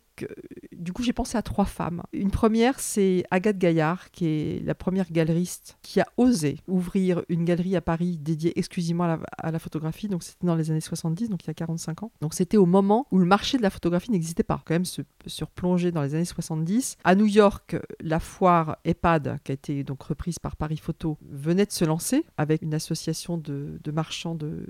du 0.73 0.93
coup, 0.93 1.03
j'ai 1.03 1.13
pensé 1.13 1.37
à 1.37 1.43
trois 1.43 1.67
femmes. 1.67 2.03
Une 2.13 2.31
première, 2.31 2.81
c'est 2.81 3.25
Agathe 3.31 3.59
Gaillard, 3.59 4.11
qui 4.11 4.27
est 4.27 4.65
la 4.65 4.75
première 4.75 5.11
galeriste 5.13 5.77
qui 5.83 6.01
a 6.01 6.07
osé 6.17 6.59
ouvrir 6.69 7.23
une 7.29 7.45
galerie 7.45 7.77
à 7.77 7.81
Paris 7.81 8.17
dédiée 8.19 8.59
exclusivement 8.59 9.19
à 9.39 9.51
la, 9.51 9.59
photographie. 9.59 10.09
Donc, 10.09 10.23
c'était 10.23 10.47
dans 10.47 10.55
les 10.55 10.71
années 10.71 10.81
70, 10.81 11.29
donc 11.29 11.45
il 11.45 11.49
y 11.49 11.51
a 11.51 11.55
45 11.55 12.03
ans. 12.03 12.13
Donc, 12.21 12.35
c'était 12.35 12.57
au 12.57 12.67
moment 12.67 13.07
où 13.11 13.19
le 13.19 13.27
marché 13.27 13.59
de 13.59 13.63
la 13.63 13.71
photographie 13.71 14.11
n'existait 14.11 14.43
pas. 14.43 14.63
Quand 14.65 14.75
même, 14.75 14.85
se, 14.85 15.03
surplonger 15.27 15.93
dans 15.93 16.03
les 16.03 16.15
années 16.15 16.25
70. 16.25 16.97
À 17.05 17.15
New 17.15 17.27
York, 17.27 17.77
la 18.01 18.19
foire 18.19 18.79
EHPAD, 18.85 19.41
qui 19.45 19.53
a 19.53 19.55
été 19.55 19.85
donc 19.85 20.03
reprise 20.03 20.39
par 20.39 20.57
Paris 20.57 20.79
Photo, 20.79 21.19
venait 21.29 21.67
de 21.67 21.73
se 21.73 21.85
lancer 21.85 22.25
avec 22.39 22.63
une 22.63 22.75
association 22.75 23.37
de, 23.37 23.79
marchands 23.93 24.35
de 24.35 24.65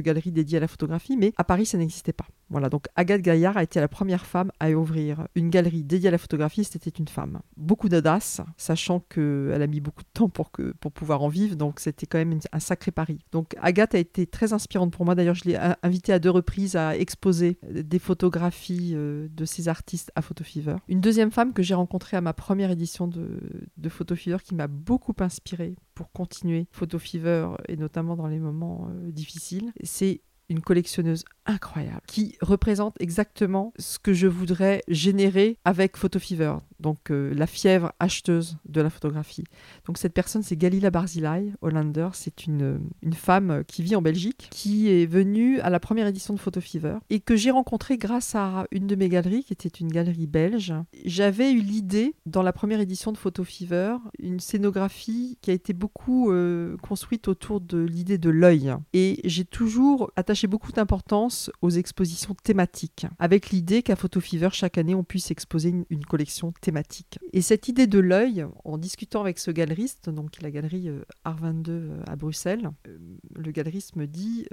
galeries 0.00 0.32
dédiées 0.32 0.58
à 0.58 0.60
la 0.60 0.68
photographie, 0.68 1.16
mais 1.16 1.32
à 1.36 1.44
Paris, 1.44 1.66
ça 1.66 1.78
n'existait 1.78 2.12
pas. 2.12 2.26
Voilà, 2.48 2.68
donc 2.68 2.86
Agathe 2.94 3.22
Gaillard 3.22 3.56
a 3.56 3.62
été 3.62 3.80
la 3.80 3.88
première 3.88 4.24
femme 4.24 4.52
à 4.60 4.70
ouvrir 4.70 5.26
une 5.34 5.50
galerie 5.50 5.82
dédiée 5.82 6.08
à 6.08 6.12
la 6.12 6.18
photographie, 6.18 6.64
c'était 6.64 6.90
une 6.90 7.08
femme. 7.08 7.40
Beaucoup 7.56 7.88
d'audace, 7.88 8.40
sachant 8.56 9.00
qu'elle 9.00 9.60
a 9.60 9.66
mis 9.66 9.80
beaucoup 9.80 10.04
de 10.04 10.08
temps 10.12 10.28
pour, 10.28 10.52
que, 10.52 10.72
pour 10.80 10.92
pouvoir 10.92 11.22
en 11.22 11.28
vivre, 11.28 11.56
donc 11.56 11.80
c'était 11.80 12.06
quand 12.06 12.18
même 12.18 12.38
un 12.52 12.60
sacré 12.60 12.92
pari. 12.92 13.18
Donc 13.32 13.54
Agathe 13.60 13.94
a 13.94 13.98
été 13.98 14.26
très 14.26 14.52
inspirante 14.52 14.92
pour 14.92 15.04
moi, 15.04 15.14
d'ailleurs 15.14 15.34
je 15.34 15.44
l'ai 15.44 15.58
invitée 15.82 16.12
à 16.12 16.18
deux 16.18 16.30
reprises 16.30 16.76
à 16.76 16.96
exposer 16.96 17.58
des 17.68 17.98
photographies 17.98 18.92
euh, 18.94 19.28
de 19.30 19.44
ces 19.44 19.68
artistes 19.68 20.12
à 20.14 20.22
Photo 20.22 20.44
Fever. 20.44 20.76
Une 20.88 21.00
deuxième 21.00 21.32
femme 21.32 21.52
que 21.52 21.62
j'ai 21.62 21.74
rencontrée 21.74 22.16
à 22.16 22.20
ma 22.20 22.32
première 22.32 22.70
édition 22.70 23.08
de, 23.08 23.40
de 23.76 23.88
Photo 23.88 24.14
Fever 24.14 24.38
qui 24.44 24.54
m'a 24.54 24.68
beaucoup 24.68 25.14
inspirée 25.18 25.76
pour 25.94 26.12
continuer 26.12 26.68
Photo 26.70 26.98
Fever 26.98 27.48
et 27.68 27.76
notamment 27.76 28.16
dans 28.16 28.28
les 28.28 28.38
moments 28.38 28.88
euh, 28.90 29.10
difficiles, 29.10 29.72
c'est 29.82 30.20
une 30.48 30.60
collectionneuse 30.60 31.24
incroyable 31.44 32.02
qui 32.06 32.36
représente 32.40 32.94
exactement 33.00 33.72
ce 33.78 33.98
que 33.98 34.12
je 34.12 34.26
voudrais 34.26 34.82
générer 34.88 35.58
avec 35.64 35.96
Photo 35.96 36.18
Fever, 36.18 36.56
donc 36.80 37.10
euh, 37.10 37.32
la 37.34 37.46
fièvre 37.46 37.92
acheteuse 38.00 38.58
de 38.66 38.80
la 38.80 38.90
photographie. 38.90 39.44
Donc 39.86 39.98
cette 39.98 40.12
personne, 40.12 40.42
c'est 40.42 40.56
Galila 40.56 40.90
Barzilai, 40.90 41.52
Hollander. 41.62 42.08
C'est 42.12 42.46
une, 42.46 42.80
une 43.02 43.14
femme 43.14 43.62
qui 43.66 43.82
vit 43.82 43.96
en 43.96 44.02
Belgique, 44.02 44.48
qui 44.50 44.88
est 44.88 45.06
venue 45.06 45.60
à 45.60 45.70
la 45.70 45.80
première 45.80 46.06
édition 46.06 46.34
de 46.34 46.38
Photo 46.38 46.60
Fever 46.60 46.96
et 47.10 47.20
que 47.20 47.36
j'ai 47.36 47.50
rencontrée 47.50 47.98
grâce 47.98 48.34
à 48.34 48.66
une 48.70 48.86
de 48.86 48.94
mes 48.94 49.08
galeries, 49.08 49.44
qui 49.44 49.52
était 49.52 49.68
une 49.68 49.88
galerie 49.88 50.26
belge. 50.26 50.74
J'avais 51.04 51.52
eu 51.52 51.60
l'idée, 51.60 52.14
dans 52.26 52.42
la 52.42 52.52
première 52.52 52.80
édition 52.80 53.12
de 53.12 53.18
Photo 53.18 53.44
Fever, 53.44 53.96
une 54.18 54.40
scénographie 54.40 55.38
qui 55.40 55.50
a 55.50 55.54
été 55.54 55.72
beaucoup 55.72 56.30
euh, 56.30 56.76
construite 56.78 57.28
autour 57.28 57.60
de 57.60 57.78
l'idée 57.78 58.18
de 58.18 58.30
l'œil. 58.30 58.74
Et 58.92 59.20
j'ai 59.24 59.44
toujours 59.44 60.10
attaché 60.16 60.46
beaucoup 60.46 60.72
d'importance 60.72 61.50
aux 61.62 61.70
expositions 61.70 62.34
thématiques, 62.42 63.06
avec 63.18 63.50
l'idée 63.50 63.82
qu'à 63.82 63.96
Photo 63.96 64.20
Fever, 64.20 64.48
chaque 64.52 64.78
année, 64.78 64.94
on 64.94 65.04
puisse 65.04 65.30
exposer 65.30 65.70
une, 65.70 65.84
une 65.90 66.04
collection 66.04 66.52
thématique. 66.66 67.20
Et 67.32 67.42
cette 67.42 67.68
idée 67.68 67.86
de 67.86 68.00
l'œil, 68.00 68.44
en 68.64 68.76
discutant 68.76 69.20
avec 69.20 69.38
ce 69.38 69.52
galeriste, 69.52 70.10
donc 70.10 70.42
la 70.42 70.50
galerie 70.50 70.88
euh, 70.88 71.02
Art 71.22 71.36
22 71.36 71.72
euh, 71.72 72.02
à 72.08 72.16
Bruxelles, 72.16 72.70
euh, 72.88 72.98
le 73.36 73.50
galeriste 73.52 73.94
me 73.94 74.06
dit 74.06 74.46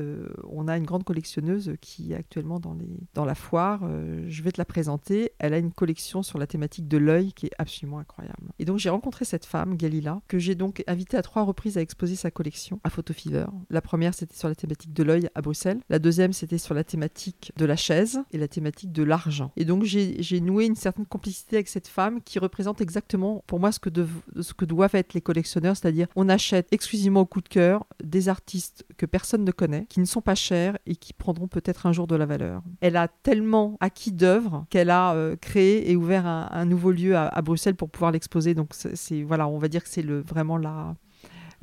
on 0.44 0.68
a 0.68 0.78
une 0.78 0.84
grande 0.84 1.04
collectionneuse 1.04 1.74
qui 1.82 2.12
est 2.12 2.16
actuellement 2.16 2.60
dans, 2.60 3.26
la 3.26 3.36
foire, 3.36 3.88
je 4.28 4.44
vais 4.44 4.52
te 4.52 4.60
la 4.60 4.66
présenter. 4.66 5.32
Elle 5.40 5.54
a 5.54 5.58
une 5.58 5.72
collection 5.72 6.22
sur 6.22 6.38
la 6.38 6.46
thématique 6.46 6.88
de 6.88 6.98
l'œil 6.98 7.34
qui 7.34 7.48
est 7.48 7.52
absolument 7.58 8.00
incroyable. 8.00 8.52
Et 8.60 8.66
donc 8.66 8.78
j'ai 8.78 8.90
rencontré 8.90 9.26
cette 9.26 9.46
femme, 9.46 9.76
Galila, 9.76 10.22
que 10.28 10.38
j'ai 10.38 10.56
donc 10.56 10.84
invitée 10.88 11.18
à 11.18 11.22
trois 11.22 11.44
reprises 11.44 11.78
à 11.78 11.82
exposer 11.82 12.16
sa 12.16 12.32
collection 12.32 12.80
à 12.84 12.90
Photo 12.90 13.14
Fever. 13.14 13.46
La 13.70 13.82
première, 13.82 14.14
c'était 14.14 14.36
sur 14.36 14.50
la 14.50 14.56
thématique 14.56 14.94
de 14.94 15.04
l'œil 15.04 15.30
à 15.36 15.42
Bruxelles. 15.42 15.80
La 15.90 16.00
deuxième, 16.00 16.34
c'était 16.34 16.58
sur 16.58 16.74
la 16.74 16.84
thématique 16.84 17.52
de 17.58 17.66
la 17.66 17.76
chaise 17.76 18.20
et 18.32 18.38
la 18.38 18.48
thématique 18.48 18.92
de 18.92 19.04
l'argent. 19.04 19.52
Et 19.56 19.66
donc 19.66 19.84
j'ai 19.84 20.42
noué 20.42 20.66
une 20.66 20.76
certaine 20.76 21.06
complicité 21.06 21.56
avec 21.56 21.70
cette 21.70 21.88
femme 21.88 22.03
qui 22.24 22.40
représente 22.40 22.82
exactement 22.82 23.44
pour 23.48 23.60
moi 23.60 23.72
ce 23.72 23.80
que, 23.80 24.66
doivent 24.66 24.96
être 24.96 25.14
les 25.14 25.22
collectionneurs, 25.22 25.76
c'est-à-dire 25.76 26.08
on 26.16 26.30
achète 26.30 26.68
exclusivement 26.72 27.22
au 27.22 27.26
coup 27.26 27.42
de 27.42 27.50
cœur 27.50 27.86
des 28.04 28.30
artistes 28.30 28.86
que 28.98 29.06
personne 29.06 29.44
ne 29.44 29.52
connaît, 29.52 29.86
qui 29.88 30.00
ne 30.00 30.06
sont 30.06 30.22
pas 30.22 30.36
chers 30.36 30.78
et 30.86 30.96
qui 30.96 31.14
prendront 31.14 31.48
peut-être 31.48 31.86
un 31.86 31.92
jour 31.92 32.08
de 32.08 32.16
la 32.16 32.26
valeur. 32.26 32.62
Elle 32.82 32.98
a 32.98 33.08
tellement 33.08 33.78
acquis 33.80 34.12
d'œuvres 34.12 34.66
qu'elle 34.70 34.90
a 34.90 35.14
euh, 35.14 35.36
créé 35.36 35.92
et 35.92 35.96
ouvert 35.96 36.26
un, 36.26 36.66
nouveau 36.66 36.92
lieu 36.92 37.16
à, 37.16 37.42
Bruxelles 37.42 37.76
pour 37.76 37.90
pouvoir 37.90 38.12
l'exposer. 38.12 38.54
Donc 38.54 38.70
c'est 38.74 39.24
voilà, 39.24 39.48
on 39.48 39.58
va 39.58 39.68
dire 39.68 39.84
que 39.84 39.90
c'est 39.90 40.02
le, 40.02 40.22
vraiment 40.22 40.58
la 40.58 40.96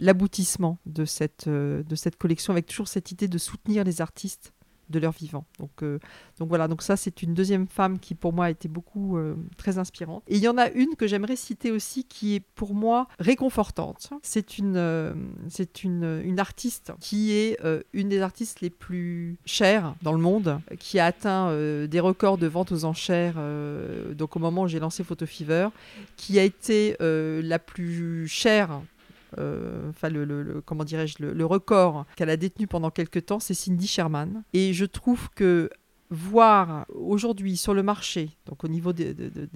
l'aboutissement 0.00 0.78
de 0.86 1.04
cette, 1.04 1.46
euh, 1.46 1.82
de 1.82 1.94
cette 1.94 2.16
collection 2.16 2.52
avec 2.52 2.66
toujours 2.66 2.88
cette 2.88 3.12
idée 3.12 3.28
de 3.28 3.38
soutenir 3.38 3.84
les 3.84 4.00
artistes 4.00 4.52
de 4.90 4.98
leur 4.98 5.12
vivant. 5.12 5.44
Donc, 5.58 5.82
euh, 5.82 5.98
donc 6.38 6.48
voilà, 6.48 6.68
donc 6.68 6.82
ça 6.82 6.96
c'est 6.96 7.22
une 7.22 7.34
deuxième 7.34 7.66
femme 7.66 7.98
qui 7.98 8.14
pour 8.14 8.32
moi 8.32 8.46
a 8.46 8.50
été 8.50 8.68
beaucoup 8.68 9.16
euh, 9.16 9.36
très 9.56 9.78
inspirante. 9.78 10.22
Et 10.28 10.36
il 10.36 10.42
y 10.42 10.48
en 10.48 10.58
a 10.58 10.68
une 10.70 10.96
que 10.96 11.06
j'aimerais 11.06 11.36
citer 11.36 11.70
aussi 11.70 12.04
qui 12.04 12.34
est 12.34 12.40
pour 12.40 12.74
moi 12.74 13.08
réconfortante. 13.18 14.10
C'est 14.22 14.58
une, 14.58 14.76
euh, 14.76 15.14
c'est 15.48 15.84
une, 15.84 16.22
une, 16.24 16.40
artiste 16.40 16.92
qui 17.00 17.32
est 17.32 17.58
une 17.92 18.08
des 18.08 18.20
artistes 18.20 18.60
les 18.60 18.70
plus 18.70 19.36
chères 19.44 19.94
dans 20.02 20.12
le 20.12 20.18
monde, 20.18 20.60
qui 20.78 20.98
a 20.98 21.06
atteint 21.06 21.54
des 21.86 22.00
records 22.00 22.38
de 22.38 22.46
vente 22.46 22.72
aux 22.72 22.84
enchères 22.84 23.38
donc 24.12 24.36
au 24.36 24.38
moment 24.38 24.62
où 24.62 24.68
j'ai 24.68 24.80
lancé 24.80 25.04
Photo 25.04 25.26
Fever, 25.26 25.68
qui 26.16 26.38
a 26.38 26.42
été 26.42 26.96
la 26.98 27.58
plus 27.58 28.26
chère 28.26 28.80
enfin 29.38 30.08
le, 30.08 30.62
comment 30.64 30.84
dirais-je, 30.84 31.22
le, 31.22 31.46
record 31.46 32.06
qu'elle 32.16 32.30
a 32.30 32.36
détenu 32.36 32.66
pendant 32.66 32.90
quelques 32.90 33.26
temps, 33.26 33.40
c'est 33.40 33.54
Cindy 33.54 33.86
Sherman. 33.86 34.42
Et 34.52 34.72
je 34.72 34.84
trouve 34.84 35.30
que 35.30 35.70
voir 36.10 36.86
aujourd'hui 36.92 37.56
sur 37.56 37.72
le 37.72 37.82
marché, 37.82 38.30
donc 38.46 38.64
au 38.64 38.68
niveau 38.68 38.92
des, 38.92 39.14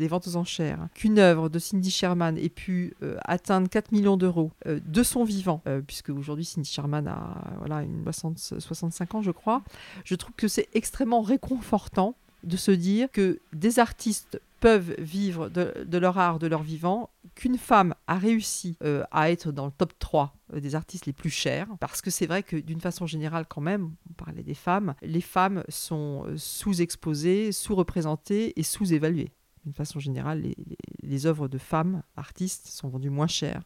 ventes 0.09 0.29
aux 0.29 0.37
enchères, 0.37 0.89
qu'une 0.95 1.19
œuvre 1.19 1.49
de 1.49 1.59
Cindy 1.59 1.91
Sherman 1.91 2.39
ait 2.39 2.49
pu 2.49 2.95
euh, 3.03 3.17
atteindre 3.25 3.69
4 3.69 3.93
millions 3.93 4.17
d'euros 4.17 4.53
euh, 4.67 4.79
de 4.87 5.03
son 5.03 5.25
vivant, 5.25 5.63
euh, 5.67 5.81
puisque 5.85 6.11
aujourd'hui 6.11 6.45
Cindy 6.45 6.71
Sherman 6.71 7.09
a 7.09 7.55
voilà, 7.59 7.83
une 7.83 8.05
65 8.15 9.17
ans, 9.17 9.23
je 9.23 9.33
crois, 9.33 9.63
je 10.05 10.15
trouve 10.15 10.35
que 10.37 10.49
c'est 10.49 10.69
extrêmement 10.75 11.23
réconfortant 11.23 12.15
de 12.45 12.57
se 12.57 12.71
dire 12.71 13.11
que 13.11 13.41
des 13.53 13.79
artistes 13.79 14.41
peuvent 14.61 14.95
vivre 14.99 15.51
de, 15.51 15.99
leur 15.99 16.17
art, 16.17 16.39
de 16.39 16.47
leur 16.47 16.63
vivant, 16.63 17.11
qu'une 17.35 17.59
femme 17.59 17.95
a 18.07 18.17
réussi 18.17 18.79
euh, 18.83 19.05
à 19.11 19.31
être 19.31 19.53
dans 19.53 19.67
le 19.67 19.73
top 19.73 19.93
3 19.99 20.35
euh, 20.55 20.61
des 20.61 20.75
artistes 20.75 21.05
les 21.05 21.13
plus 21.13 21.29
chers, 21.29 21.69
parce 21.81 22.01
que 22.01 22.11
c'est 22.11 22.27
vrai 22.27 22.43
que 22.43 22.57
d'une 22.57 22.81
façon 22.81 23.07
générale 23.07 23.45
quand 23.47 23.61
même, 23.61 23.93
on 24.09 24.13
parlait 24.15 24.43
des 24.43 24.55
femmes, 24.55 24.95
les 25.03 25.21
femmes 25.21 25.65
sont 25.69 26.25
euh, 26.27 26.39
sous-exposées, 26.39 27.53
sous-représentées 27.53 28.59
et 28.59 28.63
sous-évaluées. 28.63 29.33
D'une 29.65 29.75
façon 29.75 29.99
générale, 29.99 30.41
les, 30.41 30.57
les 31.03 31.27
œuvres 31.27 31.49
de 31.49 31.59
femmes 31.59 32.03
artistes 32.17 32.69
sont 32.69 32.89
vendues 32.89 33.11
moins 33.11 33.27
chères 33.27 33.63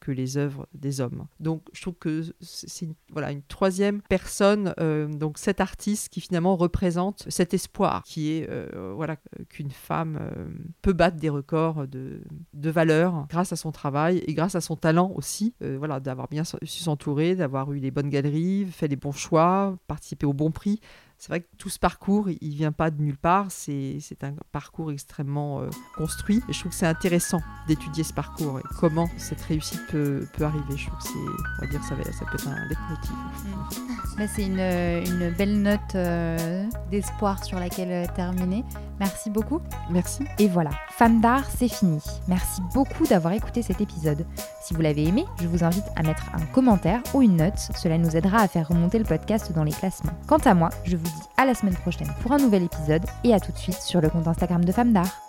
que 0.00 0.10
les 0.10 0.36
œuvres 0.36 0.66
des 0.74 1.00
hommes. 1.00 1.26
Donc 1.38 1.62
je 1.72 1.82
trouve 1.82 1.94
que 1.94 2.22
c'est 2.40 2.86
une, 2.86 2.94
voilà, 3.12 3.30
une 3.30 3.42
troisième 3.42 4.00
personne, 4.02 4.74
euh, 4.80 5.06
donc 5.06 5.38
cet 5.38 5.60
artiste 5.60 6.08
qui 6.08 6.20
finalement 6.20 6.56
représente 6.56 7.24
cet 7.28 7.54
espoir 7.54 8.02
qui 8.04 8.32
est 8.32 8.48
euh, 8.50 8.92
voilà, 8.94 9.16
qu'une 9.48 9.70
femme 9.70 10.18
euh, 10.20 10.48
peut 10.82 10.92
battre 10.92 11.18
des 11.18 11.28
records 11.28 11.86
de, 11.86 12.22
de 12.54 12.70
valeur 12.70 13.26
grâce 13.28 13.52
à 13.52 13.56
son 13.56 13.72
travail 13.72 14.22
et 14.26 14.34
grâce 14.34 14.54
à 14.54 14.60
son 14.60 14.76
talent 14.76 15.12
aussi, 15.14 15.54
voilà, 15.60 16.00
d'avoir 16.00 16.28
bien 16.28 16.44
su 16.44 16.82
s'entourer, 16.82 17.36
d'avoir 17.36 17.72
eu 17.72 17.78
les 17.78 17.90
bonnes 17.90 18.08
galeries, 18.08 18.66
fait 18.66 18.88
les 18.88 18.96
bons 18.96 19.12
choix, 19.12 19.76
participé 19.86 20.26
au 20.26 20.32
bon 20.32 20.50
prix 20.50 20.80
c'est 21.20 21.28
vrai 21.28 21.40
que 21.40 21.48
tout 21.58 21.68
ce 21.68 21.78
parcours, 21.78 22.30
il 22.30 22.54
vient 22.54 22.72
pas 22.72 22.90
de 22.90 23.02
nulle 23.02 23.18
part. 23.18 23.48
C'est 23.50 24.00
un 24.22 24.32
parcours 24.52 24.90
extrêmement 24.90 25.60
euh, 25.60 25.68
construit. 25.94 26.42
Et 26.48 26.54
je 26.54 26.60
trouve 26.60 26.72
que 26.72 26.78
c'est 26.78 26.86
intéressant 26.86 27.42
d'étudier 27.68 28.04
ce 28.04 28.14
parcours 28.14 28.58
et 28.58 28.62
comment 28.80 29.06
cette 29.18 29.42
réussite 29.42 29.86
peut, 29.90 30.26
peut 30.32 30.44
arriver. 30.44 30.78
Je 30.78 30.86
trouve 30.86 30.98
que 30.98 31.04
c'est, 31.04 31.12
on 31.12 31.60
va 31.60 31.66
dire, 31.66 31.82
ça, 31.82 31.94
ça 32.10 32.24
peut 32.24 32.36
être 32.36 32.48
un 32.48 32.66
leitmotiv. 32.66 33.12
Mm. 33.12 33.90
Bah, 34.16 34.26
c'est 34.34 34.46
une, 34.46 34.60
une, 34.60 35.30
belle 35.34 35.60
note 35.60 35.94
euh, 35.94 36.66
d'espoir 36.90 37.44
sur 37.44 37.60
laquelle 37.60 37.92
euh, 37.92 38.06
terminer. 38.16 38.64
Merci 38.98 39.28
beaucoup. 39.28 39.60
Merci. 39.90 40.24
Et 40.38 40.48
voilà, 40.48 40.70
Femme 41.00 41.22
d'art, 41.22 41.48
c'est 41.56 41.68
fini. 41.68 42.02
Merci 42.28 42.60
beaucoup 42.74 43.06
d'avoir 43.06 43.32
écouté 43.32 43.62
cet 43.62 43.80
épisode. 43.80 44.26
Si 44.62 44.74
vous 44.74 44.82
l'avez 44.82 45.04
aimé, 45.04 45.24
je 45.40 45.48
vous 45.48 45.64
invite 45.64 45.86
à 45.96 46.02
mettre 46.02 46.24
un 46.34 46.44
commentaire 46.52 47.02
ou 47.14 47.22
une 47.22 47.36
note. 47.36 47.58
Cela 47.74 47.96
nous 47.96 48.14
aidera 48.16 48.38
à 48.38 48.48
faire 48.48 48.68
remonter 48.68 48.98
le 48.98 49.06
podcast 49.06 49.50
dans 49.52 49.64
les 49.64 49.72
classements. 49.72 50.12
Quant 50.26 50.36
à 50.44 50.52
moi, 50.52 50.68
je 50.84 50.98
vous 51.10 51.20
dis 51.20 51.28
à 51.36 51.44
la 51.44 51.54
semaine 51.54 51.76
prochaine 51.76 52.12
pour 52.22 52.32
un 52.32 52.38
nouvel 52.38 52.64
épisode 52.64 53.04
et 53.24 53.34
à 53.34 53.40
tout 53.40 53.52
de 53.52 53.58
suite 53.58 53.80
sur 53.80 54.00
le 54.00 54.08
compte 54.08 54.28
Instagram 54.28 54.64
de 54.64 54.72
Femme 54.72 54.92
d'art. 54.92 55.20